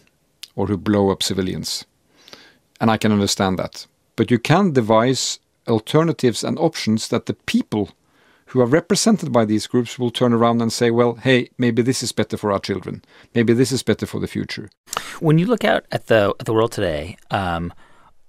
or 0.57 0.67
who 0.67 0.77
blow 0.77 1.11
up 1.11 1.23
civilians. 1.23 1.85
And 2.81 2.91
I 2.91 2.97
can 2.97 3.13
understand 3.13 3.61
that. 3.61 3.87
But 4.17 4.33
you 4.33 4.41
can 4.41 4.73
devise 4.73 5.39
alternatives 5.69 6.43
and 6.43 6.59
options 6.59 7.09
that 7.09 7.27
the 7.27 7.35
people 7.35 7.91
who 8.47 8.61
are 8.61 8.67
represented 8.67 9.33
by 9.33 9.45
these 9.45 9.69
groups 9.69 10.01
will 10.01 10.11
turn 10.11 10.33
around 10.33 10.63
and 10.63 10.73
say, 10.73 10.91
well, 10.91 11.15
hey, 11.15 11.49
maybe 11.59 11.81
this 11.81 12.03
is 12.03 12.11
better 12.11 12.37
for 12.37 12.51
our 12.51 12.61
children. 12.61 13.05
Maybe 13.35 13.53
this 13.53 13.71
is 13.71 13.85
better 13.85 14.07
for 14.07 14.19
the 14.19 14.27
future. 14.27 14.69
When 15.21 15.39
you 15.39 15.47
look 15.47 15.65
out 15.65 15.85
at 15.93 16.07
the 16.07 16.35
at 16.41 16.47
the 16.47 16.53
world 16.53 16.73
today, 16.73 17.17
um, 17.31 17.73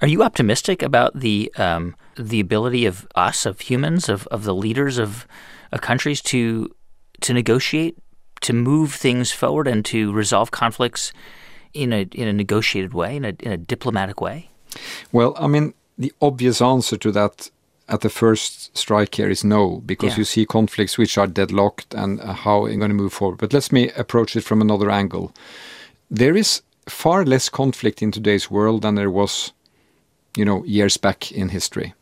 are 0.01 0.07
you 0.07 0.23
optimistic 0.23 0.83
about 0.83 1.19
the 1.19 1.51
um, 1.57 1.95
the 2.17 2.39
ability 2.39 2.85
of 2.85 3.07
us, 3.15 3.45
of 3.45 3.61
humans, 3.61 4.09
of, 4.09 4.27
of 4.27 4.43
the 4.43 4.55
leaders 4.55 4.97
of, 4.97 5.27
of 5.71 5.81
countries 5.81 6.21
to 6.21 6.73
to 7.21 7.33
negotiate, 7.33 7.97
to 8.41 8.53
move 8.53 8.93
things 8.93 9.31
forward, 9.31 9.67
and 9.67 9.83
to 9.85 10.11
resolve 10.13 10.51
conflicts 10.51 11.11
in 11.73 11.93
a 11.93 12.07
in 12.13 12.27
a 12.27 12.33
negotiated 12.33 12.93
way, 12.93 13.15
in 13.15 13.25
a 13.25 13.33
in 13.39 13.51
a 13.51 13.57
diplomatic 13.57 14.21
way? 14.21 14.49
Well, 15.11 15.33
I 15.39 15.47
mean, 15.47 15.73
the 15.97 16.11
obvious 16.21 16.61
answer 16.61 16.97
to 16.97 17.11
that 17.11 17.49
at 17.89 18.01
the 18.01 18.09
first 18.09 18.77
strike 18.77 19.15
here 19.15 19.29
is 19.29 19.43
no, 19.43 19.81
because 19.85 20.11
Yeah. 20.13 20.17
you 20.17 20.25
see 20.25 20.45
conflicts 20.45 20.97
which 20.97 21.17
are 21.17 21.27
deadlocked 21.27 21.93
and 21.93 22.19
uh, 22.19 22.33
how 22.33 22.65
are 22.65 22.75
going 22.75 22.89
to 22.89 23.03
move 23.03 23.13
forward. 23.13 23.39
But 23.39 23.53
let 23.53 23.71
me 23.71 23.89
approach 23.95 24.35
it 24.35 24.43
from 24.43 24.61
another 24.61 24.91
angle. 24.91 25.31
There 26.11 26.37
is 26.37 26.61
far 26.89 27.25
less 27.25 27.49
conflict 27.49 28.01
in 28.01 28.11
today's 28.11 28.51
world 28.51 28.81
than 28.81 28.95
there 28.95 29.09
was, 29.09 29.53
you 30.35 30.45
know, 30.45 30.63
years 30.65 30.97
back 30.97 31.31
in 31.31 31.49
history. 31.49 31.93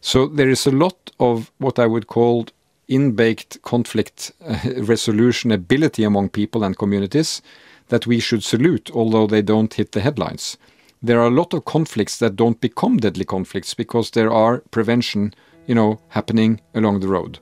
So 0.00 0.26
there 0.26 0.50
is 0.50 0.66
a 0.66 0.70
lot 0.70 1.10
of 1.18 1.50
what 1.58 1.78
I 1.78 1.86
would 1.86 2.06
call 2.06 2.46
in-baked 2.88 3.62
conflict 3.62 4.32
uh, 4.46 4.58
resolution 4.76 5.50
ability 5.50 6.04
among 6.04 6.28
people 6.28 6.64
and 6.64 6.76
communities 6.76 7.40
that 7.88 8.06
we 8.06 8.20
should 8.20 8.42
salute, 8.42 8.90
although 8.92 9.26
they 9.26 9.42
don't 9.42 9.74
hit 9.74 9.92
the 9.92 10.00
headlines. 10.00 10.56
There 11.02 11.20
are 11.20 11.26
a 11.26 11.30
lot 11.30 11.52
of 11.52 11.64
conflicts 11.64 12.18
that 12.18 12.36
don't 12.36 12.60
become 12.60 12.96
deadly 12.96 13.24
conflicts 13.24 13.74
because 13.74 14.10
there 14.10 14.32
are 14.32 14.62
prevention, 14.70 15.34
you 15.66 15.74
know, 15.74 16.00
happening 16.08 16.60
along 16.74 17.00
the 17.00 17.08
road. 17.08 17.38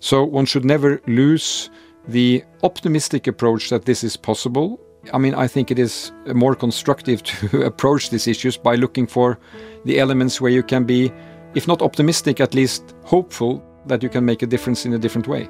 So 0.00 0.24
one 0.24 0.46
should 0.46 0.64
never 0.64 1.00
lose 1.06 1.70
the 2.08 2.44
optimistic 2.62 3.26
approach 3.26 3.70
that 3.70 3.84
this 3.84 4.04
is 4.04 4.16
possible. 4.16 4.80
I 5.12 5.18
mean, 5.18 5.34
I 5.34 5.46
think 5.46 5.70
it 5.70 5.78
is 5.78 6.12
more 6.34 6.54
constructive 6.54 7.22
to 7.50 7.62
approach 7.62 8.10
these 8.10 8.26
issues 8.26 8.56
by 8.56 8.74
looking 8.74 9.06
for 9.06 9.38
the 9.84 10.00
elements 10.00 10.40
where 10.40 10.50
you 10.50 10.62
can 10.62 10.84
be, 10.84 11.12
if 11.56 11.66
not 11.66 11.80
optimistic, 11.80 12.38
at 12.38 12.54
least 12.54 12.94
hopeful 13.02 13.64
that 13.86 14.02
you 14.02 14.10
can 14.10 14.24
make 14.24 14.42
a 14.42 14.46
difference 14.46 14.84
in 14.84 14.92
a 14.92 14.98
different 14.98 15.26
way. 15.26 15.48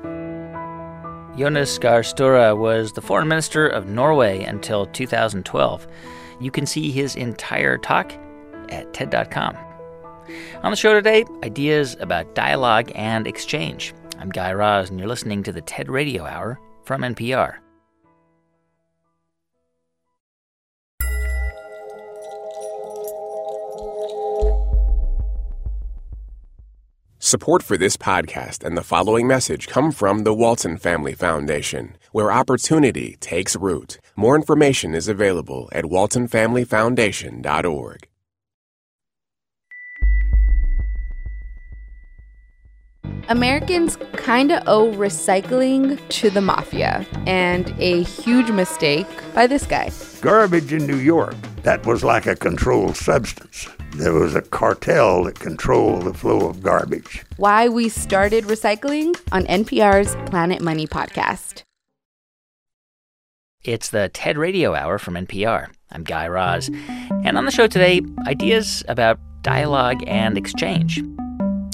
Jonas 1.37 1.79
Gahr 1.79 2.03
was 2.57 2.93
the 2.93 3.03
foreign 3.03 3.29
minister 3.29 3.67
of 3.67 3.89
Norway 3.89 4.45
until 4.45 4.87
2012. 4.87 5.87
You 6.41 6.51
can 6.51 6.65
see 6.65 6.91
his 6.93 7.17
entire 7.17 7.77
talk 7.77 8.13
at 8.71 8.95
TED.com. 8.95 9.57
On 10.63 10.71
the 10.71 10.77
show 10.77 10.95
today, 10.95 11.25
ideas 11.43 11.97
about 11.99 12.35
dialogue 12.35 12.91
and 12.95 13.27
exchange. 13.27 13.93
I'm 14.19 14.31
Guy 14.31 14.53
Raz, 14.53 14.91
and 14.91 14.99
you're 14.99 15.09
listening 15.09 15.43
to 15.43 15.53
the 15.53 15.61
TED 15.61 15.89
Radio 15.89 16.25
Hour 16.25 16.61
from 16.85 17.03
NPR. 17.03 17.66
Support 27.27 27.63
for 27.65 27.77
this 27.77 27.97
podcast 27.97 28.63
and 28.63 28.79
the 28.79 28.85
following 28.85 29.27
message 29.27 29.67
come 29.67 29.91
from 29.91 30.23
the 30.23 30.33
Walton 30.33 30.77
Family 30.77 31.13
Foundation, 31.13 31.97
where 32.13 32.31
opportunity 32.31 33.17
takes 33.19 33.57
root. 33.57 33.99
More 34.15 34.37
information 34.37 34.95
is 34.95 35.09
available 35.09 35.69
at 35.73 35.87
waltonfamilyfoundation.org. 35.87 38.09
Americans 43.29 43.97
kind 44.13 44.53
of 44.53 44.63
owe 44.69 44.93
recycling 44.93 45.99
to 46.09 46.31
the 46.31 46.41
mafia, 46.41 47.05
and 47.27 47.75
a 47.81 48.05
huge 48.05 48.53
mistake 48.53 49.09
by 49.35 49.49
this 49.49 49.67
guy. 49.67 49.91
Garbage 50.21 50.73
in 50.73 50.87
New 50.87 50.99
York, 50.99 51.35
that 51.65 51.85
was 51.87 52.05
like 52.05 52.29
a 52.29 52.37
controlled 52.37 52.97
substance. 52.97 53.67
There 53.97 54.13
was 54.13 54.35
a 54.35 54.43
cartel 54.43 55.25
that 55.25 55.41
controlled 55.41 56.05
the 56.05 56.13
flow 56.13 56.51
of 56.51 56.63
garbage. 56.63 57.25
Why 57.39 57.67
we 57.67 57.89
started 57.89 58.45
recycling 58.45 59.19
on 59.33 59.47
NPR's 59.47 60.15
Planet 60.29 60.61
Money 60.61 60.87
podcast. 60.87 61.63
It's 63.65 63.89
the 63.89 64.11
TED 64.11 64.37
Radio 64.37 64.75
Hour 64.75 64.99
from 64.99 65.15
NPR. 65.15 65.69
I'm 65.91 66.05
Guy 66.05 66.29
Raz. 66.29 66.69
And 67.25 67.39
on 67.39 67.47
the 67.47 67.51
show 67.51 67.67
today, 67.67 68.03
ideas 68.27 68.85
about 68.87 69.19
dialogue 69.41 70.05
and 70.07 70.37
exchange. 70.37 70.99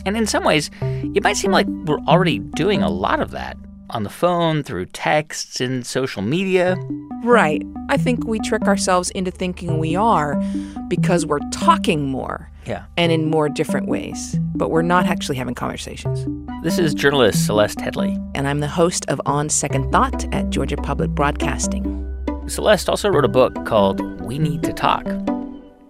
And 0.07 0.17
in 0.17 0.29
some 0.29 0.45
ways, 0.45 0.71
it 0.81 1.25
might 1.25 1.37
seem 1.37 1.51
like 1.51 1.67
we're 1.67 1.99
already 2.07 2.39
doing 2.39 2.85
a 2.85 2.89
lot 2.89 3.19
of 3.19 3.33
that 3.33 3.57
on 3.91 4.03
the 4.05 4.11
phone, 4.11 4.63
through 4.63 4.87
texts, 4.87 5.61
in 5.61 5.83
social 5.83 6.23
media. 6.23 6.77
Right. 7.23 7.63
I 7.89 7.97
think 7.97 8.27
we 8.27 8.39
trick 8.41 8.63
ourselves 8.63 9.11
into 9.11 9.31
thinking 9.31 9.79
we 9.79 9.95
are 9.97 10.43
because 10.89 11.27
we're 11.27 11.41
talking 11.51 12.07
more 12.09 12.51
Yeah. 12.67 12.85
and 12.97 13.13
in 13.13 13.29
more 13.31 13.49
different 13.49 13.87
ways, 13.89 14.39
but 14.55 14.71
we're 14.71 14.83
not 14.83 15.07
actually 15.07 15.37
having 15.37 15.55
conversations. 15.55 16.27
This 16.63 16.79
is 16.79 16.95
journalist 16.95 17.45
Celeste 17.47 17.79
Headlee. 17.79 18.17
And 18.35 18.49
I'm 18.49 18.61
the 18.61 18.69
host 18.69 19.05
of 19.09 19.21
On 19.27 19.49
Second 19.49 19.91
Thought 19.93 20.33
at 20.35 20.51
Georgia 20.51 20.77
Public 20.77 21.11
Broadcasting. 21.11 21.99
Celeste 22.47 22.89
also 22.89 23.09
wrote 23.09 23.25
a 23.25 23.29
book 23.29 23.65
called 23.67 24.01
We 24.23 24.39
Need 24.39 24.63
to 24.65 24.73
Talk. 24.73 25.07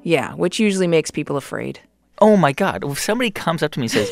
Yeah, 0.03 0.33
which 0.35 0.59
usually 0.59 0.87
makes 0.89 1.11
people 1.11 1.37
afraid. 1.37 1.79
Oh 2.21 2.37
my 2.37 2.53
God. 2.53 2.85
If 2.85 2.99
somebody 2.99 3.31
comes 3.31 3.63
up 3.63 3.71
to 3.73 3.81
me 3.81 3.85
and 3.85 3.91
says, 3.93 4.11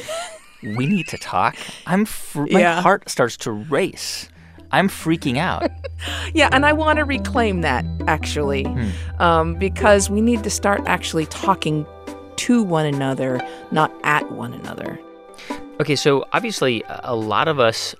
We 0.63 0.87
need 0.87 1.09
to 1.09 1.19
talk, 1.19 1.57
I'm 1.87 2.05
fr- 2.05 2.43
my 2.51 2.61
Yeah. 2.61 2.81
heart 2.83 3.09
starts 3.09 3.37
to 3.39 3.51
race. 3.53 4.29
I'm 4.73 4.89
freaking 4.89 5.37
out. 5.37 5.71
yeah, 6.35 6.49
and 6.53 6.65
I 6.65 6.73
want 6.73 6.99
to 6.99 7.05
reclaim 7.05 7.63
that 7.63 7.85
actually, 8.07 8.67
um, 9.19 9.55
because 9.57 10.09
we 10.11 10.21
need 10.21 10.45
to 10.45 10.51
start 10.51 10.83
actually 10.87 11.27
talking 11.27 11.85
to 12.37 12.63
one 12.63 12.87
another, 12.87 13.41
not 13.73 13.93
at 14.05 14.31
one 14.31 14.53
another. 14.55 14.99
Okay, 15.81 15.97
so 15.97 16.25
obviously, 16.33 16.83
a 16.89 17.01
a 17.05 17.17
lot 17.17 17.49
of 17.49 17.59
us 17.59 17.95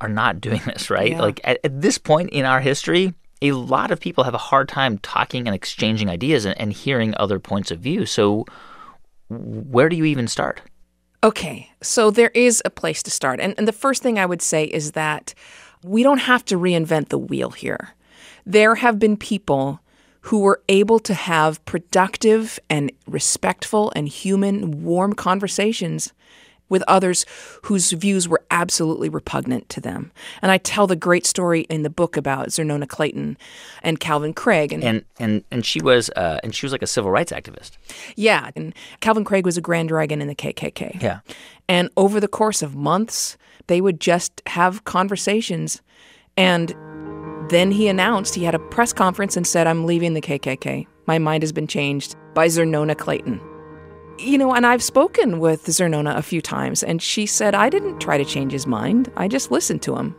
are 0.00 0.08
not 0.08 0.40
doing 0.40 0.60
this, 0.66 0.90
right? 0.90 1.10
Yeah. 1.12 1.20
Like 1.22 1.40
at, 1.42 1.58
at 1.64 1.80
this 1.80 1.98
point 1.98 2.30
in 2.30 2.44
our 2.44 2.60
history, 2.60 3.14
a 3.42 3.52
lot 3.52 3.90
of 3.90 3.98
people 3.98 4.22
have 4.24 4.34
a 4.34 4.38
hard 4.38 4.68
time 4.68 4.98
talking 4.98 5.46
and 5.48 5.54
exchanging 5.54 6.08
ideas 6.08 6.44
and, 6.44 6.56
and 6.60 6.72
hearing 6.72 7.14
other 7.16 7.40
points 7.40 7.70
of 7.72 7.80
view. 7.80 8.06
So, 8.06 8.44
where 9.28 9.88
do 9.88 9.96
you 9.96 10.04
even 10.04 10.28
start? 10.28 10.60
Okay, 11.24 11.70
so 11.82 12.10
there 12.10 12.30
is 12.32 12.62
a 12.64 12.70
place 12.70 13.02
to 13.02 13.10
start. 13.10 13.40
And, 13.40 13.54
and 13.58 13.66
the 13.66 13.72
first 13.72 14.02
thing 14.02 14.18
I 14.18 14.26
would 14.26 14.42
say 14.42 14.64
is 14.64 14.92
that 14.92 15.34
we 15.82 16.02
don't 16.02 16.18
have 16.18 16.44
to 16.46 16.58
reinvent 16.58 17.08
the 17.08 17.18
wheel 17.18 17.50
here. 17.50 17.94
There 18.46 18.76
have 18.76 18.98
been 18.98 19.16
people 19.16 19.80
who 20.22 20.40
were 20.40 20.62
able 20.68 20.98
to 21.00 21.14
have 21.14 21.64
productive 21.64 22.60
and 22.70 22.92
respectful 23.06 23.92
and 23.96 24.08
human, 24.08 24.84
warm 24.84 25.12
conversations 25.12 26.12
with 26.68 26.82
others 26.88 27.24
whose 27.62 27.92
views 27.92 28.28
were 28.28 28.42
absolutely 28.50 29.08
repugnant 29.08 29.68
to 29.70 29.80
them. 29.80 30.10
And 30.42 30.50
I 30.52 30.58
tell 30.58 30.86
the 30.86 30.96
great 30.96 31.26
story 31.26 31.62
in 31.62 31.82
the 31.82 31.90
book 31.90 32.16
about 32.16 32.48
Xernona 32.48 32.88
Clayton 32.88 33.36
and 33.82 34.00
Calvin 34.00 34.34
Craig. 34.34 34.72
And, 34.72 34.84
And 34.84 35.04
and 35.18 35.44
and 35.50 35.64
she 35.64 35.80
was 35.80 36.10
uh, 36.10 36.40
and 36.42 36.54
she 36.54 36.66
was 36.66 36.72
like 36.72 36.82
a 36.82 36.86
civil 36.86 37.10
rights 37.10 37.32
activist. 37.32 37.72
yeah, 38.16 38.50
and 38.56 38.74
Calvin 39.00 39.24
Craig 39.24 39.44
was 39.44 39.56
a 39.56 39.60
Grand 39.60 39.88
Dragon 39.88 40.20
in 40.20 40.28
the 40.28 40.34
KKK. 40.34 41.00
Yeah. 41.02 41.20
And 41.68 41.90
over 41.96 42.20
the 42.20 42.28
course 42.28 42.62
of 42.62 42.74
months, 42.74 43.36
they 43.66 43.80
would 43.80 44.00
just 44.00 44.42
have 44.46 44.84
conversations. 44.84 45.82
And 46.36 46.74
then 47.50 47.70
he 47.70 47.88
announced 47.88 48.34
he 48.34 48.44
had 48.44 48.54
a 48.54 48.58
press 48.58 48.92
conference 48.92 49.36
and 49.36 49.46
said, 49.46 49.66
I'm 49.66 49.84
leaving 49.84 50.14
the 50.14 50.20
KKK. 50.20 50.86
My 51.06 51.18
mind 51.18 51.42
has 51.42 51.52
been 51.52 51.66
changed 51.66 52.14
by 52.34 52.46
Xernona 52.46 52.96
Clayton. 52.96 53.40
You 54.18 54.36
know, 54.36 54.52
and 54.52 54.66
I've 54.66 54.82
spoken 54.82 55.38
with 55.38 55.64
Xernona 55.66 56.16
a 56.16 56.22
few 56.22 56.42
times, 56.42 56.82
and 56.82 57.00
she 57.00 57.24
said, 57.24 57.54
I 57.54 57.68
didn't 57.70 58.00
try 58.00 58.18
to 58.18 58.24
change 58.24 58.50
his 58.50 58.66
mind. 58.66 59.12
I 59.16 59.28
just 59.28 59.50
listened 59.52 59.80
to 59.82 59.96
him. 59.96 60.16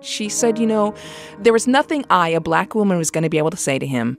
She 0.00 0.28
said, 0.28 0.58
you 0.58 0.66
know, 0.66 0.94
there 1.38 1.52
was 1.52 1.66
nothing 1.66 2.04
I, 2.08 2.30
a 2.30 2.40
black 2.40 2.74
woman, 2.74 2.96
was 2.96 3.10
going 3.10 3.24
to 3.24 3.28
be 3.28 3.38
able 3.38 3.50
to 3.50 3.56
say 3.56 3.78
to 3.78 3.86
him 3.86 4.16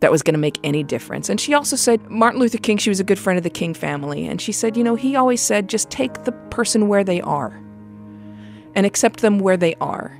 that 0.00 0.10
was 0.10 0.22
going 0.22 0.34
to 0.34 0.38
make 0.38 0.58
any 0.62 0.82
difference. 0.82 1.28
And 1.28 1.40
she 1.40 1.54
also 1.54 1.76
said, 1.76 2.10
Martin 2.10 2.40
Luther 2.40 2.58
King, 2.58 2.78
she 2.78 2.90
was 2.90 3.00
a 3.00 3.04
good 3.04 3.18
friend 3.18 3.36
of 3.36 3.44
the 3.44 3.50
King 3.50 3.74
family. 3.74 4.26
And 4.26 4.40
she 4.40 4.52
said, 4.52 4.76
you 4.76 4.84
know, 4.84 4.94
he 4.94 5.16
always 5.16 5.40
said, 5.40 5.68
just 5.68 5.90
take 5.90 6.24
the 6.24 6.32
person 6.50 6.88
where 6.88 7.04
they 7.04 7.20
are 7.22 7.60
and 8.74 8.84
accept 8.86 9.20
them 9.20 9.38
where 9.38 9.56
they 9.56 9.74
are. 9.76 10.18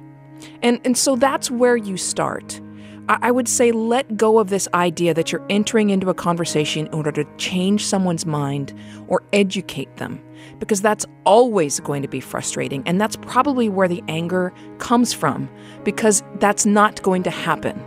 And, 0.63 0.81
and 0.85 0.97
so 0.97 1.17
that's 1.17 1.51
where 1.51 1.77
you 1.77 1.97
start. 1.97 2.61
I, 3.09 3.31
would 3.31 3.49
say 3.49 3.73
let 3.73 4.17
go 4.17 4.39
of 4.39 4.51
this 4.51 4.69
idea 4.75 5.15
that 5.15 5.33
you're 5.33 5.45
entering 5.49 5.89
into 5.91 6.11
a 6.11 6.15
conversation 6.15 6.87
in 6.87 6.95
order 6.95 7.11
to 7.13 7.25
change 7.39 7.87
someone's 7.87 8.27
mind 8.27 8.75
or 9.07 9.23
educate 9.33 9.97
them, 9.97 10.23
because 10.59 10.83
that's 10.83 11.07
always 11.25 11.81
going 11.81 12.03
to 12.03 12.09
be 12.09 12.21
frustrating. 12.21 12.83
And 12.87 13.01
that's 13.01 13.17
probably 13.17 13.69
where 13.69 13.89
the 13.89 14.03
anger 14.09 14.53
comes 14.77 15.15
from, 15.15 15.49
because 15.85 16.23
that's 16.39 16.67
not 16.67 17.03
going 17.03 17.23
to 17.23 17.31
happen. 17.31 17.83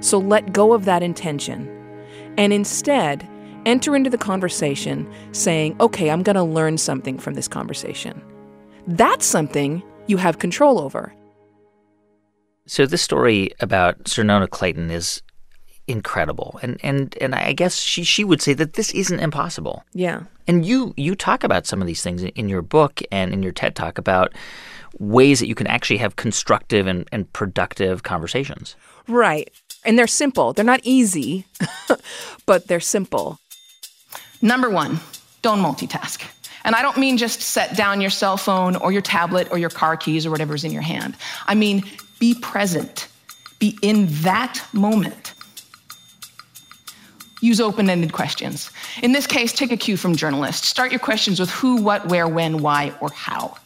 So 0.00 0.18
let 0.18 0.52
go 0.52 0.72
of 0.72 0.84
that 0.84 1.02
intention 1.02 1.68
and 2.38 2.52
instead 2.52 3.28
enter 3.66 3.96
into 3.96 4.10
the 4.10 4.16
conversation 4.16 5.12
saying, 5.32 5.76
okay, 5.80 6.08
I'm 6.08 6.22
going 6.22 6.36
to 6.36 6.42
learn 6.42 6.78
something 6.78 7.18
from 7.18 7.34
this 7.34 7.48
conversation. 7.48 8.22
That's 8.86 9.26
something 9.26 9.82
you 10.06 10.16
have 10.16 10.38
control 10.38 10.80
over. 10.80 11.12
So 12.70 12.86
this 12.86 13.02
story 13.02 13.50
about 13.58 14.04
Xernona 14.04 14.48
Clayton 14.48 14.92
is 14.92 15.22
incredible, 15.88 16.60
and 16.62 16.78
and 16.84 17.18
and 17.20 17.34
I 17.34 17.52
guess 17.52 17.76
she 17.76 18.04
she 18.04 18.22
would 18.22 18.40
say 18.40 18.54
that 18.54 18.74
this 18.74 18.92
isn't 18.94 19.18
impossible. 19.18 19.82
Yeah. 19.92 20.22
And 20.46 20.64
you 20.64 20.94
you 20.96 21.16
talk 21.16 21.42
about 21.42 21.66
some 21.66 21.80
of 21.80 21.88
these 21.88 22.00
things 22.00 22.22
in 22.22 22.48
your 22.48 22.62
book 22.62 23.02
and 23.10 23.32
in 23.32 23.42
your 23.42 23.50
TED 23.50 23.74
talk 23.74 23.98
about 23.98 24.32
ways 25.00 25.40
that 25.40 25.48
you 25.48 25.56
can 25.56 25.66
actually 25.66 25.96
have 25.96 26.14
constructive 26.14 26.86
and, 26.86 27.08
and 27.10 27.32
productive 27.32 28.04
conversations. 28.04 28.76
Right. 29.08 29.52
And 29.84 29.98
they're 29.98 30.06
simple. 30.06 30.52
They're 30.52 30.64
not 30.64 30.80
easy, 30.84 31.46
but 32.46 32.68
they're 32.68 32.78
simple. 32.78 33.40
Number 34.42 34.70
one, 34.70 35.00
don't 35.42 35.58
multitask. 35.58 36.22
And 36.64 36.76
I 36.76 36.82
don't 36.82 36.98
mean 36.98 37.16
just 37.16 37.40
set 37.40 37.76
down 37.76 38.00
your 38.00 38.10
cell 38.10 38.36
phone 38.36 38.76
or 38.76 38.92
your 38.92 39.02
tablet 39.02 39.48
or 39.50 39.58
your 39.58 39.70
car 39.70 39.96
keys 39.96 40.26
or 40.26 40.30
whatever's 40.30 40.62
in 40.62 40.72
your 40.72 40.82
hand. 40.82 41.16
I 41.46 41.54
mean, 41.54 41.82
be 42.20 42.34
present, 42.34 43.08
be 43.58 43.76
in 43.82 44.06
that 44.22 44.64
moment. 44.72 45.34
Use 47.40 47.60
open 47.60 47.90
ended 47.90 48.12
questions. 48.12 48.70
In 49.02 49.12
this 49.12 49.26
case, 49.26 49.52
take 49.52 49.72
a 49.72 49.76
cue 49.76 49.96
from 49.96 50.14
journalists. 50.14 50.68
Start 50.68 50.92
your 50.92 51.00
questions 51.00 51.40
with 51.40 51.50
who, 51.50 51.82
what, 51.82 52.06
where, 52.08 52.28
when, 52.28 52.62
why, 52.62 52.94
or 53.00 53.10
how. 53.10 53.56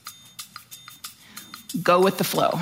Go 1.82 2.00
with 2.00 2.16
the 2.16 2.24
flow. 2.24 2.60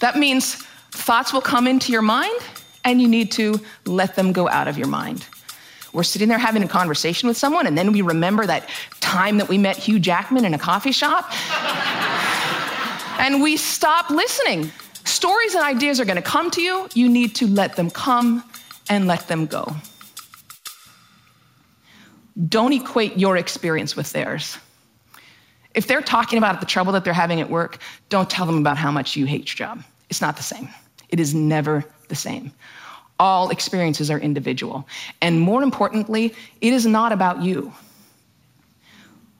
That 0.00 0.16
means 0.16 0.56
thoughts 0.90 1.32
will 1.32 1.40
come 1.40 1.66
into 1.66 1.90
your 1.90 2.02
mind 2.02 2.38
and 2.84 3.00
you 3.00 3.08
need 3.08 3.32
to 3.32 3.58
let 3.86 4.14
them 4.14 4.32
go 4.32 4.48
out 4.48 4.68
of 4.68 4.76
your 4.76 4.88
mind. 4.88 5.26
We're 5.94 6.02
sitting 6.02 6.28
there 6.28 6.38
having 6.38 6.62
a 6.62 6.68
conversation 6.68 7.26
with 7.26 7.38
someone, 7.38 7.66
and 7.66 7.78
then 7.78 7.90
we 7.90 8.02
remember 8.02 8.44
that 8.44 8.68
time 9.00 9.38
that 9.38 9.48
we 9.48 9.56
met 9.56 9.78
Hugh 9.78 9.98
Jackman 9.98 10.44
in 10.44 10.52
a 10.52 10.58
coffee 10.58 10.92
shop. 10.92 11.32
and 13.18 13.40
we 13.42 13.56
stop 13.56 14.10
listening. 14.10 14.70
Stories 15.06 15.54
and 15.54 15.64
ideas 15.64 16.00
are 16.00 16.04
going 16.04 16.16
to 16.16 16.22
come 16.22 16.50
to 16.50 16.60
you. 16.60 16.88
You 16.94 17.08
need 17.08 17.36
to 17.36 17.46
let 17.46 17.76
them 17.76 17.90
come 17.90 18.42
and 18.90 19.06
let 19.06 19.28
them 19.28 19.46
go. 19.46 19.74
Don't 22.48 22.72
equate 22.72 23.16
your 23.16 23.36
experience 23.36 23.96
with 23.96 24.12
theirs. 24.12 24.58
If 25.74 25.86
they're 25.86 26.02
talking 26.02 26.38
about 26.38 26.60
the 26.60 26.66
trouble 26.66 26.92
that 26.92 27.04
they're 27.04 27.12
having 27.12 27.40
at 27.40 27.48
work, 27.48 27.78
don't 28.08 28.28
tell 28.28 28.46
them 28.46 28.58
about 28.58 28.78
how 28.78 28.90
much 28.90 29.16
you 29.16 29.26
hate 29.26 29.48
your 29.48 29.68
job. 29.68 29.84
It's 30.10 30.20
not 30.20 30.36
the 30.36 30.42
same. 30.42 30.68
It 31.08 31.20
is 31.20 31.34
never 31.34 31.84
the 32.08 32.14
same. 32.14 32.52
All 33.18 33.50
experiences 33.50 34.10
are 34.10 34.18
individual. 34.18 34.88
And 35.22 35.40
more 35.40 35.62
importantly, 35.62 36.34
it 36.60 36.72
is 36.72 36.84
not 36.84 37.12
about 37.12 37.42
you. 37.42 37.72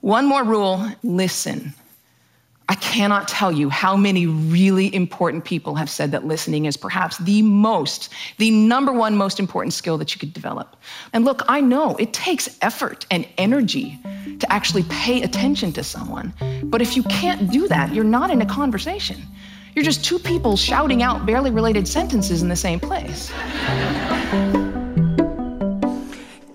One 0.00 0.26
more 0.26 0.44
rule 0.44 0.88
listen. 1.02 1.74
I 2.68 2.74
cannot 2.76 3.28
tell 3.28 3.52
you 3.52 3.68
how 3.70 3.96
many 3.96 4.26
really 4.26 4.92
important 4.92 5.44
people 5.44 5.76
have 5.76 5.88
said 5.88 6.10
that 6.10 6.24
listening 6.24 6.64
is 6.64 6.76
perhaps 6.76 7.16
the 7.18 7.40
most, 7.42 8.12
the 8.38 8.50
number 8.50 8.92
one 8.92 9.16
most 9.16 9.38
important 9.38 9.72
skill 9.72 9.96
that 9.98 10.12
you 10.12 10.18
could 10.18 10.32
develop. 10.32 10.74
And 11.12 11.24
look, 11.24 11.42
I 11.48 11.60
know 11.60 11.94
it 11.96 12.12
takes 12.12 12.58
effort 12.62 13.06
and 13.08 13.26
energy 13.38 14.00
to 14.40 14.52
actually 14.52 14.82
pay 14.84 15.22
attention 15.22 15.72
to 15.74 15.84
someone. 15.84 16.34
But 16.64 16.82
if 16.82 16.96
you 16.96 17.04
can't 17.04 17.50
do 17.50 17.68
that, 17.68 17.94
you're 17.94 18.02
not 18.02 18.30
in 18.30 18.42
a 18.42 18.46
conversation. 18.46 19.22
You're 19.76 19.84
just 19.84 20.04
two 20.04 20.18
people 20.18 20.56
shouting 20.56 21.02
out 21.04 21.24
barely 21.24 21.52
related 21.52 21.86
sentences 21.86 22.42
in 22.42 22.48
the 22.48 22.56
same 22.56 22.80
place. 22.80 23.30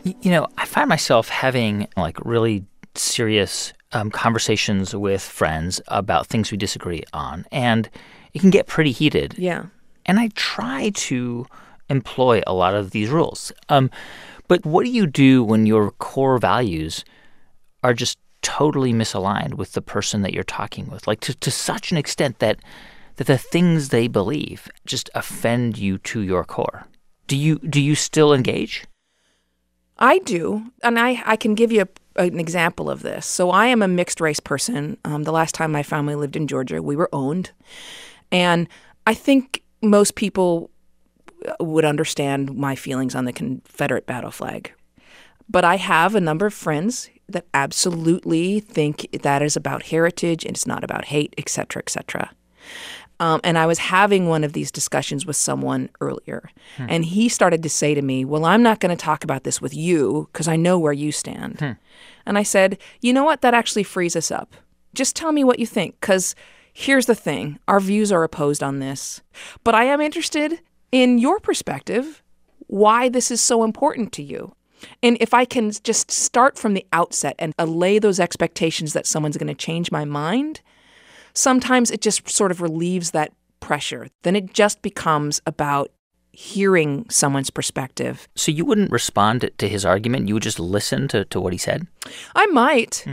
You 0.03 0.31
know, 0.31 0.47
I 0.57 0.65
find 0.65 0.89
myself 0.89 1.29
having 1.29 1.87
like 1.95 2.17
really 2.25 2.65
serious 2.95 3.71
um, 3.93 4.11
conversations 4.11 4.95
with 4.95 5.21
friends 5.21 5.81
about 5.87 6.27
things 6.27 6.51
we 6.51 6.57
disagree 6.57 7.03
on, 7.13 7.45
and 7.51 7.89
it 8.33 8.39
can 8.39 8.49
get 8.49 8.67
pretty 8.67 8.91
heated. 8.91 9.35
Yeah. 9.37 9.65
And 10.05 10.19
I 10.19 10.29
try 10.35 10.89
to 10.89 11.45
employ 11.89 12.41
a 12.47 12.53
lot 12.53 12.73
of 12.73 12.91
these 12.91 13.09
rules. 13.09 13.51
Um, 13.69 13.89
but 14.47 14.65
what 14.65 14.85
do 14.85 14.91
you 14.91 15.07
do 15.07 15.43
when 15.43 15.65
your 15.65 15.91
core 15.91 16.37
values 16.37 17.05
are 17.83 17.93
just 17.93 18.17
totally 18.41 18.93
misaligned 18.93 19.55
with 19.55 19.73
the 19.73 19.81
person 19.81 20.21
that 20.21 20.33
you're 20.33 20.43
talking 20.43 20.87
with? 20.87 21.07
Like 21.07 21.19
to, 21.21 21.33
to 21.35 21.51
such 21.51 21.91
an 21.91 21.97
extent 21.97 22.39
that 22.39 22.59
that 23.17 23.27
the 23.27 23.37
things 23.37 23.89
they 23.89 24.07
believe 24.07 24.69
just 24.85 25.09
offend 25.13 25.77
you 25.77 25.97
to 25.99 26.21
your 26.21 26.43
core. 26.43 26.87
Do 27.27 27.37
you 27.37 27.59
do 27.59 27.81
you 27.81 27.95
still 27.95 28.33
engage? 28.33 28.85
I 30.01 30.17
do, 30.19 30.65
and 30.83 30.99
I, 30.99 31.21
I 31.25 31.35
can 31.37 31.55
give 31.55 31.71
you 31.71 31.83
a, 32.17 32.21
an 32.23 32.39
example 32.39 32.89
of 32.89 33.03
this. 33.03 33.25
So 33.25 33.51
I 33.51 33.67
am 33.67 33.81
a 33.81 33.87
mixed 33.87 34.19
race 34.19 34.39
person. 34.41 34.97
Um, 35.05 35.23
the 35.23 35.31
last 35.31 35.55
time 35.55 35.71
my 35.71 35.83
family 35.83 36.15
lived 36.15 36.35
in 36.35 36.47
Georgia, 36.47 36.81
we 36.81 36.95
were 36.95 37.09
owned, 37.13 37.51
and 38.31 38.67
I 39.07 39.13
think 39.13 39.63
most 39.81 40.15
people 40.15 40.69
would 41.59 41.85
understand 41.85 42.55
my 42.55 42.75
feelings 42.75 43.15
on 43.15 43.25
the 43.25 43.33
Confederate 43.33 44.05
battle 44.05 44.31
flag. 44.31 44.73
But 45.49 45.65
I 45.65 45.77
have 45.77 46.15
a 46.15 46.21
number 46.21 46.45
of 46.45 46.53
friends 46.53 47.09
that 47.27 47.45
absolutely 47.53 48.59
think 48.59 49.07
that 49.23 49.41
is 49.41 49.55
about 49.55 49.83
heritage 49.83 50.45
and 50.45 50.55
it's 50.55 50.67
not 50.67 50.83
about 50.83 51.05
hate, 51.05 51.33
et 51.37 51.49
cetera, 51.49 51.81
et 51.85 51.89
cetera. 51.89 52.31
Um, 53.21 53.39
and 53.43 53.57
I 53.57 53.67
was 53.67 53.77
having 53.77 54.27
one 54.27 54.43
of 54.43 54.53
these 54.53 54.71
discussions 54.71 55.25
with 55.27 55.35
someone 55.35 55.89
earlier, 56.01 56.49
Hmm. 56.77 56.87
and 56.89 57.05
he 57.05 57.29
started 57.29 57.61
to 57.63 57.69
say 57.69 57.93
to 57.93 58.01
me, 58.01 58.25
Well, 58.25 58.45
I'm 58.45 58.63
not 58.63 58.79
going 58.79 58.89
to 58.97 59.01
talk 59.05 59.23
about 59.23 59.43
this 59.43 59.61
with 59.61 59.73
you 59.75 60.27
because 60.33 60.47
I 60.47 60.55
know 60.55 60.79
where 60.79 60.91
you 60.91 61.11
stand. 61.11 61.59
Hmm. 61.59 61.71
And 62.25 62.37
I 62.37 62.43
said, 62.43 62.77
You 62.99 63.13
know 63.13 63.23
what? 63.23 63.41
That 63.41 63.53
actually 63.53 63.83
frees 63.83 64.15
us 64.15 64.31
up. 64.31 64.55
Just 64.93 65.15
tell 65.15 65.31
me 65.31 65.43
what 65.43 65.59
you 65.59 65.67
think 65.67 65.99
because 66.01 66.35
here's 66.73 67.05
the 67.05 67.15
thing 67.15 67.59
our 67.67 67.79
views 67.79 68.11
are 68.11 68.23
opposed 68.23 68.63
on 68.63 68.79
this, 68.79 69.21
but 69.63 69.75
I 69.75 69.83
am 69.83 70.01
interested 70.01 70.59
in 70.91 71.19
your 71.19 71.39
perspective, 71.39 72.23
why 72.67 73.07
this 73.07 73.29
is 73.31 73.39
so 73.39 73.63
important 73.63 74.11
to 74.13 74.23
you. 74.23 74.55
And 75.03 75.15
if 75.21 75.31
I 75.33 75.45
can 75.45 75.71
just 75.83 76.09
start 76.09 76.57
from 76.57 76.73
the 76.73 76.85
outset 76.91 77.35
and 77.37 77.53
allay 77.59 77.99
those 77.99 78.19
expectations 78.19 78.93
that 78.93 79.05
someone's 79.05 79.37
going 79.37 79.47
to 79.47 79.53
change 79.67 79.91
my 79.91 80.05
mind, 80.05 80.61
sometimes 81.33 81.91
it 81.91 82.01
just 82.01 82.29
sort 82.29 82.51
of 82.51 82.61
relieves 82.61 83.11
that 83.11 83.33
pressure. 83.59 84.07
Then 84.23 84.35
it 84.35 84.53
just 84.53 84.81
becomes 84.81 85.41
about 85.45 85.91
hearing 86.33 87.05
someone's 87.09 87.49
perspective. 87.49 88.27
So 88.35 88.51
you 88.51 88.65
wouldn't 88.65 88.91
respond 88.91 89.49
to 89.57 89.67
his 89.67 89.85
argument? 89.85 90.27
You 90.27 90.35
would 90.35 90.43
just 90.43 90.59
listen 90.59 91.07
to, 91.09 91.25
to 91.25 91.39
what 91.39 91.53
he 91.53 91.59
said? 91.59 91.87
I 92.35 92.45
might. 92.47 93.05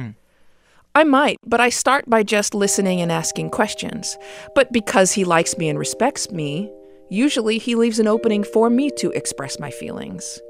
I 0.95 1.05
might, 1.05 1.37
but 1.45 1.61
I 1.61 1.69
start 1.69 2.09
by 2.09 2.23
just 2.23 2.55
listening 2.55 3.01
and 3.01 3.13
asking 3.13 3.51
questions. 3.51 4.17
But 4.55 4.73
because 4.73 5.13
he 5.13 5.25
likes 5.25 5.57
me 5.57 5.69
and 5.69 5.79
respects 5.79 6.31
me, 6.31 6.73
usually 7.09 7.59
he 7.59 7.75
leaves 7.75 7.99
an 7.99 8.09
opening 8.09 8.43
for 8.43 8.69
me 8.71 8.91
to 8.99 9.11
express 9.13 9.61
my 9.61 9.71
feelings. 9.71 10.41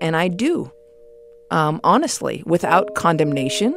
And 0.00 0.14
I 0.14 0.28
do, 0.28 0.70
um, 1.50 1.80
honestly, 1.82 2.42
without 2.46 2.94
condemnation. 2.94 3.72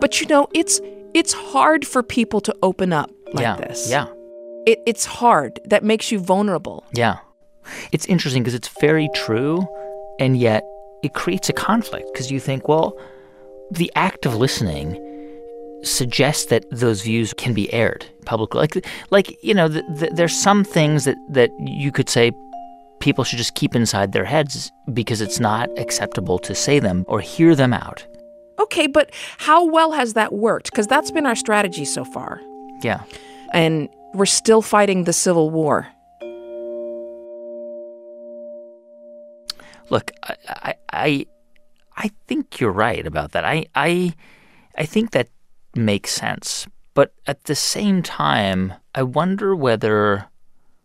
But 0.00 0.20
you 0.20 0.26
know, 0.28 0.48
it's 0.54 0.80
it's 1.14 1.32
hard 1.32 1.86
for 1.86 2.02
people 2.02 2.40
to 2.42 2.54
open 2.62 2.92
up 2.92 3.10
like 3.32 3.42
yeah. 3.42 3.56
this. 3.56 3.90
Yeah. 3.90 4.06
It, 4.66 4.78
it's 4.86 5.04
hard. 5.04 5.60
That 5.64 5.82
makes 5.82 6.12
you 6.12 6.18
vulnerable. 6.18 6.84
Yeah. 6.92 7.18
It's 7.92 8.06
interesting 8.06 8.42
because 8.42 8.54
it's 8.54 8.70
very 8.80 9.08
true, 9.14 9.66
and 10.18 10.36
yet 10.36 10.64
it 11.02 11.14
creates 11.14 11.48
a 11.48 11.52
conflict 11.52 12.08
because 12.12 12.30
you 12.30 12.40
think, 12.40 12.68
well, 12.68 12.98
the 13.70 13.90
act 13.94 14.26
of 14.26 14.36
listening 14.36 14.98
suggests 15.82 16.46
that 16.46 16.64
those 16.70 17.02
views 17.02 17.34
can 17.34 17.54
be 17.54 17.72
aired 17.72 18.06
publicly. 18.24 18.60
Like, 18.60 18.86
like 19.10 19.38
you 19.42 19.54
know, 19.54 19.68
the, 19.68 19.82
the, 19.82 20.10
there's 20.12 20.34
some 20.34 20.64
things 20.64 21.04
that, 21.04 21.16
that 21.30 21.50
you 21.58 21.90
could 21.90 22.08
say 22.08 22.32
people 23.00 23.24
should 23.24 23.38
just 23.38 23.54
keep 23.56 23.74
inside 23.74 24.12
their 24.12 24.24
heads 24.24 24.70
because 24.92 25.20
it's 25.20 25.40
not 25.40 25.68
acceptable 25.76 26.38
to 26.38 26.54
say 26.54 26.78
them 26.78 27.04
or 27.08 27.20
hear 27.20 27.56
them 27.56 27.72
out. 27.72 28.06
Okay, 28.58 28.86
but 28.86 29.10
how 29.38 29.64
well 29.64 29.92
has 29.92 30.14
that 30.14 30.32
worked? 30.32 30.70
Because 30.70 30.86
that's 30.86 31.10
been 31.10 31.26
our 31.26 31.36
strategy 31.36 31.84
so 31.84 32.04
far. 32.04 32.40
Yeah. 32.82 33.02
And 33.52 33.88
we're 34.14 34.26
still 34.26 34.62
fighting 34.62 35.04
the 35.04 35.12
Civil 35.12 35.50
War. 35.50 35.88
Look, 39.90 40.10
I, 40.22 40.36
I, 40.48 40.74
I, 40.92 41.26
I 41.96 42.10
think 42.26 42.60
you're 42.60 42.72
right 42.72 43.06
about 43.06 43.32
that. 43.32 43.44
I, 43.44 43.66
I, 43.74 44.14
I 44.76 44.86
think 44.86 45.10
that 45.10 45.28
makes 45.74 46.10
sense. 46.12 46.66
But 46.94 47.14
at 47.26 47.44
the 47.44 47.54
same 47.54 48.02
time, 48.02 48.74
I 48.94 49.02
wonder 49.02 49.56
whether 49.56 50.26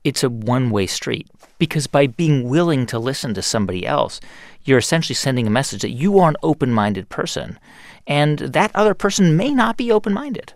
it's 0.08 0.24
a 0.24 0.30
one 0.30 0.70
way 0.70 0.88
street. 0.88 1.28
Because 1.60 1.86
by 1.88 2.08
being 2.08 2.48
willing 2.48 2.86
to 2.86 3.00
listen 3.00 3.34
to 3.34 3.42
somebody 3.42 3.86
else, 3.86 4.22
you're 4.64 4.78
essentially 4.78 5.16
sending 5.16 5.48
a 5.48 5.52
message 5.52 5.82
that 5.82 5.90
you 5.90 6.18
are 6.20 6.30
an 6.30 6.38
open 6.44 6.72
minded 6.72 7.10
person. 7.10 7.60
And 8.06 8.40
that 8.40 8.72
other 8.74 8.94
person 8.94 9.36
may 9.36 9.54
not 9.54 9.76
be 9.76 9.92
open 9.92 10.14
minded. 10.14 10.54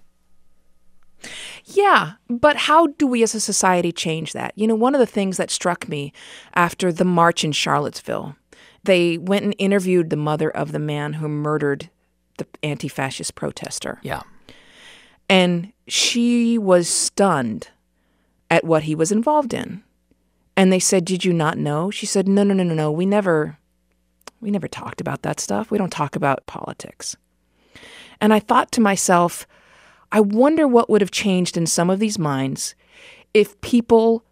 Yeah, 1.65 2.13
but 2.29 2.55
how 2.55 2.87
do 2.87 3.05
we 3.05 3.23
as 3.23 3.35
a 3.35 3.39
society 3.39 3.91
change 3.91 4.33
that? 4.33 4.53
You 4.55 4.67
know, 4.67 4.75
one 4.75 4.95
of 4.95 4.99
the 4.99 5.05
things 5.05 5.37
that 5.37 5.51
struck 5.51 5.89
me 5.89 6.13
after 6.55 6.93
the 6.93 7.05
march 7.05 7.43
in 7.43 7.51
Charlottesville, 7.51 8.35
they 8.83 9.17
went 9.17 9.45
and 9.45 9.55
interviewed 9.57 10.09
the 10.09 10.15
mother 10.15 10.49
of 10.49 10.71
the 10.71 10.79
man 10.79 11.13
who 11.13 11.27
murdered 11.27 11.89
the 12.37 12.47
anti 12.63 12.87
fascist 12.87 13.35
protester. 13.35 13.99
Yeah. 14.01 14.21
And 15.29 15.73
she 15.87 16.57
was 16.57 16.87
stunned 16.87 17.69
at 18.51 18.65
what 18.65 18.83
he 18.83 18.93
was 18.93 19.11
involved 19.11 19.53
in. 19.53 19.81
And 20.55 20.71
they 20.71 20.79
said, 20.79 21.05
Did 21.05 21.25
you 21.25 21.33
not 21.33 21.57
know? 21.57 21.89
She 21.89 22.05
said, 22.05 22.27
No, 22.27 22.43
no, 22.43 22.53
no, 22.53 22.63
no, 22.63 22.75
no. 22.75 22.91
We 22.91 23.07
never 23.07 23.57
we 24.41 24.51
never 24.51 24.67
talked 24.67 25.01
about 25.01 25.21
that 25.21 25.39
stuff. 25.39 25.71
We 25.71 25.77
don't 25.77 25.91
talk 25.91 26.15
about 26.15 26.45
politics. 26.45 27.15
And 28.19 28.33
I 28.33 28.39
thought 28.39 28.71
to 28.73 28.81
myself, 28.81 29.47
I 30.11 30.19
wonder 30.19 30.67
what 30.67 30.89
would 30.89 31.01
have 31.01 31.11
changed 31.11 31.57
in 31.57 31.65
some 31.65 31.89
of 31.89 31.99
these 31.99 32.19
minds 32.19 32.75
if 33.33 33.59
people 33.61 34.23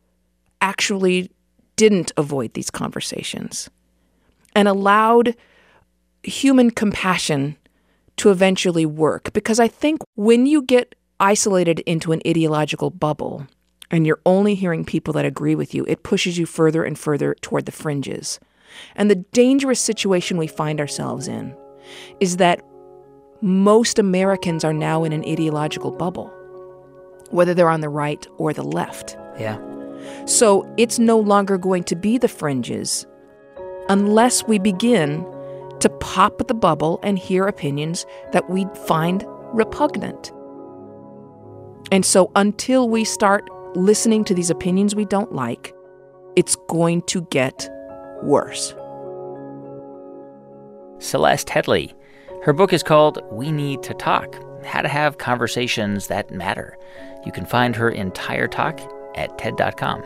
actually 0.61 1.31
didn't 1.75 2.11
avoid 2.17 2.53
these 2.53 2.69
conversations 2.69 3.69
and 4.53 4.67
allowed 4.67 5.35
human 6.23 6.69
compassion 6.69 7.55
to 8.17 8.29
eventually 8.29 8.85
work. 8.85 9.31
Because 9.31 9.59
I 9.59 9.69
think 9.69 10.01
when 10.15 10.45
you 10.45 10.63
get 10.63 10.95
isolated 11.19 11.79
into 11.81 12.11
an 12.11 12.21
ideological 12.27 12.89
bubble 12.89 13.47
and 13.91 14.05
you're 14.05 14.21
only 14.25 14.55
hearing 14.55 14.85
people 14.85 15.13
that 15.13 15.25
agree 15.25 15.55
with 15.55 15.73
you, 15.73 15.85
it 15.87 16.03
pushes 16.03 16.37
you 16.37 16.45
further 16.45 16.83
and 16.83 16.97
further 16.97 17.35
toward 17.41 17.65
the 17.65 17.71
fringes. 17.71 18.39
And 18.95 19.09
the 19.09 19.15
dangerous 19.15 19.79
situation 19.79 20.37
we 20.37 20.47
find 20.47 20.79
ourselves 20.79 21.27
in 21.27 21.55
is 22.19 22.37
that 22.37 22.61
most 23.41 23.97
Americans 23.97 24.63
are 24.63 24.73
now 24.73 25.03
in 25.03 25.13
an 25.13 25.23
ideological 25.25 25.91
bubble, 25.91 26.27
whether 27.31 27.53
they're 27.53 27.69
on 27.69 27.81
the 27.81 27.89
right 27.89 28.27
or 28.37 28.53
the 28.53 28.63
left. 28.63 29.17
Yeah. 29.39 29.59
So 30.25 30.71
it's 30.77 30.99
no 30.99 31.19
longer 31.19 31.57
going 31.57 31.83
to 31.85 31.95
be 31.95 32.17
the 32.17 32.27
fringes 32.27 33.05
unless 33.89 34.43
we 34.45 34.59
begin 34.59 35.25
to 35.79 35.89
pop 35.99 36.47
the 36.47 36.53
bubble 36.53 36.99
and 37.03 37.17
hear 37.17 37.47
opinions 37.47 38.05
that 38.33 38.49
we 38.49 38.67
find 38.85 39.25
repugnant. 39.53 40.31
And 41.91 42.05
so 42.05 42.31
until 42.35 42.87
we 42.89 43.03
start 43.03 43.49
listening 43.75 44.23
to 44.25 44.33
these 44.33 44.49
opinions 44.49 44.95
we 44.95 45.05
don't 45.05 45.33
like, 45.33 45.73
it's 46.35 46.55
going 46.67 47.01
to 47.03 47.21
get 47.31 47.69
worse. 48.23 48.73
Celeste 50.99 51.47
Headlee. 51.47 51.93
Her 52.43 52.53
book 52.53 52.73
is 52.73 52.83
called 52.83 53.19
We 53.31 53.51
Need 53.51 53.83
to 53.83 53.93
Talk 53.93 54.35
How 54.65 54.81
to 54.81 54.87
Have 54.87 55.17
Conversations 55.17 56.07
That 56.07 56.31
Matter. 56.31 56.77
You 57.25 57.31
can 57.31 57.45
find 57.45 57.75
her 57.75 57.89
entire 57.89 58.47
talk 58.47 58.79
at 59.15 59.37
TED.com. 59.37 60.03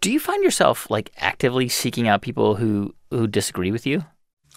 Do 0.00 0.12
you 0.12 0.20
find 0.20 0.44
yourself 0.44 0.90
like 0.90 1.10
actively 1.16 1.68
seeking 1.68 2.06
out 2.06 2.22
people 2.22 2.54
who, 2.54 2.94
who 3.10 3.26
disagree 3.26 3.72
with 3.72 3.86
you? 3.86 4.04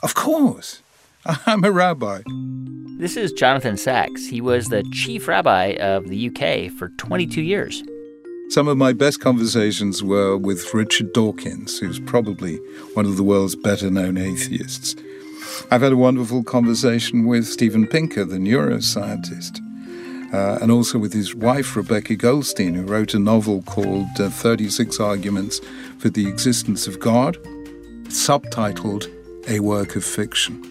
Of 0.03 0.15
course. 0.15 0.81
I'm 1.45 1.63
a 1.63 1.71
rabbi. 1.71 2.21
This 2.97 3.15
is 3.15 3.31
Jonathan 3.31 3.77
Sacks. 3.77 4.25
He 4.25 4.41
was 4.41 4.69
the 4.69 4.83
chief 4.91 5.27
rabbi 5.27 5.75
of 5.79 6.07
the 6.07 6.29
UK 6.29 6.71
for 6.71 6.89
22 6.97 7.41
years. 7.41 7.83
Some 8.49 8.67
of 8.67 8.77
my 8.77 8.91
best 8.91 9.21
conversations 9.21 10.03
were 10.03 10.35
with 10.35 10.73
Richard 10.73 11.13
Dawkins, 11.13 11.77
who's 11.77 11.99
probably 11.99 12.57
one 12.95 13.05
of 13.05 13.17
the 13.17 13.23
world's 13.23 13.55
better 13.55 13.91
known 13.91 14.17
atheists. 14.17 14.95
I've 15.69 15.81
had 15.81 15.91
a 15.91 15.97
wonderful 15.97 16.43
conversation 16.43 17.27
with 17.27 17.47
Steven 17.47 17.85
Pinker, 17.87 18.25
the 18.25 18.37
neuroscientist, 18.37 19.59
uh, 20.33 20.57
and 20.61 20.71
also 20.71 20.97
with 20.97 21.13
his 21.13 21.35
wife, 21.35 21.75
Rebecca 21.75 22.15
Goldstein, 22.15 22.73
who 22.73 22.83
wrote 22.83 23.13
a 23.13 23.19
novel 23.19 23.61
called 23.61 24.07
uh, 24.19 24.29
36 24.29 24.99
Arguments 24.99 25.61
for 25.99 26.09
the 26.09 26.27
Existence 26.27 26.87
of 26.87 26.99
God, 26.99 27.37
subtitled 28.07 29.07
A 29.47 29.59
Work 29.59 29.95
of 29.95 30.03
Fiction. 30.03 30.70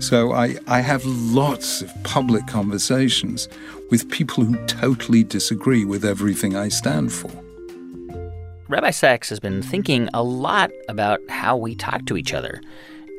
So 0.00 0.32
I, 0.32 0.56
I 0.66 0.80
have 0.80 1.04
lots 1.04 1.82
of 1.82 1.92
public 2.04 2.46
conversations 2.46 3.48
with 3.90 4.10
people 4.10 4.44
who 4.44 4.56
totally 4.66 5.24
disagree 5.24 5.84
with 5.84 6.04
everything 6.04 6.56
I 6.56 6.68
stand 6.68 7.12
for. 7.12 7.30
Rabbi 8.68 8.90
Sacks 8.90 9.30
has 9.30 9.40
been 9.40 9.62
thinking 9.62 10.10
a 10.12 10.22
lot 10.22 10.70
about 10.88 11.20
how 11.30 11.56
we 11.56 11.74
talk 11.74 12.04
to 12.06 12.16
each 12.16 12.34
other. 12.34 12.60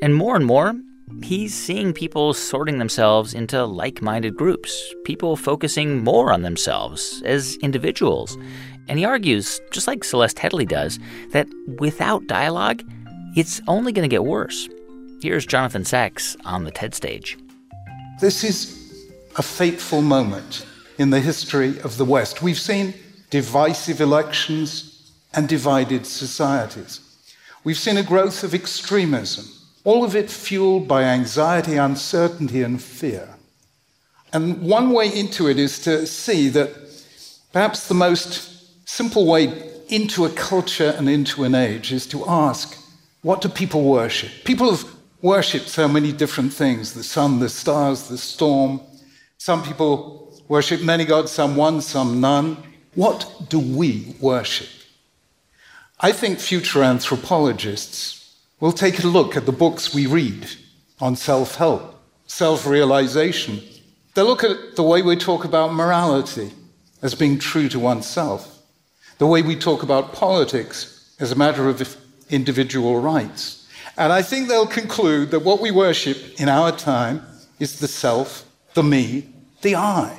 And 0.01 0.15
more 0.15 0.35
and 0.35 0.45
more, 0.45 0.75
he's 1.23 1.55
seeing 1.55 1.91
people 1.91 2.33
sorting 2.33 2.77
themselves 2.77 3.33
into 3.33 3.65
like 3.65 4.01
minded 4.01 4.35
groups, 4.35 4.93
people 5.05 5.35
focusing 5.35 6.03
more 6.03 6.31
on 6.31 6.43
themselves 6.43 7.23
as 7.25 7.55
individuals. 7.57 8.37
And 8.87 8.99
he 8.99 9.05
argues, 9.05 9.59
just 9.71 9.87
like 9.87 10.03
Celeste 10.03 10.37
Headlee 10.37 10.67
does, 10.67 10.99
that 11.31 11.47
without 11.79 12.27
dialogue, 12.27 12.83
it's 13.35 13.61
only 13.67 13.91
going 13.91 14.07
to 14.07 14.13
get 14.13 14.25
worse. 14.25 14.69
Here's 15.21 15.45
Jonathan 15.45 15.83
Sacks 15.83 16.37
on 16.45 16.63
the 16.63 16.71
TED 16.71 16.95
stage. 16.95 17.37
This 18.21 18.41
is 18.41 19.09
a 19.35 19.41
fateful 19.41 20.01
moment 20.01 20.65
in 20.97 21.09
the 21.09 21.19
history 21.19 21.77
of 21.81 21.97
the 21.97 22.05
West. 22.05 22.41
We've 22.41 22.57
seen 22.57 22.93
divisive 23.29 23.99
elections 23.99 25.11
and 25.33 25.49
divided 25.49 26.05
societies. 26.05 27.01
We've 27.65 27.77
seen 27.77 27.97
a 27.97 28.03
growth 28.03 28.45
of 28.45 28.53
extremism, 28.53 29.43
all 29.83 30.05
of 30.05 30.15
it 30.15 30.31
fueled 30.31 30.87
by 30.87 31.03
anxiety, 31.03 31.75
uncertainty, 31.75 32.63
and 32.63 32.81
fear. 32.81 33.27
And 34.31 34.61
one 34.61 34.91
way 34.91 35.13
into 35.13 35.49
it 35.49 35.59
is 35.59 35.79
to 35.79 36.07
see 36.07 36.47
that 36.47 36.69
perhaps 37.51 37.89
the 37.89 37.93
most 37.93 38.87
simple 38.87 39.25
way 39.27 39.69
into 39.89 40.23
a 40.23 40.29
culture 40.29 40.95
and 40.97 41.09
into 41.09 41.43
an 41.43 41.55
age 41.55 41.91
is 41.91 42.07
to 42.07 42.25
ask 42.25 42.77
what 43.21 43.41
do 43.41 43.49
people 43.49 43.83
worship? 43.83 44.29
People 44.45 44.69
of 44.69 44.98
worship 45.21 45.63
so 45.63 45.87
many 45.87 46.11
different 46.11 46.53
things 46.53 46.93
the 46.93 47.03
sun, 47.03 47.39
the 47.39 47.49
stars, 47.49 48.07
the 48.07 48.17
storm. 48.17 48.81
Some 49.37 49.63
people 49.63 50.41
worship 50.47 50.81
many 50.81 51.05
gods, 51.05 51.31
some 51.31 51.55
one, 51.55 51.81
some 51.81 52.19
none. 52.21 52.57
What 52.95 53.47
do 53.49 53.59
we 53.59 54.15
worship? 54.19 54.67
I 55.99 56.11
think 56.11 56.39
future 56.39 56.83
anthropologists 56.83 58.37
will 58.59 58.71
take 58.71 59.03
a 59.03 59.07
look 59.07 59.35
at 59.35 59.45
the 59.45 59.51
books 59.51 59.93
we 59.93 60.05
read 60.05 60.47
on 60.99 61.15
self 61.15 61.55
help, 61.55 62.01
self 62.25 62.65
realization. 62.65 63.61
They'll 64.13 64.25
look 64.25 64.43
at 64.43 64.75
the 64.75 64.83
way 64.83 65.01
we 65.01 65.15
talk 65.15 65.45
about 65.45 65.73
morality 65.73 66.51
as 67.01 67.15
being 67.15 67.39
true 67.39 67.69
to 67.69 67.79
oneself, 67.79 68.61
the 69.17 69.27
way 69.27 69.41
we 69.41 69.55
talk 69.55 69.83
about 69.83 70.13
politics 70.13 71.15
as 71.19 71.31
a 71.31 71.35
matter 71.35 71.69
of 71.69 71.97
individual 72.29 72.99
rights. 72.99 73.58
And 73.99 74.13
I 74.13 74.21
think 74.21 74.47
they'll 74.47 74.65
conclude 74.65 75.29
that 75.31 75.41
what 75.41 75.59
we 75.59 75.71
worship 75.71 76.39
in 76.39 76.47
our 76.47 76.71
time 76.71 77.21
is 77.59 77.79
the 77.79 77.87
self, 77.89 78.45
the 78.73 78.81
me, 78.81 79.27
the 79.61 79.75
I. 79.75 80.17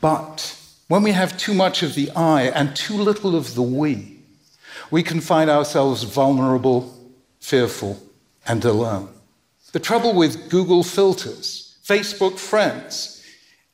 But 0.00 0.58
when 0.88 1.02
we 1.02 1.12
have 1.12 1.36
too 1.36 1.52
much 1.52 1.82
of 1.82 1.94
the 1.94 2.10
I 2.16 2.44
and 2.44 2.74
too 2.74 2.96
little 2.96 3.36
of 3.36 3.54
the 3.54 3.62
we, 3.62 4.22
we 4.90 5.02
can 5.02 5.20
find 5.20 5.50
ourselves 5.50 6.04
vulnerable, 6.04 6.98
fearful, 7.38 8.02
and 8.48 8.64
alone. 8.64 9.10
The 9.72 9.78
trouble 9.78 10.14
with 10.14 10.48
Google 10.48 10.82
filters, 10.82 11.76
Facebook 11.84 12.38
friends, 12.38 13.22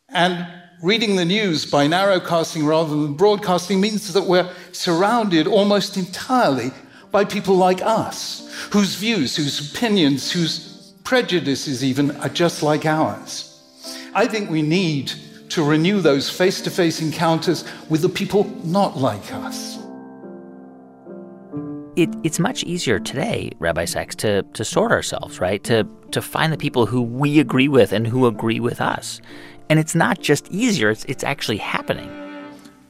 and 0.08 0.48
reading 0.82 1.14
the 1.14 1.24
news 1.24 1.64
by 1.64 1.86
narrowcasting 1.86 2.66
rather 2.66 2.90
than 2.90 3.14
broadcasting 3.14 3.80
means 3.80 4.12
that 4.12 4.24
we're 4.24 4.50
surrounded 4.72 5.46
almost 5.46 5.96
entirely 5.96 6.72
by 7.16 7.24
people 7.24 7.56
like 7.56 7.80
us, 7.80 8.46
whose 8.70 8.94
views, 8.96 9.34
whose 9.34 9.72
opinions, 9.72 10.30
whose 10.30 10.92
prejudices 11.02 11.82
even 11.82 12.10
are 12.20 12.28
just 12.28 12.62
like 12.62 12.84
ours. 12.84 13.58
I 14.12 14.26
think 14.26 14.50
we 14.50 14.60
need 14.60 15.14
to 15.48 15.64
renew 15.64 16.02
those 16.02 16.28
face 16.28 16.60
to 16.60 16.70
face 16.70 17.00
encounters 17.00 17.64
with 17.88 18.02
the 18.02 18.10
people 18.10 18.44
not 18.64 18.98
like 18.98 19.32
us. 19.32 19.78
It, 21.96 22.10
it's 22.22 22.38
much 22.38 22.64
easier 22.64 22.98
today, 22.98 23.50
Rabbi 23.60 23.86
Sacks, 23.86 24.14
to, 24.16 24.42
to 24.42 24.62
sort 24.62 24.92
ourselves, 24.92 25.40
right? 25.40 25.64
To, 25.64 25.88
to 26.10 26.20
find 26.20 26.52
the 26.52 26.58
people 26.58 26.84
who 26.84 27.00
we 27.00 27.40
agree 27.40 27.68
with 27.68 27.92
and 27.92 28.06
who 28.06 28.26
agree 28.26 28.60
with 28.60 28.78
us. 28.78 29.22
And 29.70 29.78
it's 29.78 29.94
not 29.94 30.20
just 30.20 30.48
easier, 30.50 30.90
it's, 30.90 31.06
it's 31.06 31.24
actually 31.24 31.56
happening. 31.56 32.25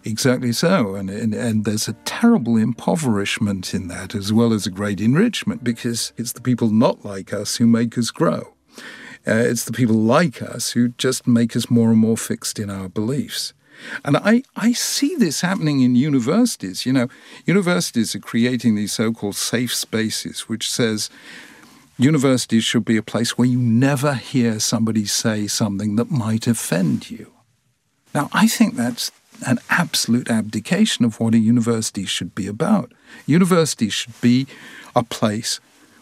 Exactly 0.06 0.52
so. 0.52 0.94
And, 0.94 1.10
and, 1.10 1.34
and 1.34 1.64
there's 1.64 1.88
a 1.88 1.94
terrible 2.04 2.56
impoverishment 2.56 3.74
in 3.74 3.88
that 3.88 4.14
as 4.14 4.32
well 4.32 4.52
as 4.52 4.64
a 4.64 4.70
great 4.70 5.00
enrichment 5.00 5.64
because 5.64 6.12
it's 6.16 6.30
the 6.30 6.40
people 6.40 6.70
not 6.70 7.04
like 7.04 7.32
us 7.32 7.56
who 7.56 7.66
make 7.66 7.98
us 7.98 8.12
grow. 8.12 8.54
Uh, 9.26 9.42
it's 9.42 9.64
the 9.64 9.72
people 9.72 9.96
like 9.96 10.40
us 10.40 10.70
who 10.70 10.90
just 10.90 11.26
make 11.26 11.56
us 11.56 11.68
more 11.68 11.90
and 11.90 11.98
more 11.98 12.16
fixed 12.16 12.60
in 12.60 12.70
our 12.70 12.88
beliefs. 12.88 13.52
And 14.04 14.16
I, 14.16 14.44
I 14.54 14.72
see 14.72 15.16
this 15.16 15.40
happening 15.40 15.80
in 15.80 15.96
universities. 15.96 16.86
You 16.86 16.92
know, 16.92 17.08
universities 17.44 18.14
are 18.14 18.20
creating 18.20 18.76
these 18.76 18.92
so 18.92 19.12
called 19.12 19.34
safe 19.34 19.74
spaces, 19.74 20.42
which 20.42 20.70
says 20.70 21.10
universities 21.98 22.62
should 22.62 22.84
be 22.84 22.96
a 22.96 23.02
place 23.02 23.36
where 23.36 23.48
you 23.48 23.58
never 23.58 24.14
hear 24.14 24.60
somebody 24.60 25.04
say 25.04 25.48
something 25.48 25.96
that 25.96 26.12
might 26.12 26.46
offend 26.46 27.10
you. 27.10 27.32
Now, 28.14 28.30
I 28.32 28.46
think 28.46 28.76
that's 28.76 29.10
an 29.46 29.58
absolute 29.70 30.30
abdication 30.30 31.04
of 31.04 31.20
what 31.20 31.34
a 31.34 31.38
university 31.38 32.04
should 32.04 32.34
be 32.34 32.46
about. 32.46 32.92
University 33.26 33.88
should 33.88 34.18
be 34.20 34.46
a 34.94 35.02
place 35.02 35.60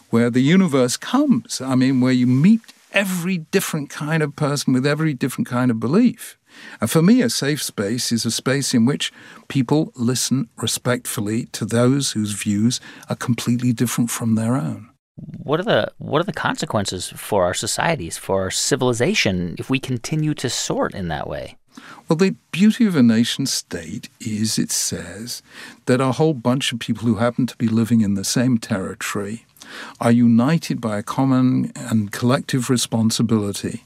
where 0.09 0.29
the 0.29 0.41
universe 0.41 0.97
comes. 0.97 1.61
I 1.61 1.75
mean, 1.75 2.01
where 2.01 2.13
you 2.13 2.27
meet 2.27 2.61
every 2.91 3.39
different 3.39 3.89
kind 3.89 4.23
of 4.23 4.35
person 4.35 4.73
with 4.73 4.85
every 4.85 5.13
different 5.13 5.47
kind 5.47 5.69
of 5.69 5.79
belief. 5.79 6.37
And 6.79 6.89
for 6.89 7.01
me, 7.01 7.21
a 7.21 7.29
safe 7.29 7.61
space 7.61 8.11
is 8.11 8.25
a 8.25 8.31
space 8.31 8.73
in 8.73 8.85
which 8.85 9.11
people 9.49 9.91
listen 9.95 10.49
respectfully 10.55 11.45
to 11.47 11.65
those 11.65 12.13
whose 12.13 12.31
views 12.31 12.79
are 13.09 13.15
completely 13.15 13.73
different 13.73 14.09
from 14.09 14.35
their 14.35 14.55
own. 14.55 14.89
What 15.15 15.59
are 15.59 15.63
the 15.63 15.91
what 15.97 16.19
are 16.19 16.25
the 16.25 16.33
consequences 16.33 17.09
for 17.09 17.45
our 17.45 17.53
societies, 17.53 18.17
for 18.17 18.41
our 18.41 18.51
civilization, 18.51 19.55
if 19.57 19.69
we 19.69 19.79
continue 19.79 20.33
to 20.35 20.49
sort 20.49 20.93
in 20.93 21.07
that 21.07 21.27
way? 21.27 21.57
Well, 22.07 22.17
the 22.17 22.35
beauty 22.51 22.85
of 22.85 22.95
a 22.95 23.03
nation 23.03 23.45
state 23.45 24.09
is 24.19 24.59
it 24.59 24.71
says 24.71 25.41
that 25.85 25.99
a 25.99 26.13
whole 26.13 26.33
bunch 26.33 26.71
of 26.71 26.79
people 26.79 27.07
who 27.07 27.15
happen 27.15 27.47
to 27.47 27.57
be 27.57 27.67
living 27.67 28.01
in 28.01 28.13
the 28.13 28.23
same 28.23 28.57
territory 28.57 29.45
are 29.99 30.11
united 30.11 30.79
by 30.79 30.97
a 30.97 31.03
common 31.03 31.71
and 31.75 32.11
collective 32.11 32.69
responsibility, 32.69 33.83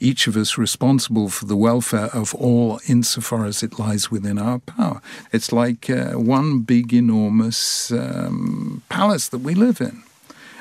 each 0.00 0.26
of 0.26 0.36
us 0.36 0.58
responsible 0.58 1.28
for 1.28 1.44
the 1.44 1.56
welfare 1.56 2.10
of 2.12 2.34
all 2.34 2.80
insofar 2.88 3.44
as 3.44 3.62
it 3.62 3.78
lies 3.78 4.10
within 4.10 4.38
our 4.38 4.58
power. 4.58 5.00
It's 5.32 5.52
like 5.52 5.88
uh, 5.88 6.12
one 6.14 6.60
big, 6.62 6.92
enormous 6.92 7.92
um, 7.92 8.82
palace 8.88 9.28
that 9.28 9.38
we 9.38 9.54
live 9.54 9.80
in. 9.80 10.02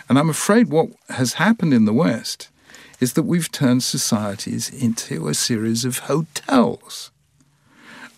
And 0.08 0.20
I'm 0.20 0.30
afraid 0.30 0.70
what 0.70 0.90
has 1.10 1.34
happened 1.34 1.74
in 1.74 1.86
the 1.86 1.94
West 1.94 2.50
is 3.02 3.14
that 3.14 3.24
we've 3.24 3.52
turned 3.52 3.84
societies 3.84 4.70
into 4.70 5.28
a 5.28 5.34
series 5.34 5.84
of 5.84 6.00
hotels. 6.00 7.12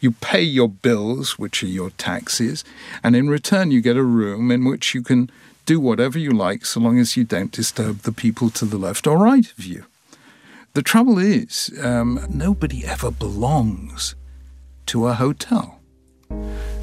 You 0.01 0.11
pay 0.11 0.41
your 0.41 0.67
bills, 0.67 1.39
which 1.39 1.63
are 1.63 1.67
your 1.67 1.91
taxes, 1.91 2.65
and 3.01 3.15
in 3.15 3.29
return 3.29 3.71
you 3.71 3.79
get 3.79 3.95
a 3.95 4.03
room 4.03 4.51
in 4.51 4.65
which 4.65 4.93
you 4.93 5.01
can 5.01 5.31
do 5.65 5.79
whatever 5.79 6.19
you 6.19 6.31
like 6.31 6.65
so 6.65 6.81
long 6.81 6.99
as 6.99 7.15
you 7.15 7.23
don't 7.23 7.53
disturb 7.53 7.99
the 7.99 8.11
people 8.11 8.49
to 8.49 8.65
the 8.65 8.77
left 8.77 9.07
or 9.07 9.17
right 9.17 9.49
of 9.57 9.65
you. 9.65 9.85
The 10.73 10.81
trouble 10.81 11.17
is, 11.17 11.71
um, 11.81 12.25
nobody 12.29 12.85
ever 12.85 13.11
belongs 13.11 14.15
to 14.87 15.07
a 15.07 15.13
hotel. 15.13 15.79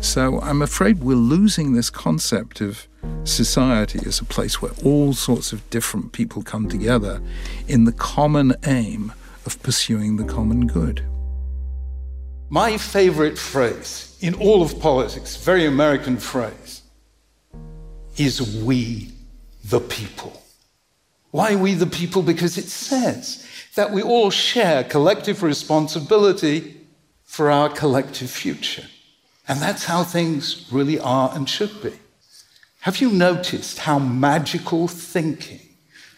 So 0.00 0.40
I'm 0.40 0.62
afraid 0.62 1.00
we're 1.00 1.14
losing 1.14 1.74
this 1.74 1.90
concept 1.90 2.60
of 2.60 2.88
society 3.24 4.00
as 4.06 4.20
a 4.20 4.24
place 4.24 4.62
where 4.62 4.72
all 4.84 5.12
sorts 5.12 5.52
of 5.52 5.68
different 5.70 6.12
people 6.12 6.42
come 6.42 6.68
together 6.68 7.20
in 7.68 7.84
the 7.84 7.92
common 7.92 8.54
aim 8.66 9.12
of 9.46 9.62
pursuing 9.62 10.16
the 10.16 10.24
common 10.24 10.66
good. 10.66 11.04
My 12.48 12.78
favorite 12.78 13.38
phrase 13.38 14.18
in 14.20 14.34
all 14.34 14.62
of 14.62 14.80
politics, 14.80 15.36
very 15.36 15.66
American 15.66 16.16
phrase, 16.16 16.82
is 18.16 18.62
we 18.62 19.12
the 19.64 19.80
people. 19.80 20.42
Why 21.30 21.54
we 21.54 21.74
the 21.74 21.86
people? 21.86 22.22
Because 22.22 22.58
it 22.58 22.68
says 22.68 23.46
that 23.76 23.92
we 23.92 24.02
all 24.02 24.30
share 24.30 24.82
collective 24.82 25.42
responsibility 25.42 26.76
for 27.24 27.50
our 27.50 27.68
collective 27.68 28.30
future. 28.30 28.86
And 29.50 29.58
that's 29.60 29.84
how 29.84 30.04
things 30.04 30.68
really 30.70 31.00
are 31.00 31.32
and 31.34 31.48
should 31.48 31.82
be. 31.82 31.92
Have 32.82 33.00
you 33.00 33.10
noticed 33.10 33.80
how 33.80 33.98
magical 33.98 34.86
thinking 34.86 35.58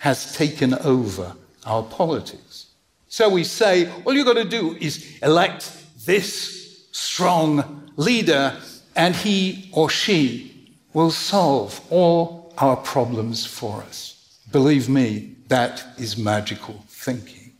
has 0.00 0.36
taken 0.36 0.74
over 0.74 1.34
our 1.64 1.82
politics? 1.82 2.66
So 3.08 3.30
we 3.30 3.44
say, 3.44 3.90
all 4.04 4.12
you've 4.12 4.26
got 4.26 4.34
to 4.34 4.44
do 4.44 4.76
is 4.78 5.18
elect 5.22 5.72
this 6.04 6.88
strong 6.92 7.90
leader, 7.96 8.54
and 8.96 9.16
he 9.16 9.70
or 9.72 9.88
she 9.88 10.76
will 10.92 11.10
solve 11.10 11.80
all 11.88 12.52
our 12.58 12.76
problems 12.76 13.46
for 13.46 13.82
us. 13.82 14.40
Believe 14.52 14.90
me, 14.90 15.36
that 15.48 15.82
is 15.96 16.18
magical 16.18 16.84
thinking. 16.86 17.54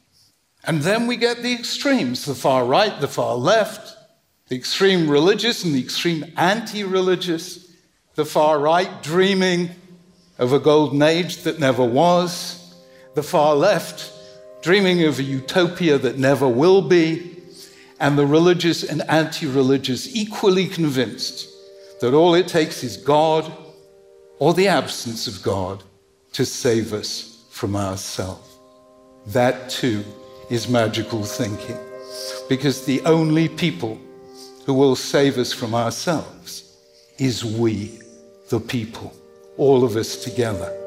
And 0.64 0.82
then 0.82 1.06
we 1.06 1.16
get 1.16 1.42
the 1.42 1.54
extremes 1.54 2.26
the 2.26 2.34
far 2.34 2.66
right, 2.66 3.00
the 3.00 3.08
far 3.08 3.36
left, 3.36 3.96
the 4.48 4.56
extreme 4.56 5.08
religious 5.08 5.64
and 5.64 5.74
the 5.74 5.80
extreme 5.80 6.24
anti 6.36 6.84
religious, 6.84 7.72
the 8.14 8.24
far 8.24 8.58
right 8.58 9.02
dreaming 9.02 9.70
of 10.38 10.52
a 10.52 10.58
golden 10.58 11.02
age 11.02 11.38
that 11.38 11.58
never 11.58 11.84
was, 11.84 12.74
the 13.14 13.22
far 13.22 13.54
left 13.54 14.12
dreaming 14.62 15.02
of 15.02 15.18
a 15.18 15.22
utopia 15.22 15.98
that 15.98 16.18
never 16.18 16.48
will 16.48 16.82
be, 16.82 17.36
and 18.00 18.16
the 18.16 18.26
religious 18.26 18.82
and 18.82 19.02
anti 19.08 19.46
religious 19.46 20.14
equally 20.14 20.66
convinced 20.66 21.48
that 22.00 22.14
all 22.14 22.34
it 22.34 22.48
takes 22.48 22.82
is 22.82 22.96
God 22.96 23.52
or 24.38 24.54
the 24.54 24.68
absence 24.68 25.26
of 25.26 25.42
God 25.42 25.82
to 26.32 26.44
save 26.44 26.92
us 26.92 27.44
from 27.50 27.76
ourselves. 27.76 28.58
That 29.26 29.68
too 29.70 30.04
is 30.50 30.68
magical 30.68 31.22
thinking, 31.22 31.78
because 32.48 32.84
the 32.84 33.00
only 33.02 33.48
people 33.48 34.00
who 34.64 34.74
will 34.74 34.96
save 34.96 35.38
us 35.38 35.52
from 35.52 35.74
ourselves 35.74 36.76
is 37.18 37.44
we, 37.44 37.98
the 38.48 38.60
people, 38.60 39.12
all 39.56 39.84
of 39.84 39.96
us 39.96 40.22
together. 40.22 40.78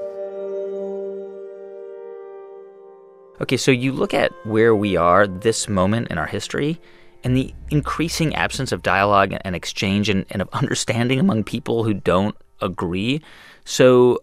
Okay, 3.41 3.57
so 3.57 3.71
you 3.71 3.91
look 3.91 4.13
at 4.13 4.31
where 4.45 4.75
we 4.75 4.95
are 4.95 5.27
this 5.27 5.67
moment 5.67 6.07
in 6.09 6.17
our 6.17 6.25
history 6.25 6.79
and 7.23 7.35
the 7.35 7.53
increasing 7.69 8.33
absence 8.35 8.71
of 8.71 8.81
dialogue 8.81 9.35
and 9.41 9.55
exchange 9.55 10.09
and, 10.09 10.25
and 10.29 10.41
of 10.41 10.49
understanding 10.53 11.19
among 11.19 11.43
people 11.43 11.83
who 11.83 11.93
don't 11.93 12.35
agree. 12.61 13.21
So, 13.65 14.19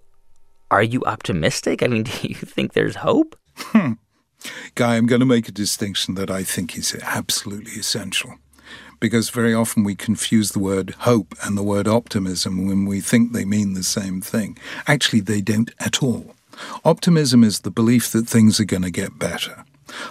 are 0.71 0.83
you 0.83 1.05
optimistic? 1.05 1.83
I 1.83 1.89
mean, 1.89 2.03
do 2.05 2.29
you 2.29 2.35
think 2.35 2.73
there's 2.73 2.97
hope? 2.97 3.37
Hmm. 3.57 3.93
Guy, 4.75 4.97
I'm 4.97 5.07
going 5.07 5.21
to 5.21 5.27
make 5.27 5.49
a 5.49 5.53
distinction 5.53 6.15
that 6.15 6.31
I 6.31 6.43
think 6.43 6.77
is 6.77 6.97
absolutely 7.03 7.73
essential. 7.73 8.37
Because 9.03 9.31
very 9.31 9.53
often 9.53 9.83
we 9.83 9.97
confuse 9.97 10.53
the 10.53 10.61
word 10.61 10.95
hope 11.01 11.35
and 11.43 11.59
the 11.59 11.63
word 11.65 11.89
optimism 11.89 12.69
when 12.69 12.87
we 12.87 13.01
think 13.01 13.33
they 13.33 13.45
mean 13.45 13.75
the 13.75 13.83
same 13.83 14.21
thing. 14.21 14.57
Actually, 14.87 15.19
they 15.19 15.41
don't 15.41 15.73
at 15.81 16.05
all. 16.05 16.37
Optimism 16.85 17.43
is 17.43 17.61
the 17.61 17.73
belief 17.73 18.13
that 18.13 18.29
things 18.29 18.61
are 18.61 18.65
going 18.65 18.85
to 18.85 18.93
get 18.93 19.19
better. 19.19 19.65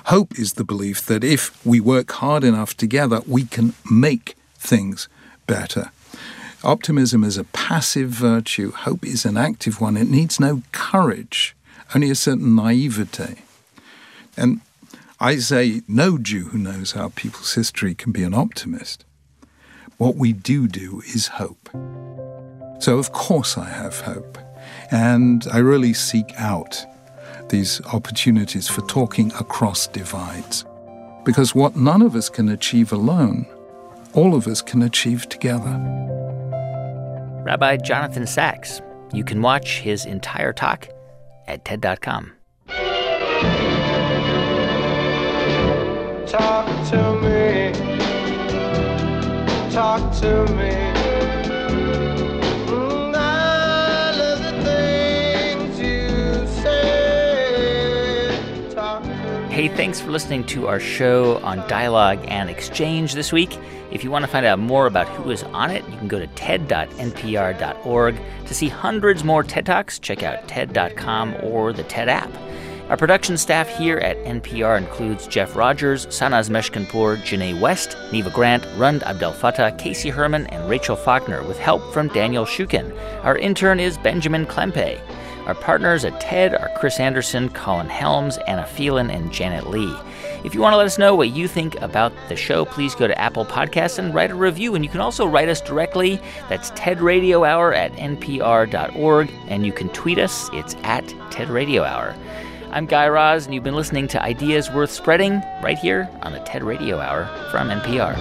Hope 0.07 0.37
is 0.37 0.53
the 0.53 0.65
belief 0.65 1.05
that 1.05 1.23
if 1.23 1.65
we 1.65 1.79
work 1.79 2.11
hard 2.11 2.43
enough 2.43 2.75
together, 2.75 3.21
we 3.25 3.45
can 3.45 3.75
make 3.89 4.35
things 4.55 5.07
better. 5.47 5.91
Optimism 6.61 7.23
is 7.23 7.37
a 7.37 7.45
passive 7.45 8.09
virtue, 8.09 8.73
hope 8.73 9.05
is 9.05 9.23
an 9.23 9.37
active 9.37 9.79
one. 9.79 9.95
It 9.95 10.09
needs 10.09 10.37
no 10.37 10.63
courage, 10.73 11.55
only 11.95 12.09
a 12.09 12.15
certain 12.15 12.55
naivete. 12.55 13.43
And 14.35 14.59
I 15.21 15.35
say 15.35 15.83
no 15.87 16.17
Jew 16.17 16.45
who 16.45 16.57
knows 16.57 16.95
our 16.95 17.11
people's 17.11 17.53
history 17.53 17.93
can 17.93 18.11
be 18.11 18.23
an 18.23 18.33
optimist. 18.33 19.05
What 19.97 20.15
we 20.15 20.33
do 20.33 20.67
do 20.67 21.03
is 21.05 21.27
hope. 21.27 21.69
So, 22.79 22.97
of 22.97 23.11
course, 23.11 23.55
I 23.55 23.69
have 23.69 24.01
hope. 24.01 24.39
And 24.89 25.45
I 25.53 25.59
really 25.59 25.93
seek 25.93 26.33
out 26.39 26.83
these 27.49 27.85
opportunities 27.93 28.67
for 28.67 28.81
talking 28.87 29.31
across 29.33 29.85
divides. 29.85 30.65
Because 31.23 31.53
what 31.53 31.75
none 31.75 32.01
of 32.01 32.15
us 32.15 32.27
can 32.27 32.49
achieve 32.49 32.91
alone, 32.91 33.45
all 34.13 34.33
of 34.33 34.47
us 34.47 34.63
can 34.63 34.81
achieve 34.81 35.29
together. 35.29 35.77
Rabbi 37.45 37.77
Jonathan 37.77 38.25
Sacks. 38.25 38.81
You 39.13 39.23
can 39.23 39.43
watch 39.43 39.81
his 39.81 40.03
entire 40.03 40.51
talk 40.51 40.89
at 41.47 41.63
TED.com. 41.63 42.31
Talk 46.31 46.65
to 46.91 47.19
me. 47.19 47.73
Talk 49.69 50.13
to 50.21 50.45
me. 50.53 50.71
Mm. 52.67 53.11
Hey, 59.49 59.67
thanks 59.67 59.99
for 59.99 60.11
listening 60.11 60.45
to 60.45 60.69
our 60.69 60.79
show 60.79 61.39
on 61.39 61.67
dialogue 61.67 62.23
and 62.29 62.49
exchange 62.49 63.13
this 63.13 63.33
week. 63.33 63.57
If 63.91 64.05
you 64.05 64.09
want 64.09 64.23
to 64.23 64.31
find 64.31 64.45
out 64.45 64.57
more 64.57 64.87
about 64.87 65.09
who 65.09 65.31
is 65.31 65.43
on 65.43 65.69
it, 65.69 65.83
you 65.89 65.97
can 65.97 66.07
go 66.07 66.17
to 66.17 66.27
ted.npr.org. 66.27 68.15
To 68.45 68.53
see 68.53 68.69
hundreds 68.69 69.25
more 69.25 69.43
TED 69.43 69.65
Talks, 69.65 69.99
check 69.99 70.23
out 70.23 70.47
TED.com 70.47 71.35
or 71.43 71.73
the 71.73 71.83
TED 71.83 72.07
app. 72.07 72.31
Our 72.91 72.97
production 72.97 73.37
staff 73.37 73.69
here 73.69 73.99
at 73.99 74.21
NPR 74.25 74.77
includes 74.77 75.25
Jeff 75.25 75.55
Rogers, 75.55 76.07
Sanaz 76.07 76.49
Meshkinpour, 76.49 77.15
Janae 77.15 77.57
West, 77.57 77.95
Neva 78.11 78.29
Grant, 78.29 78.67
Rund 78.75 78.99
Abdelfatah, 79.03 79.79
Casey 79.79 80.09
Herman, 80.09 80.45
and 80.47 80.69
Rachel 80.69 80.97
Faulkner, 80.97 81.41
with 81.47 81.57
help 81.57 81.81
from 81.93 82.09
Daniel 82.09 82.43
Shukin. 82.43 82.91
Our 83.23 83.37
intern 83.37 83.79
is 83.79 83.97
Benjamin 83.97 84.45
Klempe. 84.45 84.99
Our 85.45 85.55
partners 85.55 86.03
at 86.03 86.19
TED 86.19 86.53
are 86.53 86.69
Chris 86.75 86.99
Anderson, 86.99 87.47
Colin 87.51 87.87
Helms, 87.87 88.37
Anna 88.39 88.65
Phelan, 88.65 89.09
and 89.09 89.31
Janet 89.31 89.69
Lee. 89.69 89.95
If 90.43 90.53
you 90.53 90.59
want 90.59 90.73
to 90.73 90.77
let 90.77 90.85
us 90.85 90.97
know 90.97 91.15
what 91.15 91.29
you 91.29 91.47
think 91.47 91.79
about 91.81 92.11
the 92.27 92.35
show, 92.35 92.65
please 92.65 92.93
go 92.93 93.07
to 93.07 93.17
Apple 93.17 93.45
Podcasts 93.45 93.99
and 93.99 94.13
write 94.13 94.31
a 94.31 94.35
review. 94.35 94.75
And 94.75 94.83
you 94.83 94.91
can 94.91 94.99
also 94.99 95.25
write 95.25 95.47
us 95.47 95.61
directly. 95.61 96.19
That's 96.49 96.71
TED 96.71 96.99
Radio 96.99 97.45
Hour 97.45 97.73
at 97.73 97.93
npr.org. 97.93 99.31
And 99.47 99.65
you 99.65 99.71
can 99.71 99.87
tweet 99.89 100.17
us. 100.17 100.49
It's 100.51 100.75
at 100.83 101.07
TED 101.31 101.49
Radio 101.49 101.83
Hour. 101.83 102.17
I'm 102.73 102.85
Guy 102.85 103.07
Raz, 103.09 103.45
and 103.45 103.53
you've 103.53 103.65
been 103.65 103.75
listening 103.75 104.07
to 104.09 104.21
Ideas 104.23 104.71
Worth 104.71 104.91
Spreading 104.91 105.43
right 105.61 105.77
here 105.77 106.09
on 106.23 106.31
the 106.31 106.39
TED 106.39 106.63
Radio 106.63 106.99
Hour 106.99 107.25
from 107.51 107.67
NPR. 107.67 108.15